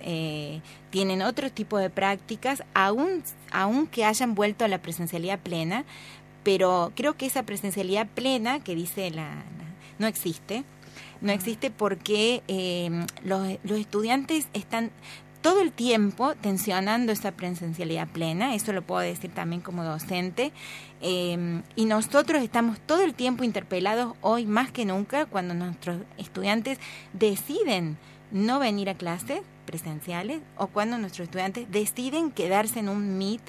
tienen 0.89 1.21
otro 1.21 1.51
tipo 1.51 1.77
de 1.77 1.89
prácticas, 1.89 2.63
aún, 2.73 3.23
aún 3.51 3.87
que 3.87 4.05
hayan 4.05 4.35
vuelto 4.35 4.65
a 4.65 4.67
la 4.67 4.79
presencialidad 4.79 5.39
plena, 5.39 5.85
pero 6.43 6.91
creo 6.95 7.15
que 7.15 7.25
esa 7.25 7.43
presencialidad 7.43 8.07
plena 8.07 8.59
que 8.59 8.75
dice 8.75 9.09
la 9.11 9.43
no 9.99 10.07
existe. 10.07 10.63
No 11.21 11.31
existe 11.31 11.71
porque 11.71 12.43
em, 12.47 13.05
los, 13.23 13.47
estudiantes 13.79 14.47
están 14.53 14.91
todo 15.41 15.61
el 15.61 15.71
tiempo 15.73 16.35
tensionando 16.35 17.11
esa 17.11 17.31
presencialidad 17.31 18.07
plena, 18.07 18.55
eso 18.55 18.71
lo 18.71 18.81
puedo 18.81 19.01
decir 19.01 19.31
también 19.31 19.61
como 19.61 19.83
docente, 19.83 20.53
em, 21.01 21.63
y 21.75 21.85
nosotros 21.85 22.41
estamos 22.41 22.79
todo 22.79 23.01
el 23.03 23.13
tiempo 23.13 23.43
interpelados 23.43 24.15
hoy 24.21 24.45
más 24.45 24.71
que 24.71 24.85
nunca 24.85 25.25
cuando 25.25 25.53
nuestros 25.53 25.97
estudiantes 26.17 26.79
deciden 27.11 27.97
no 28.31 28.59
venir 28.59 28.89
a 28.89 28.95
clases 28.95 29.41
presenciales 29.65 30.41
o 30.57 30.67
cuando 30.67 30.97
nuestros 30.97 31.25
estudiantes 31.25 31.69
deciden 31.71 32.31
quedarse 32.31 32.79
en 32.79 32.89
un 32.89 33.17
Meet, 33.17 33.41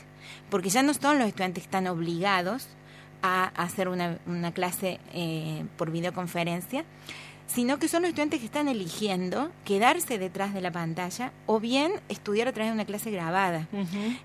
porque 0.51 0.69
ya 0.71 0.83
no 0.83 0.95
son 0.95 1.19
los 1.19 1.29
estudiantes 1.29 1.63
que 1.63 1.69
están 1.69 1.87
obligados 1.87 2.69
a 3.23 3.47
hacer 3.57 3.89
una, 3.89 4.19
una 4.27 4.53
clase 4.53 5.01
eh, 5.15 5.65
por 5.79 5.91
videoconferencia, 5.91 6.85
sino 7.47 7.79
que 7.79 7.89
son 7.89 8.03
los 8.03 8.09
estudiantes 8.09 8.41
que 8.41 8.47
están 8.47 8.69
eligiendo 8.69 9.51
quedarse 9.65 10.19
detrás 10.19 10.55
de 10.55 10.61
la 10.61 10.73
pantalla 10.73 11.33
o 11.47 11.61
bien 11.61 11.93
estudiar 12.09 12.49
a 12.49 12.53
través 12.53 12.71
de 12.71 12.75
una 12.75 12.85
clase 12.85 13.11
grabada. 13.11 13.69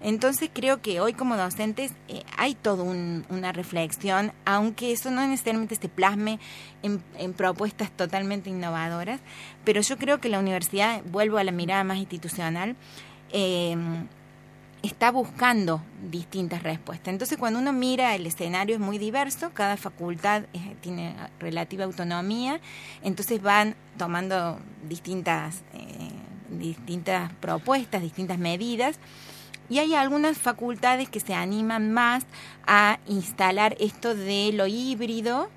Entonces 0.02 0.50
creo 0.54 0.82
que 0.82 1.00
hoy 1.00 1.14
como 1.14 1.36
docentes 1.36 1.92
eh, 2.08 2.24
hay 2.38 2.56
toda 2.56 2.84
una 2.84 3.52
reflexión, 3.52 4.32
aunque 4.46 4.92
eso 4.92 5.12
no 5.12 5.26
necesariamente 5.28 5.76
se 5.76 5.90
plasme 5.90 6.40
en, 6.82 7.04
en, 7.18 7.34
propuestas 7.34 7.92
totalmente 7.92 8.50
innovadoras, 8.50 9.20
pero 9.66 9.82
yo 9.82 9.98
creo 9.98 10.20
que 10.20 10.30
la 10.30 10.40
universidad, 10.40 11.02
vuelvo 11.06 11.38
a 11.38 11.44
la 11.44 11.52
mirada 11.52 11.84
más 11.84 11.98
institucional, 11.98 12.76
eh, 13.32 13.76
está 14.84 15.12
buscando 15.12 15.82
distintas 16.10 16.64
respuestas. 16.64 17.10
Entonces, 17.10 17.38
cuando 17.38 17.60
uno 17.60 17.74
mira 17.74 18.16
el 18.16 18.26
escenario 18.26 18.76
es 18.76 18.82
muy 18.82 18.98
diverso, 18.98 19.52
cada 19.54 19.78
facultad 19.78 20.44
eh, 20.54 20.76
tiene 20.82 21.16
relativa 21.40 21.84
autonomía, 21.86 22.60
entonces 23.02 23.42
van 23.42 23.76
tomando 23.98 24.60
distintas, 24.88 25.64
eh, 25.74 26.12
distintas 26.50 27.32
propuestas, 27.34 28.02
distintas 28.02 28.38
medidas. 28.38 29.00
Y 29.70 29.78
hay 29.78 29.94
algunas 29.94 30.38
facultades 30.38 31.10
que 31.10 31.20
se 31.20 31.36
animan 31.36 31.94
más 31.94 32.26
a 32.66 33.00
instalar 33.08 33.76
esto 33.80 34.16
de 34.16 34.52
lo 34.54 34.66
híbrido, 34.66 35.50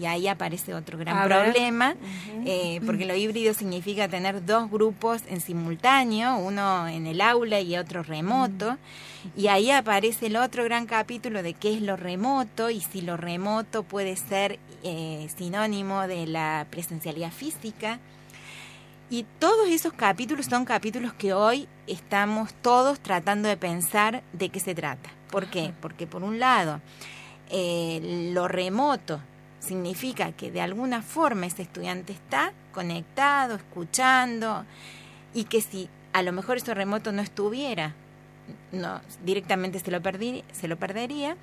y 0.00 0.06
ahí 0.06 0.28
aparece 0.28 0.72
otro 0.72 0.96
gran 0.96 1.28
problema, 1.28 1.94
eh, 2.46 2.80
porque 2.86 3.04
lo 3.04 3.14
híbrido 3.14 3.52
significa 3.52 4.08
tener 4.08 4.46
dos 4.46 4.70
grupos 4.70 5.22
en 5.28 5.42
simultáneo, 5.42 6.36
uno 6.36 6.88
en 6.88 7.06
el 7.06 7.20
aula 7.20 7.60
y 7.60 7.76
otro 7.76 8.02
remoto. 8.02 8.78
Y 9.36 9.48
ahí 9.48 9.70
aparece 9.70 10.26
el 10.26 10.36
otro 10.36 10.64
gran 10.64 10.86
capítulo 10.86 11.42
de 11.42 11.52
qué 11.52 11.74
es 11.74 11.82
lo 11.82 11.96
remoto 11.96 12.70
y 12.70 12.80
si 12.80 13.02
lo 13.02 13.18
remoto 13.18 13.82
puede 13.82 14.16
ser 14.16 14.58
eh, 14.82 15.28
sinónimo 15.36 16.06
de 16.06 16.26
la 16.26 16.66
presencialidad 16.70 17.30
física. 17.30 17.98
Y 19.10 19.26
todos 19.38 19.68
esos 19.68 19.92
capítulos 19.92 20.46
son 20.46 20.64
capítulos 20.64 21.12
que 21.12 21.34
hoy 21.34 21.68
estamos 21.86 22.54
todos 22.62 23.00
tratando 23.00 23.50
de 23.50 23.58
pensar 23.58 24.22
de 24.32 24.48
qué 24.48 24.60
se 24.60 24.74
trata. 24.74 25.10
¿Por 25.30 25.48
qué? 25.48 25.74
Porque 25.82 26.06
por 26.06 26.22
un 26.22 26.38
lado, 26.38 26.80
eh, 27.50 28.30
lo 28.32 28.48
remoto 28.48 29.20
significa 29.60 30.32
que 30.32 30.50
de 30.50 30.60
alguna 30.60 31.02
forma 31.02 31.46
ese 31.46 31.62
estudiante 31.62 32.12
está 32.12 32.52
conectado, 32.72 33.54
escuchando, 33.54 34.64
y 35.34 35.44
que 35.44 35.60
si 35.60 35.88
a 36.12 36.22
lo 36.22 36.32
mejor 36.32 36.56
eso 36.56 36.74
remoto 36.74 37.12
no 37.12 37.22
estuviera, 37.22 37.94
no, 38.72 39.00
directamente 39.24 39.78
se 39.78 39.90
lo, 39.90 40.00
se 40.52 40.68
lo 40.68 40.76
perdería. 40.76 41.36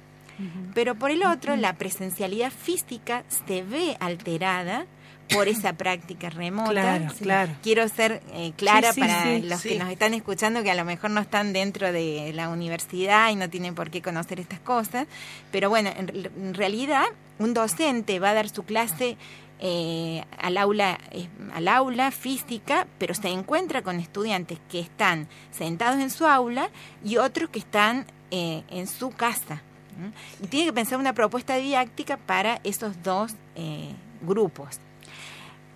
Pero 0.75 0.93
por 0.93 1.09
el 1.09 1.23
otro, 1.23 1.55
la 1.55 1.73
presencialidad 1.73 2.51
física 2.51 3.23
se 3.47 3.63
ve 3.63 3.97
alterada 3.99 4.85
por 5.33 5.47
esa 5.47 5.73
práctica 5.77 6.29
remota. 6.29 6.71
Claro, 6.71 7.13
claro. 7.19 7.51
Quiero 7.63 7.87
ser 7.87 8.21
eh, 8.33 8.53
clara 8.55 8.93
para 8.93 9.39
los 9.39 9.61
que 9.61 9.79
nos 9.79 9.89
están 9.89 10.13
escuchando 10.13 10.63
que 10.63 10.71
a 10.71 10.75
lo 10.75 10.85
mejor 10.85 11.11
no 11.11 11.21
están 11.21 11.53
dentro 11.53 11.91
de 11.91 12.31
la 12.33 12.49
universidad 12.49 13.31
y 13.31 13.35
no 13.35 13.49
tienen 13.49 13.75
por 13.75 13.89
qué 13.89 14.01
conocer 14.01 14.39
estas 14.39 14.59
cosas, 14.59 15.07
pero 15.51 15.69
bueno, 15.69 15.91
en, 15.95 16.53
realidad 16.53 17.05
un 17.39 17.53
docente 17.53 18.19
va 18.19 18.31
a 18.31 18.33
dar 18.33 18.49
su 18.49 18.63
clase 18.63 19.17
eh, 19.59 20.23
al 20.37 20.57
aula 20.57 20.99
eh, 21.11 21.27
al 21.53 21.67
aula 21.67 22.11
física, 22.11 22.87
pero 22.97 23.13
se 23.13 23.29
encuentra 23.29 23.81
con 23.81 23.99
estudiantes 23.99 24.59
que 24.69 24.79
están 24.79 25.27
sentados 25.51 25.99
en 25.99 26.09
su 26.09 26.25
aula 26.25 26.69
y 27.03 27.17
otros 27.17 27.49
que 27.49 27.59
están 27.59 28.05
en 28.29 28.87
su 28.87 29.11
casa. 29.11 29.61
Y 30.43 30.47
tiene 30.47 30.65
que 30.67 30.73
pensar 30.73 30.99
una 30.99 31.13
propuesta 31.13 31.55
didáctica 31.55 32.17
para 32.17 32.59
esos 32.65 33.01
dos 33.03 33.35
grupos 34.21 34.81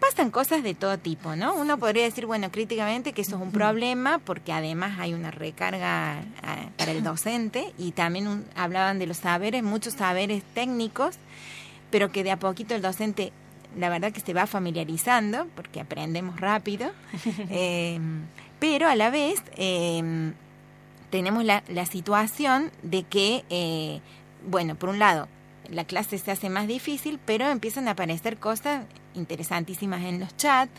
pasan 0.02 0.32
cosas 0.32 0.64
de 0.64 0.74
todo 0.74 0.98
tipo, 0.98 1.36
¿no? 1.36 1.54
Uno 1.54 1.78
podría 1.78 2.04
decir, 2.04 2.26
bueno, 2.26 2.52
críticamente 2.52 3.14
que 3.14 3.22
eso 3.22 3.36
es 3.36 3.42
un 3.42 3.52
problema 3.52 4.18
porque 4.18 4.52
además 4.52 5.00
hay 5.00 5.14
una 5.14 5.30
recarga 5.30 6.24
ah, 6.42 6.70
para 6.76 6.92
el 6.92 7.04
docente 7.04 7.72
y 7.78 7.92
también 7.92 8.44
hablaban 8.56 8.98
de 8.98 9.06
los 9.06 9.18
saberes, 9.18 9.62
muchos 9.62 9.94
saberes 9.94 10.44
técnicos, 10.56 11.18
pero 11.92 12.12
que 12.12 12.24
de 12.24 12.32
a 12.32 12.40
poquito 12.40 12.74
el 12.74 12.82
docente, 12.82 13.32
la 13.78 13.90
verdad 13.90 14.12
que 14.12 14.22
se 14.22 14.34
va 14.34 14.48
familiarizando 14.48 15.48
porque 15.56 15.80
aprendemos 15.80 16.40
rápido, 16.40 16.92
em, 17.50 18.24
pero 18.60 18.88
a 18.88 18.96
la 18.96 19.10
vez 19.10 19.44
em, 19.58 20.34
tenemos 21.10 21.44
la, 21.44 21.64
la, 21.68 21.86
situación 21.86 22.72
de 22.82 23.04
que, 23.04 23.44
eh, 23.50 24.00
bueno, 24.48 24.76
por 24.76 24.90
un 24.90 25.00
lado, 25.00 25.28
la 25.70 25.86
clase 25.86 26.18
se 26.18 26.32
hace 26.32 26.50
más 26.50 26.68
difícil, 26.68 27.20
pero 27.26 27.50
empiezan 27.50 27.88
a 27.88 27.92
aparecer 27.92 28.38
cosas 28.38 28.86
interesantísimas 29.14 30.04
en 30.04 30.20
los 30.20 30.36
chats. 30.38 30.72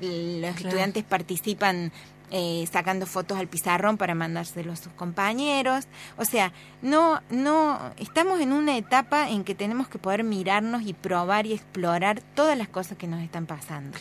Los 0.00 0.56
estudiantes 0.56 1.04
participan 1.04 1.92
eh, 2.36 2.68
sacando 2.72 3.06
fotos 3.06 3.38
al 3.38 3.46
pizarrón 3.46 3.96
para 3.96 4.16
mandárselos 4.16 4.80
a 4.80 4.82
sus 4.82 4.92
compañeros. 4.94 5.86
O 6.16 6.24
sea, 6.24 6.52
no, 6.82 7.20
no, 7.30 7.78
estamos 7.96 8.40
en 8.40 8.52
una 8.52 8.76
etapa 8.76 9.30
en 9.30 9.44
que 9.44 9.54
tenemos 9.54 9.86
que 9.86 10.00
poder 10.00 10.24
mirarnos 10.24 10.82
y 10.82 10.94
probar 10.94 11.46
y 11.46 11.52
explorar 11.52 12.20
todas 12.34 12.58
las 12.58 12.66
cosas 12.66 12.98
que 12.98 13.06
nos 13.06 13.22
están 13.22 13.46
pasando. 13.46 13.96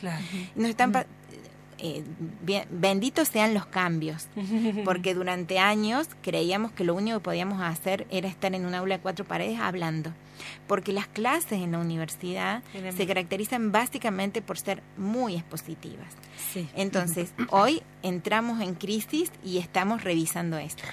Nos 0.55 0.67
están 0.67 0.89
mm. 0.89 1.03
Eh, 1.83 2.03
benditos 2.71 3.27
sean 3.27 3.53
los 3.53 3.65
cambios, 3.65 4.27
porque 4.85 5.13
durante 5.13 5.59
años 5.59 6.07
creíamos 6.21 6.71
que 6.71 6.83
lo 6.83 6.95
único 6.95 7.17
que 7.17 7.23
podíamos 7.23 7.61
hacer 7.61 8.07
era 8.09 8.27
estar 8.27 8.55
en 8.55 8.65
un 8.65 8.73
aula 8.73 8.95
de 8.95 9.01
cuatro 9.01 9.25
paredes 9.25 9.59
hablando 9.59 10.13
porque 10.67 10.93
las 10.93 11.07
clases 11.07 11.61
en 11.61 11.73
la 11.73 11.79
universidad 11.79 12.63
se 12.95 13.05
caracterizan 13.05 13.71
básicamente 13.71 14.41
por 14.41 14.57
ser 14.57 14.81
muy 14.97 15.35
expositivas. 15.35 16.13
Entonces, 16.75 17.33
hoy 17.49 17.81
entramos 18.01 18.61
en 18.61 18.75
crisis 18.75 19.31
y 19.43 19.57
estamos 19.57 20.03
revisando 20.03 20.57
esto. 20.57 20.83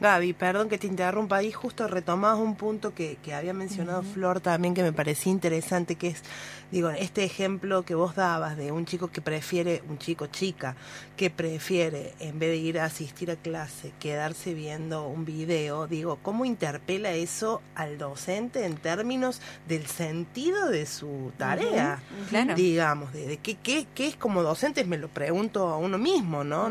Gaby, 0.00 0.34
perdón 0.34 0.68
que 0.68 0.78
te 0.78 0.86
interrumpa. 0.86 1.36
Ahí, 1.36 1.52
justo 1.52 1.88
retomás 1.88 2.38
un 2.38 2.54
punto 2.54 2.94
que, 2.94 3.16
que 3.22 3.34
había 3.34 3.54
mencionado 3.54 4.02
Flor 4.02 4.40
también 4.40 4.74
que 4.74 4.82
me 4.82 4.92
parecía 4.92 5.32
interesante, 5.32 5.96
que 5.96 6.08
es, 6.08 6.22
digo, 6.70 6.90
este 6.90 7.24
ejemplo 7.24 7.84
que 7.84 7.94
vos 7.94 8.14
dabas 8.14 8.56
de 8.56 8.72
un 8.72 8.84
chico 8.84 9.08
que 9.08 9.22
prefiere, 9.22 9.82
un 9.88 9.98
chico 9.98 10.26
chica, 10.26 10.76
que 11.16 11.30
prefiere, 11.30 12.12
en 12.20 12.38
vez 12.38 12.50
de 12.50 12.56
ir 12.56 12.78
a 12.78 12.84
asistir 12.84 13.30
a 13.30 13.36
clase, 13.36 13.92
quedarse 13.98 14.52
viendo 14.52 15.06
un 15.06 15.24
video, 15.24 15.86
digo, 15.86 16.18
¿cómo 16.22 16.44
interpela 16.44 17.12
eso 17.12 17.62
al 17.74 17.96
docente 17.96 18.66
en 18.66 18.76
términos 18.76 19.40
del 19.66 19.86
sentido 19.86 20.68
de 20.68 20.84
su 20.84 21.32
tarea? 21.38 22.02
Digamos, 22.54 23.12
de, 23.12 23.38
qué, 23.38 23.56
qué, 23.62 23.86
qué, 23.94 24.08
es 24.08 24.16
como 24.16 24.42
docente, 24.42 24.84
me 24.84 24.98
lo 24.98 25.08
pregunto 25.08 25.68
a 25.68 25.78
uno 25.78 25.96
mismo, 25.96 26.44
¿no? 26.44 26.68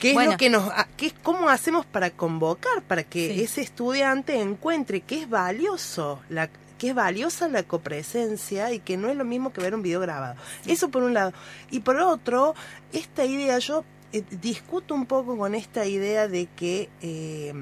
¿Qué 0.00 0.12
es 0.12 0.26
lo 0.26 0.36
que 0.36 0.50
nos, 0.50 0.70
qué 0.96 1.06
es, 1.06 1.14
cómo 1.22 1.48
hacemos 1.48 1.84
para 1.86 2.10
convocar, 2.10 2.82
para 2.82 3.04
que 3.04 3.42
ese 3.44 3.60
estudiante 3.60 4.40
encuentre 4.40 5.02
que 5.02 5.22
es 5.22 5.28
valioso, 5.28 6.20
la, 6.28 6.48
que 6.78 6.88
es 6.88 6.94
valiosa 6.94 7.48
la 7.48 7.62
copresencia 7.62 8.72
y 8.72 8.80
que 8.80 8.96
no 8.96 9.08
es 9.08 9.16
lo 9.16 9.24
mismo 9.24 9.52
que 9.52 9.60
ver 9.60 9.74
un 9.74 9.82
video 9.82 10.00
grabado? 10.00 10.36
Eso 10.66 10.88
por 10.90 11.02
un 11.02 11.14
lado. 11.14 11.32
Y 11.70 11.80
por 11.80 11.98
otro, 11.98 12.54
esta 12.92 13.24
idea, 13.24 13.58
yo 13.58 13.84
eh, 14.12 14.24
discuto 14.40 14.94
un 14.94 15.06
poco 15.06 15.36
con 15.36 15.54
esta 15.54 15.86
idea 15.86 16.26
de 16.26 16.46
que 16.46 16.88
eh, 17.02 17.52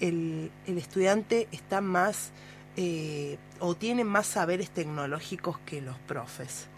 el, 0.00 0.50
el, 0.66 0.78
estudiante 0.78 1.48
está 1.50 1.80
más 1.80 2.30
eh, 2.76 3.38
o 3.58 3.74
tiene 3.74 4.04
más 4.04 4.28
saberes 4.28 4.70
tecnológicos 4.70 5.58
que 5.66 5.80
los 5.80 5.98
profes. 5.98 6.68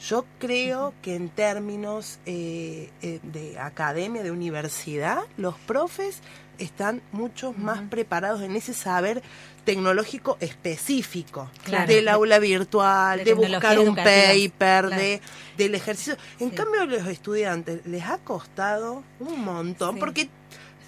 Yo 0.00 0.24
creo 0.38 0.94
que 1.02 1.14
en 1.14 1.28
términos 1.28 2.18
eh, 2.26 2.90
eh, 3.02 3.20
de 3.22 3.58
academia, 3.58 4.22
de 4.22 4.30
universidad, 4.30 5.18
los 5.36 5.54
profes 5.56 6.20
están 6.58 7.02
mucho 7.12 7.52
más 7.56 7.80
preparados 7.90 8.40
en 8.42 8.56
ese 8.56 8.72
saber 8.74 9.22
tecnológico 9.64 10.36
específico 10.40 11.50
Claro. 11.64 11.86
del 11.92 12.08
aula 12.08 12.38
virtual, 12.38 13.18
De 13.18 13.24
de, 13.24 13.34
buscar 13.34 13.78
un 13.78 13.88
educativa, 13.88 14.04
paper, 14.04 14.86
claro. 14.86 15.02
de 15.02 15.20
del 15.58 15.74
ejercicio. 15.74 16.16
En 16.38 16.50
Sí. 16.50 16.56
cambio, 16.56 16.82
a 16.82 16.86
los 16.86 17.06
estudiantes 17.06 17.84
les 17.86 18.04
ha 18.04 18.18
costado 18.18 19.02
un 19.20 19.40
montón 19.44 19.94
Sí. 19.94 20.00
porque 20.00 20.28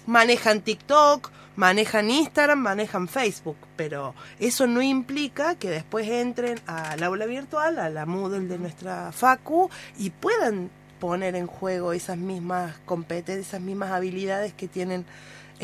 manejan 0.07 0.61
TikTok, 0.61 1.29
manejan 1.55 2.09
Instagram, 2.09 2.59
manejan 2.59 3.07
Facebook, 3.07 3.57
pero 3.75 4.15
eso 4.39 4.67
no 4.67 4.81
implica 4.81 5.55
que 5.55 5.69
después 5.69 6.07
entren 6.07 6.59
al 6.65 7.03
aula 7.03 7.25
virtual, 7.25 7.79
a 7.79 7.89
la 7.89 8.05
Moodle 8.05 8.47
de 8.47 8.57
nuestra 8.57 9.11
Facu 9.11 9.69
y 9.97 10.09
puedan 10.09 10.69
poner 10.99 11.35
en 11.35 11.47
juego 11.47 11.93
esas 11.93 12.17
mismas 12.17 12.77
competencias, 12.85 13.47
esas 13.47 13.61
mismas 13.61 13.91
habilidades 13.91 14.53
que 14.53 14.67
tienen 14.67 15.05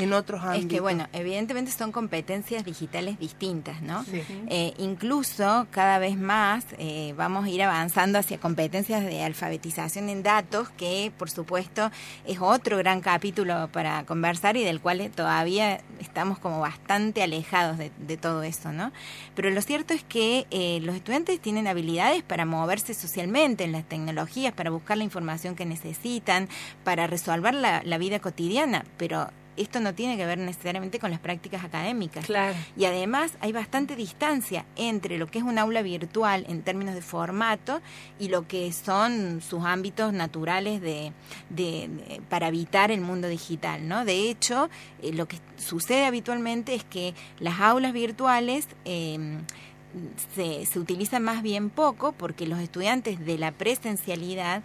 en 0.04 0.14
otros 0.14 0.42
ámbitos. 0.42 0.66
Es 0.66 0.70
que, 0.70 0.80
bueno, 0.80 1.08
evidentemente 1.14 1.72
son 1.72 1.92
competencias 1.92 2.66
digitales 2.66 3.20
distintas, 3.20 3.82
¿no? 3.82 4.04
Sí. 4.06 4.22
Eh, 4.48 4.74
incluso 4.78 5.68
cada 5.72 6.00
vez 6.00 6.18
más 6.18 6.66
eh, 6.78 7.14
vamos 7.18 7.46
a 7.46 7.50
ir 7.50 7.62
avanzando 7.64 8.20
hacia 8.20 8.40
competencias 8.40 9.04
de 9.04 9.24
alfabetización 9.24 10.10
en 10.10 10.24
datos, 10.24 10.70
que 10.70 11.12
por 11.18 11.30
supuesto 11.30 11.92
es 12.26 12.40
otro 12.40 12.78
gran 12.78 13.02
capítulo 13.02 13.70
para 13.72 14.06
conversar 14.06 14.58
y 14.58 14.64
del 14.64 14.80
cual 14.80 15.10
todavía 15.16 15.82
estamos 16.00 16.40
como 16.40 16.60
bastante 16.60 17.22
alejados 17.22 17.78
de, 17.78 17.92
de 18.00 18.18
todo 18.18 18.44
eso, 18.44 18.72
¿no? 18.72 18.92
Pero 19.36 19.50
lo 19.50 19.62
cierto 19.62 19.94
es 19.94 20.04
que 20.04 20.48
eh, 20.52 20.80
los 20.82 20.96
estudiantes 20.96 21.40
tienen 21.40 21.68
habilidades 21.68 22.24
para 22.24 22.46
moverse 22.46 22.94
socialmente 22.94 23.64
en 23.64 23.72
las 23.72 23.84
tecnologías, 23.84 24.54
para 24.54 24.70
buscar 24.70 24.98
la 24.98 25.04
información 25.04 25.56
que 25.56 25.66
necesitan, 25.66 26.50
para 26.84 27.08
resolver 27.08 27.54
la, 27.54 27.82
la 27.84 27.98
vida 27.98 28.20
cotidiana, 28.20 28.86
pero 28.98 29.30
esto 29.62 29.80
no 29.80 29.94
tiene 29.94 30.18
que 30.18 30.26
ver 30.26 30.38
necesariamente 30.38 30.98
con 31.00 31.12
las 31.12 31.20
prácticas 31.20 31.64
académicas. 31.64 32.26
Claro. 32.26 32.56
Y 32.78 32.86
además 32.86 33.34
hay 33.42 33.52
bastante 33.52 33.96
distancia 33.96 34.66
entre 34.76 35.18
lo 35.18 35.28
que 35.28 35.40
es 35.40 35.44
un 35.44 35.58
aula 35.60 35.82
virtual 35.82 36.46
en 36.50 36.62
términos 36.64 36.96
de 36.96 37.02
formato 37.02 37.82
y 38.20 38.30
lo 38.30 38.48
que 38.48 38.72
son 38.74 39.42
sus 39.42 39.64
ámbitos 39.66 40.14
naturales 40.14 40.82
de, 40.82 41.14
de- 41.50 41.88
de- 41.90 42.22
para 42.30 42.48
habitar 42.48 42.92
el 42.92 43.02
mundo 43.02 43.28
digital. 43.28 43.88
¿no? 43.88 44.06
De 44.06 44.30
hecho, 44.30 44.70
eh, 45.02 45.12
lo 45.14 45.28
que 45.28 45.38
sucede 45.58 46.06
habitualmente 46.06 46.74
es 46.76 46.84
que 46.84 47.14
las 47.40 47.60
aulas 47.60 47.94
virtuales... 47.94 48.68
eh, 48.86 49.38
se, 50.36 50.68
se 50.68 50.78
utilizan 50.80 51.24
más 51.24 51.42
bien 51.42 51.72
poco 51.72 52.12
porque 52.12 52.46
los 52.46 52.60
estudiantes 52.60 53.26
de 53.26 53.40
la 53.40 53.52
presencialidad 53.52 54.62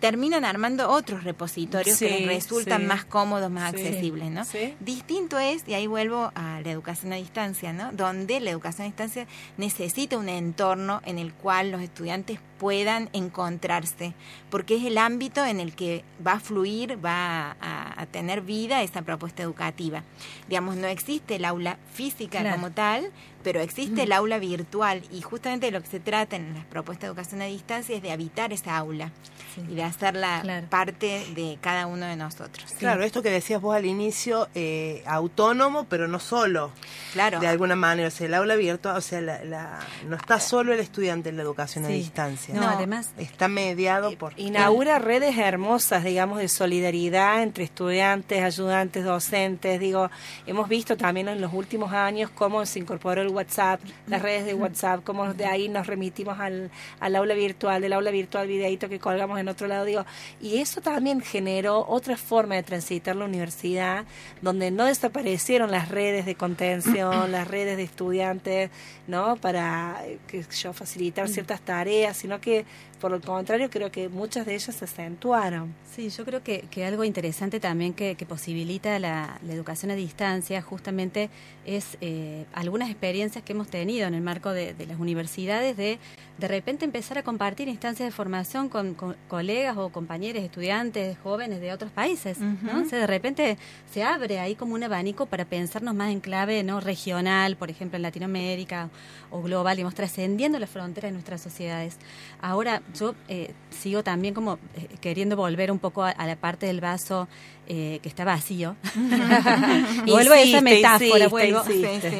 terminan 0.00 0.44
armando 0.44 0.90
otros 0.90 1.24
repositorios 1.24 1.98
que 1.98 2.10
les 2.10 2.26
resultan 2.26 2.82
sí. 2.82 2.86
más 2.86 3.04
cómodos, 3.04 3.50
más 3.50 3.72
Sí. 3.72 3.80
accesibles, 3.86 4.30
¿no? 4.30 4.44
Distinto 4.80 5.38
es, 5.38 5.64
y 5.66 5.74
ahí 5.74 5.86
vuelvo 5.86 6.30
a 6.34 6.60
la 6.60 6.70
educación 6.70 7.12
a 7.12 7.16
distancia, 7.16 7.72
¿no? 7.72 7.92
Donde 7.92 8.40
la 8.40 8.50
educación 8.50 8.82
a 8.82 8.86
distancia 8.86 9.26
necesita 9.56 10.16
un 10.18 10.28
entorno 10.28 11.00
en 11.04 11.18
el 11.18 11.32
cual 11.32 11.70
los 11.70 11.80
estudiantes 11.80 12.38
puedan 12.58 13.10
encontrarse, 13.12 14.14
porque 14.50 14.76
es 14.76 14.84
el 14.84 14.96
ámbito 14.98 15.44
en 15.44 15.60
el 15.60 15.74
que 15.74 16.04
va 16.26 16.32
a 16.32 16.40
fluir, 16.40 16.98
va 17.04 17.56
a, 17.60 18.00
a 18.00 18.06
tener 18.06 18.40
vida 18.40 18.82
esa 18.82 19.02
propuesta 19.02 19.42
educativa. 19.42 20.02
Digamos, 20.48 20.76
no 20.76 20.86
existe 20.86 21.36
el 21.36 21.44
aula 21.44 21.76
física 21.92 22.40
Claro. 22.40 22.56
como 22.56 22.70
tal, 22.72 23.10
pero 23.46 23.60
existe 23.60 24.02
el 24.02 24.10
aula 24.10 24.40
virtual 24.40 25.02
y 25.12 25.22
justamente 25.22 25.66
de 25.66 25.70
lo 25.72 25.80
que 25.80 25.86
se 25.86 26.00
trata 26.00 26.34
en 26.34 26.52
las 26.54 26.64
propuestas 26.64 27.02
de 27.02 27.06
educación 27.06 27.42
a 27.42 27.44
distancia 27.44 27.94
es 27.94 28.02
de 28.02 28.10
habitar 28.10 28.52
esa 28.52 28.76
aula 28.76 29.12
Sí. 29.54 29.62
y 29.70 29.74
de 29.76 29.84
hacerla 29.84 30.40
Claro. 30.42 30.66
parte 30.68 31.24
de 31.36 31.56
cada 31.60 31.86
uno 31.86 32.06
de 32.06 32.16
nosotros. 32.16 32.74
Claro, 32.78 33.04
esto 33.04 33.22
que 33.22 33.30
decías 33.30 33.60
vos 33.62 33.74
al 33.76 33.86
inicio, 33.86 34.48
eh, 34.56 35.04
autónomo, 35.06 35.84
pero 35.88 36.08
no 36.08 36.18
solo. 36.18 36.72
Claro. 37.12 37.38
De 37.38 37.46
alguna 37.46 37.76
manera, 37.76 38.08
o 38.08 38.10
sea, 38.10 38.26
el 38.26 38.34
aula 38.34 38.56
virtual, 38.56 38.96
o 38.96 39.00
sea, 39.00 39.20
la, 39.20 39.44
la- 39.44 39.78
no 40.08 40.16
está 40.16 40.40
solo 40.40 40.72
el 40.74 40.80
estudiante 40.80 41.28
en 41.28 41.36
la 41.36 41.42
educación 41.44 41.84
a 41.84 41.88
Sí. 41.88 41.94
distancia. 41.94 42.52
No, 42.54 42.68
además, 42.68 43.10
Está 43.16 43.46
mediado 43.48 44.10
por... 44.18 44.32
Inaugura 44.36 44.98
redes 44.98 45.38
hermosas, 45.38 46.02
digamos, 46.04 46.38
de 46.38 46.48
solidaridad 46.48 47.42
entre 47.42 47.62
estudiantes, 47.64 48.42
ayudantes, 48.42 49.04
docentes. 49.04 49.78
Digo, 49.80 50.10
hemos 50.46 50.68
visto 50.68 50.96
también 50.96 51.28
en 51.28 51.40
los 51.40 51.52
últimos 51.54 51.92
años 51.92 52.30
cómo 52.34 52.66
se 52.66 52.80
incorporó 52.80 53.22
el 53.22 53.28
WhatsApp, 53.36 53.80
las 54.06 54.22
redes 54.22 54.46
de 54.46 54.54
WhatsApp, 54.54 55.02
cómo 55.04 55.34
de 55.34 55.44
ahí 55.44 55.68
nos 55.68 55.86
remitimos 55.86 56.38
al, 56.40 56.70
al 57.00 57.16
aula 57.16 57.34
virtual, 57.34 57.80
del 57.80 57.92
aula 57.92 58.10
virtual 58.10 58.48
videíto 58.48 58.88
que 58.88 58.98
colgamos 58.98 59.38
en 59.38 59.48
otro 59.48 59.66
lado. 59.68 59.84
Digo, 59.84 60.04
y 60.40 60.58
eso 60.58 60.80
también 60.80 61.20
generó 61.20 61.86
otra 61.86 62.16
forma 62.16 62.54
de 62.54 62.62
transitar 62.62 63.14
la 63.16 63.24
universidad, 63.24 64.04
donde 64.42 64.70
no 64.70 64.86
desaparecieron 64.86 65.70
las 65.70 65.88
redes 65.88 66.26
de 66.26 66.34
contención, 66.34 67.30
las 67.32 67.46
redes 67.46 67.76
de 67.76 67.82
estudiantes, 67.84 68.70
¿no? 69.06 69.36
Para, 69.36 70.02
eh, 70.06 70.18
sé 70.30 70.62
yo, 70.62 70.72
facilitar 70.72 71.28
ciertas 71.28 71.60
tareas, 71.60 72.16
sino 72.16 72.40
que, 72.40 72.64
por 73.00 73.12
el 73.12 73.20
contrario, 73.20 73.70
creo 73.70 73.90
que 73.90 74.08
muchas 74.08 74.46
de 74.46 74.54
ellas 74.54 74.74
se 74.74 74.84
acentuaron. 74.84 75.74
Sí, 75.94 76.08
yo 76.10 76.24
creo 76.24 76.42
que, 76.42 76.62
que 76.70 76.84
algo 76.84 77.04
interesante 77.04 77.60
también 77.60 77.94
que, 77.94 78.14
que 78.14 78.26
posibilita 78.26 78.98
la, 78.98 79.38
la 79.46 79.52
educación 79.52 79.90
a 79.90 79.94
distancia 79.94 80.62
justamente 80.62 81.30
es 81.64 81.96
eh, 82.00 82.44
algunas 82.52 82.90
experiencias 82.90 83.44
que 83.44 83.52
hemos 83.52 83.68
tenido 83.68 84.06
en 84.06 84.14
el 84.14 84.22
marco 84.22 84.50
de, 84.50 84.74
de 84.74 84.86
las 84.86 84.98
universidades 84.98 85.76
de 85.76 85.98
de 86.38 86.48
repente 86.48 86.84
empezar 86.84 87.16
a 87.16 87.22
compartir 87.22 87.68
instancias 87.68 88.06
de 88.06 88.12
formación 88.12 88.68
con, 88.68 88.94
con 88.94 89.16
colegas 89.28 89.76
o 89.78 89.88
compañeros, 89.88 90.42
estudiantes, 90.42 91.16
jóvenes 91.22 91.60
de 91.60 91.72
otros 91.72 91.90
países. 91.90 92.38
¿no? 92.38 92.82
O 92.82 92.84
sea, 92.84 92.98
de 92.98 93.06
repente 93.06 93.56
se 93.90 94.02
abre 94.02 94.38
ahí 94.38 94.54
como 94.54 94.74
un 94.74 94.82
abanico 94.82 95.26
para 95.26 95.46
pensarnos 95.46 95.94
más 95.94 96.10
en 96.10 96.20
clave 96.20 96.62
no 96.62 96.80
regional, 96.80 97.56
por 97.56 97.70
ejemplo 97.70 97.96
en 97.96 98.02
Latinoamérica 98.02 98.90
o 99.30 99.40
global, 99.42 99.76
digamos, 99.76 99.94
trascendiendo 99.94 100.58
las 100.58 100.68
fronteras 100.68 101.08
de 101.08 101.12
nuestras 101.14 101.40
sociedades. 101.40 101.96
Ahora, 102.40 102.82
yo 102.94 103.14
eh, 103.28 103.52
sigo 103.70 104.02
también 104.02 104.34
como 104.34 104.58
eh, 104.76 104.88
queriendo 105.00 105.36
volver 105.36 105.70
un 105.72 105.78
poco 105.78 106.02
a, 106.04 106.10
a 106.10 106.26
la 106.26 106.36
parte 106.36 106.66
del 106.66 106.80
vaso 106.80 107.28
eh, 107.68 107.98
que 108.02 108.08
está 108.08 108.24
vacío. 108.24 108.76
vuelvo 110.06 110.32
a 110.34 110.40
esa 110.40 110.60
metáfora, 110.60 111.28
vuelvo. 111.28 111.62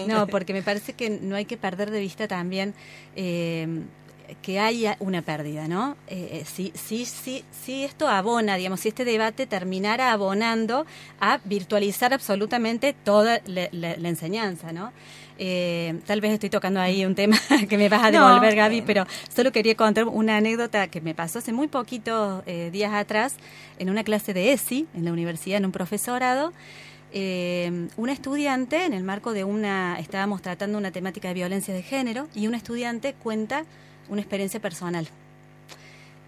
No, 0.07 0.27
porque 0.27 0.53
me 0.53 0.63
parece 0.63 0.93
que 0.95 1.11
no 1.11 1.37
hay 1.37 1.45
que 1.45 1.57
perder 1.57 1.91
de 1.91 2.01
vista 2.01 2.27
también 2.29 2.75
eh, 3.15 3.83
que 4.43 4.59
haya 4.59 4.97
una 4.99 5.23
pérdida, 5.23 5.69
¿no? 5.69 5.97
Eh, 6.09 6.41
eh, 6.41 6.45
si, 6.45 6.73
si, 6.75 7.05
si, 7.05 7.45
si 7.65 7.85
esto 7.85 8.09
abona, 8.09 8.57
digamos, 8.57 8.81
si 8.81 8.89
este 8.89 9.05
debate 9.05 9.47
terminara 9.47 10.11
abonando 10.13 10.85
a 11.21 11.39
virtualizar 11.45 12.13
absolutamente 12.13 12.93
toda 12.93 13.41
la, 13.47 13.69
la- 13.71 13.97
la 13.97 14.09
enseñanza, 14.09 14.73
¿no? 14.73 14.93
Eh, 15.39 16.01
tal 16.07 16.21
vez 16.21 16.33
estoy 16.33 16.49
tocando 16.49 16.81
ahí 16.81 17.05
un 17.05 17.15
tema 17.15 17.37
que 17.69 17.77
me 17.77 17.89
vas 17.89 18.05
a 18.05 18.11
No, 18.11 18.27
devolver, 18.27 18.55
Gaby, 18.55 18.79
eh. 18.79 18.85
pero 18.87 19.07
solo 19.35 19.53
quería 19.53 19.75
contar 19.75 20.05
una 20.05 20.39
anécdota 20.39 20.89
que 20.89 21.01
me 21.01 21.15
pasó 21.15 21.41
hace 21.41 21.53
muy 21.53 21.69
poquitos 21.69 22.43
eh, 22.47 22.71
días 22.73 22.95
atrás 22.95 23.37
en 23.79 23.91
una 23.91 24.03
clase 24.03 24.33
de 24.33 24.53
ESI 24.53 24.87
en 24.95 25.05
la 25.05 25.13
universidad, 25.13 25.59
en 25.59 25.67
un 25.67 25.73
profesorado. 25.73 26.53
Eh, 27.13 27.89
una 27.97 28.13
estudiante, 28.13 28.85
en 28.85 28.93
el 28.93 29.05
marco 29.05 29.33
de 29.33 29.45
una, 29.45 29.99
estábamos 29.99 30.43
tratando 30.43 30.77
una 30.79 30.91
temática 30.91 31.29
de 31.29 31.35
violencia 31.35 31.73
de 31.73 31.83
género, 31.83 32.29
y 32.35 32.47
una 32.47 32.57
estudiante 32.57 33.15
cuenta 33.15 33.65
una 34.09 34.21
experiencia 34.21 34.61
personal. 34.61 35.09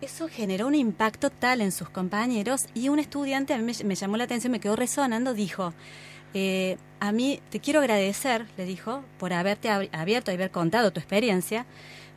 Eso 0.01 0.29
generó 0.29 0.69
un 0.69 0.77
impacto 0.77 1.31
tal 1.31 1.61
en 1.61 1.73
sus 1.73 1.91
compañeros 1.91 2.67
y 2.73 2.89
un 2.89 3.01
estudiante, 3.01 3.53
a 3.53 3.59
mí 3.59 3.65
me, 3.65 3.85
me 3.85 3.95
llamó 3.97 4.17
la 4.17 4.25
atención, 4.25 4.53
me 4.53 4.61
quedó 4.61 4.77
resonando, 4.77 5.35
dijo, 5.35 5.73
eh, 6.35 6.77
a 7.01 7.13
mí 7.13 7.41
te 7.51 7.61
quiero 7.61 7.81
agradecer, 7.81 8.47
le 8.57 8.65
dijo, 8.65 9.03
por 9.19 9.33
haberte 9.33 9.69
ab- 9.69 9.89
abierto 9.93 10.31
y 10.31 10.35
haber 10.35 10.51
contado 10.51 10.91
tu 10.93 11.01
experiencia, 11.01 11.65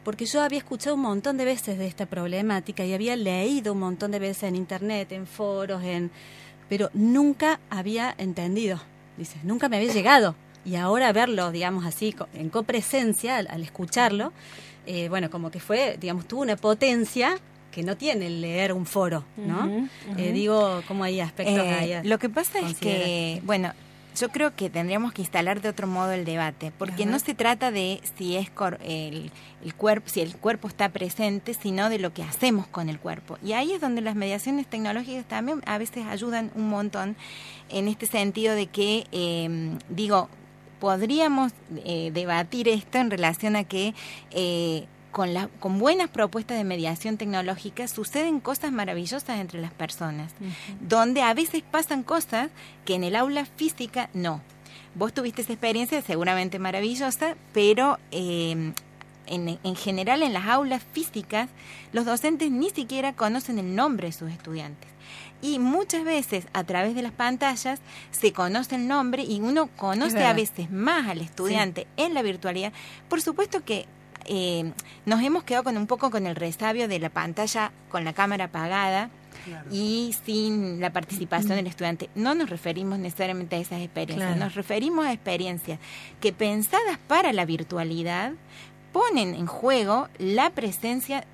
porque 0.04 0.26
yo 0.26 0.42
había 0.42 0.58
escuchado 0.58 0.96
un 0.96 1.02
montón 1.04 1.38
de 1.38 1.46
veces 1.46 1.78
de 1.78 1.86
esta 1.88 2.08
problemática 2.08 2.84
y 2.86 2.94
había 2.94 3.16
leído 3.16 3.74
un 3.74 3.80
montón 3.80 4.12
de 4.12 4.20
veces 4.20 4.44
en 4.44 4.56
internet, 4.56 5.12
en 5.12 5.28
foros, 5.28 5.84
en 5.84 6.10
pero 6.70 6.90
nunca 6.94 7.60
había 7.70 8.16
entendido, 8.18 8.80
dice, 9.18 9.38
nunca 9.44 9.68
me 9.70 9.78
había 9.78 9.92
llegado. 9.94 10.36
Y 10.64 10.76
ahora 10.76 11.12
verlo, 11.12 11.52
digamos 11.52 11.86
así, 11.86 12.16
en 12.34 12.50
copresencia, 12.50 13.38
al, 13.38 13.48
al 13.50 13.62
escucharlo, 13.64 14.32
eh, 14.86 15.10
bueno, 15.10 15.30
como 15.30 15.52
que 15.52 15.60
fue, 15.60 15.98
digamos, 16.00 16.28
tuvo 16.28 16.42
una 16.42 16.56
potencia 16.56 17.38
que 17.72 17.84
no 17.84 17.98
tiene 17.98 18.28
el 18.28 18.42
leer 18.42 18.72
un 18.74 18.86
foro, 18.86 19.24
¿no? 19.38 19.88
Eh, 20.18 20.32
digo, 20.32 20.82
como 20.88 21.04
hay 21.04 21.20
aspectos 21.20 21.56
Eh, 21.66 22.00
ahí 22.00 22.08
lo 22.08 22.18
que 22.20 22.30
pasa 22.30 22.60
es 22.60 22.78
que, 22.78 23.42
bueno, 23.44 23.74
yo 24.20 24.30
creo 24.30 24.56
que 24.56 24.70
tendríamos 24.70 25.14
que 25.14 25.22
instalar 25.22 25.62
de 25.62 25.70
otro 25.70 25.88
modo 25.88 26.12
el 26.12 26.26
debate, 26.26 26.72
porque 26.78 27.04
Ajá. 27.04 27.12
no 27.12 27.20
se 27.20 27.34
trata 27.34 27.72
de 27.72 28.02
si 28.18 28.36
es 28.36 28.50
cor- 28.50 28.80
el, 28.84 29.32
el 29.64 29.74
cuerpo, 29.76 30.10
si 30.10 30.22
el 30.22 30.36
cuerpo 30.36 30.68
está 30.68 30.90
presente, 30.90 31.54
sino 31.54 31.90
de 31.90 32.00
lo 32.00 32.14
que 32.14 32.24
hacemos 32.24 32.68
con 32.68 32.90
el 32.90 33.00
cuerpo. 33.00 33.38
Y 33.44 33.54
ahí 33.54 33.72
es 33.74 33.82
donde 33.82 34.02
las 34.02 34.16
mediaciones 34.16 34.68
tecnológicas 34.68 35.26
también 35.26 35.62
a 35.66 35.78
veces 35.78 36.06
ayudan 36.06 36.52
un 36.56 36.70
montón 36.70 37.16
en 37.70 37.88
este 37.88 38.06
sentido 38.06 38.54
de 38.56 38.68
que, 38.68 39.06
eh, 39.12 39.78
digo, 39.90 40.30
podríamos 40.80 41.54
eh, 41.86 42.10
debatir 42.14 42.68
esto 42.68 42.98
en 42.98 43.12
relación 43.12 43.56
a 43.56 43.64
que 43.64 43.94
eh, 44.32 44.86
con, 45.12 45.34
la, 45.34 45.50
con 45.60 45.80
buenas 45.80 46.10
propuestas 46.10 46.58
de 46.58 46.64
mediación 46.64 47.18
tecnológica 47.18 47.88
suceden 47.88 48.40
cosas 48.40 48.72
maravillosas 48.72 49.40
entre 49.40 49.62
las 49.62 49.72
personas, 49.72 50.32
donde 50.80 51.22
a 51.22 51.34
veces 51.34 51.64
pasan 51.70 52.04
cosas 52.04 52.50
que 52.86 52.96
en 52.96 53.04
el 53.04 53.16
aula 53.16 53.46
física 53.46 54.10
no. 54.14 54.42
Vos 54.96 55.14
tuviste 55.14 55.42
esa 55.42 55.54
experiencia 55.54 56.02
seguramente 56.02 56.60
maravillosa, 56.60 57.36
pero 57.54 57.98
eh, 58.12 58.74
en, 59.28 59.60
en, 59.64 59.76
general 59.76 60.24
en 60.24 60.34
las 60.34 60.48
aulas 60.48 60.84
físicas 60.92 61.50
los 61.94 62.06
docentes 62.06 62.52
ni 62.52 62.70
siquiera 62.70 63.14
conocen 63.14 63.60
el 63.60 63.76
nombre 63.76 64.08
de 64.08 64.14
sus 64.14 64.32
estudiantes. 64.32 64.90
Y 65.42 65.60
muchas 65.60 66.04
veces 66.04 66.46
a 66.54 66.64
través 66.64 66.94
de 66.94 67.02
las 67.02 67.14
pantallas 67.14 67.80
se 68.12 68.32
conoce 68.32 68.76
el 68.76 68.88
nombre 68.88 69.24
y 69.24 69.42
uno 69.42 69.68
conoce 69.76 70.24
a 70.24 70.34
veces 70.34 70.70
más 70.70 71.08
al 71.08 71.22
estudiante 71.22 71.82
sí. 71.82 72.04
en 72.04 72.14
la 72.14 72.22
virtualidad. 72.22 72.74
Por 73.10 73.22
supuesto 73.22 73.64
que 73.64 73.88
eh, 74.26 74.72
nos 75.06 75.22
hemos 75.22 75.44
quedado 75.44 75.64
con 75.64 75.78
un 75.78 75.88
poco 75.88 76.12
con 76.12 76.28
el 76.28 76.36
resabio 76.36 76.88
de 76.88 77.00
la 77.00 77.10
pantalla 77.10 77.72
con 77.90 78.04
la 78.04 78.14
cámara 78.14 78.46
apagada 78.46 79.10
claro. 79.46 79.68
y 79.72 80.16
sin 80.26 80.80
la 80.80 80.92
participación 80.92 81.56
del 81.56 81.68
estudiante. 81.68 82.10
No 82.16 82.36
nos 82.36 82.50
referimos 82.50 83.00
necesariamente 83.00 83.56
a 83.56 83.60
esas 83.60 83.82
experiencias, 83.82 84.32
claro. 84.32 84.46
nos 84.46 84.56
referimos 84.56 85.06
a 85.06 85.14
experiencias 85.14 85.80
que 86.20 86.34
pensadas 86.34 86.98
para 87.08 87.34
la 87.34 87.46
virtualidad 87.46 88.34
ponen 88.92 89.34
en 89.36 89.48
juego 89.48 90.10
la 90.18 90.50
presencia 90.50 91.26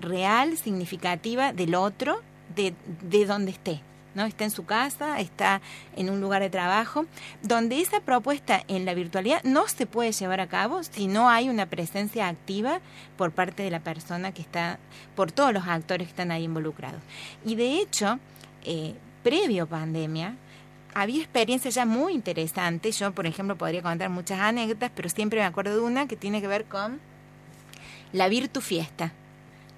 real, 0.00 0.56
significativa 0.56 1.52
del 1.52 1.74
otro, 1.74 2.20
de, 2.54 2.74
de 3.02 3.26
donde 3.26 3.52
esté. 3.52 3.80
¿No? 4.14 4.24
Está 4.24 4.44
en 4.44 4.50
su 4.50 4.64
casa, 4.64 5.20
está 5.20 5.60
en 5.96 6.10
un 6.10 6.20
lugar 6.20 6.42
de 6.42 6.50
trabajo, 6.50 7.06
donde 7.42 7.80
esa 7.80 8.00
propuesta 8.00 8.62
en 8.68 8.84
la 8.84 8.94
virtualidad 8.94 9.42
no 9.44 9.68
se 9.68 9.86
puede 9.86 10.12
llevar 10.12 10.40
a 10.40 10.46
cabo 10.46 10.82
si 10.82 11.06
no 11.06 11.28
hay 11.28 11.48
una 11.48 11.66
presencia 11.66 12.28
activa 12.28 12.80
por 13.16 13.32
parte 13.32 13.62
de 13.62 13.70
la 13.70 13.80
persona 13.80 14.32
que 14.32 14.42
está, 14.42 14.78
por 15.16 15.32
todos 15.32 15.52
los 15.52 15.66
actores 15.66 16.06
que 16.06 16.12
están 16.12 16.30
ahí 16.30 16.44
involucrados. 16.44 17.00
Y 17.44 17.54
de 17.54 17.80
hecho, 17.80 18.18
eh, 18.64 18.94
previo 19.22 19.66
pandemia, 19.66 20.36
había 20.94 21.22
experiencias 21.22 21.74
ya 21.74 21.86
muy 21.86 22.12
interesantes. 22.12 22.98
Yo, 22.98 23.12
por 23.12 23.26
ejemplo, 23.26 23.56
podría 23.56 23.82
contar 23.82 24.10
muchas 24.10 24.40
anécdotas, 24.40 24.90
pero 24.94 25.08
siempre 25.08 25.40
me 25.40 25.46
acuerdo 25.46 25.74
de 25.76 25.80
una 25.80 26.06
que 26.06 26.16
tiene 26.16 26.40
que 26.40 26.48
ver 26.48 26.66
con 26.66 27.00
la 28.12 28.28
Virtu 28.28 28.60
Fiesta 28.60 29.12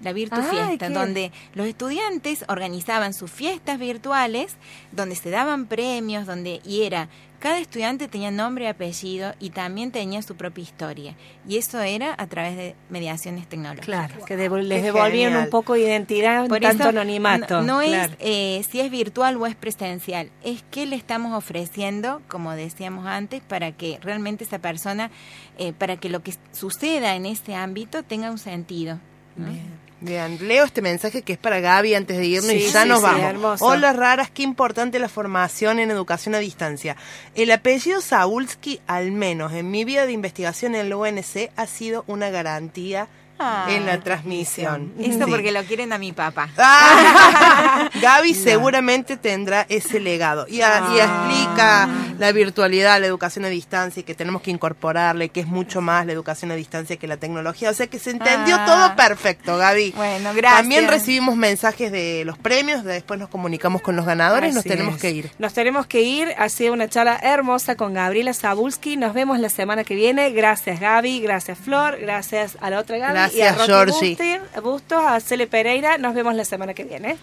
la 0.01 0.13
Virtu 0.13 0.41
Fiesta, 0.43 0.89
donde 0.89 1.31
los 1.53 1.67
estudiantes 1.67 2.45
organizaban 2.47 3.13
sus 3.13 3.31
fiestas 3.31 3.79
virtuales, 3.79 4.55
donde 4.91 5.15
se 5.15 5.29
daban 5.29 5.65
premios, 5.65 6.25
donde 6.25 6.61
y 6.65 6.83
era 6.83 7.09
cada 7.45 7.59
estudiante 7.59 8.07
tenía 8.07 8.31
nombre 8.31 8.65
y 8.65 8.67
apellido 8.67 9.33
y 9.39 9.51
también 9.51 9.91
tenía 9.91 10.23
su 10.23 10.35
propia 10.35 10.63
historia. 10.63 11.15
Y 11.47 11.57
eso 11.57 11.79
era 11.79 12.15
a 12.17 12.25
través 12.25 12.57
de 12.57 12.75
mediaciones 12.89 13.47
tecnológicas. 13.47 13.85
Claro, 13.85 14.25
que 14.25 14.35
devo 14.35 14.57
les 14.57 14.81
devolvían 14.81 15.35
un 15.35 15.51
poco 15.51 15.73
de 15.73 15.81
identidad, 15.81 16.47
Por 16.47 16.59
tanto 16.59 16.83
eso, 16.83 16.89
anonimato. 16.89 17.61
No, 17.61 17.81
no 17.81 17.87
claro. 17.87 18.13
es 18.13 18.17
eh, 18.19 18.65
si 18.67 18.79
es 18.79 18.89
virtual 18.89 19.37
o 19.37 19.45
es 19.45 19.55
presencial, 19.55 20.31
es 20.43 20.63
qué 20.71 20.87
le 20.87 20.95
estamos 20.95 21.37
ofreciendo, 21.37 22.23
como 22.27 22.51
decíamos 22.53 23.05
antes, 23.05 23.43
para 23.43 23.71
que 23.73 23.99
realmente 24.01 24.43
esa 24.43 24.57
persona, 24.57 25.11
eh, 25.59 25.71
para 25.71 25.97
que 25.97 26.09
lo 26.09 26.23
que 26.23 26.33
suceda 26.51 27.15
en 27.15 27.27
ese 27.27 27.53
ámbito 27.53 28.01
tenga 28.01 28.31
un 28.31 28.39
sentido. 28.39 28.99
¿no? 29.35 29.51
Bien. 29.51 29.84
Bien, 30.05 30.37
leo 30.39 30.65
este 30.65 30.83
mensaje 30.83 31.23
que 31.23 31.33
es 31.33 31.39
para 31.39 31.59
Gaby 31.59 31.95
antes 31.95 32.17
de 32.17 32.25
irnos 32.27 32.51
Sí, 32.51 32.57
y 32.57 32.71
ya 32.71 32.83
sí, 32.83 32.89
nos 32.89 32.99
sí, 32.99 33.05
vamos. 33.05 33.59
Hola 33.63 33.91
raras, 33.91 34.29
qué 34.29 34.43
importante 34.43 34.99
la 34.99 35.09
formación 35.09 35.79
en 35.79 35.89
educación 35.89 36.35
a 36.35 36.37
distancia. 36.37 36.95
El 37.33 37.49
apellido 37.49 38.01
Saulsky, 38.01 38.81
al 38.85 39.11
menos 39.11 39.51
en 39.53 39.71
mi 39.71 39.83
vida 39.83 40.05
de 40.05 40.11
investigación 40.11 40.75
en 40.75 40.89
la 40.89 40.97
UNC, 40.97 41.49
ha 41.55 41.65
sido 41.65 42.03
una 42.05 42.29
garantía 42.29 43.07
Ah, 43.37 43.67
en 43.69 43.85
la 43.85 43.99
transmisión. 43.99 44.93
Eso 44.99 45.25
Sí. 45.25 45.31
porque 45.31 45.51
lo 45.51 45.61
quieren 45.63 45.91
a 45.91 45.97
mi 45.97 46.13
papá. 46.13 46.49
Ah, 46.57 47.89
Gaby 48.01 48.33
seguramente 48.33 49.17
tendrá 49.17 49.65
ese 49.69 49.99
legado 49.99 50.45
y, 50.47 50.61
a- 50.61 50.83
y 50.95 50.99
Ah. 50.99 51.03
explica 51.27 51.89
la 52.17 52.31
virtualidad, 52.31 52.99
la 53.01 53.07
educación 53.07 53.43
a 53.45 53.49
distancia 53.49 53.99
y 53.99 54.03
que 54.03 54.15
tenemos 54.15 54.41
que 54.41 54.51
incorporarle, 54.51 55.29
que 55.29 55.41
es 55.41 55.47
mucho 55.47 55.81
más 55.81 56.05
la 56.05 56.13
educación 56.13 56.51
a 56.51 56.55
distancia 56.55 56.95
que 56.95 57.07
la 57.07 57.17
tecnología. 57.17 57.69
O 57.69 57.73
sea 57.73 57.87
que 57.87 57.99
se 57.99 58.11
entendió 58.11 58.55
Ah. 58.57 58.65
todo 58.65 58.95
perfecto, 58.95 59.57
Gaby. 59.57 59.91
Bueno, 59.97 60.31
gracias. 60.33 60.61
También 60.61 60.87
recibimos 60.87 61.35
mensajes 61.35 61.91
de 61.91 62.23
los 62.25 62.37
premios, 62.37 62.83
después 62.85 63.19
nos 63.19 63.29
comunicamos 63.29 63.81
con 63.81 63.95
los 63.97 64.05
ganadores, 64.05 64.53
nos 64.55 64.63
tenemos 64.63 64.95
es. 64.95 65.01
que 65.01 65.11
ir. 65.11 65.31
Nos 65.39 65.53
tenemos 65.53 65.87
que 65.87 66.01
ir. 66.01 66.33
Ha 66.37 66.47
sido 66.49 66.71
una 66.73 66.87
charla 66.87 67.19
hermosa 67.21 67.75
con 67.75 67.93
Gabriela 67.93 68.33
Zabulski. 68.33 68.95
Nos 68.97 69.13
vemos 69.13 69.39
la 69.39 69.49
semana 69.49 69.83
que 69.83 69.95
viene. 69.95 70.29
Gracias, 70.31 70.79
Gaby. 70.79 71.19
Gracias, 71.19 71.57
Flor. 71.57 71.97
Gracias 71.99 72.57
a 72.61 72.69
la 72.69 72.79
otra 72.79 72.97
Gaby. 72.97 73.17
a 73.19 73.24
Gracias, 73.33 73.65
Georgie. 73.65 74.41
Bustos, 74.63 75.03
a 75.05 75.19
Cele 75.19 75.47
Pereira. 75.47 75.97
Nos 75.97 76.13
vemos 76.13 76.35
la 76.35 76.45
semana 76.45 76.73
que 76.73 76.83
viene. 76.83 77.17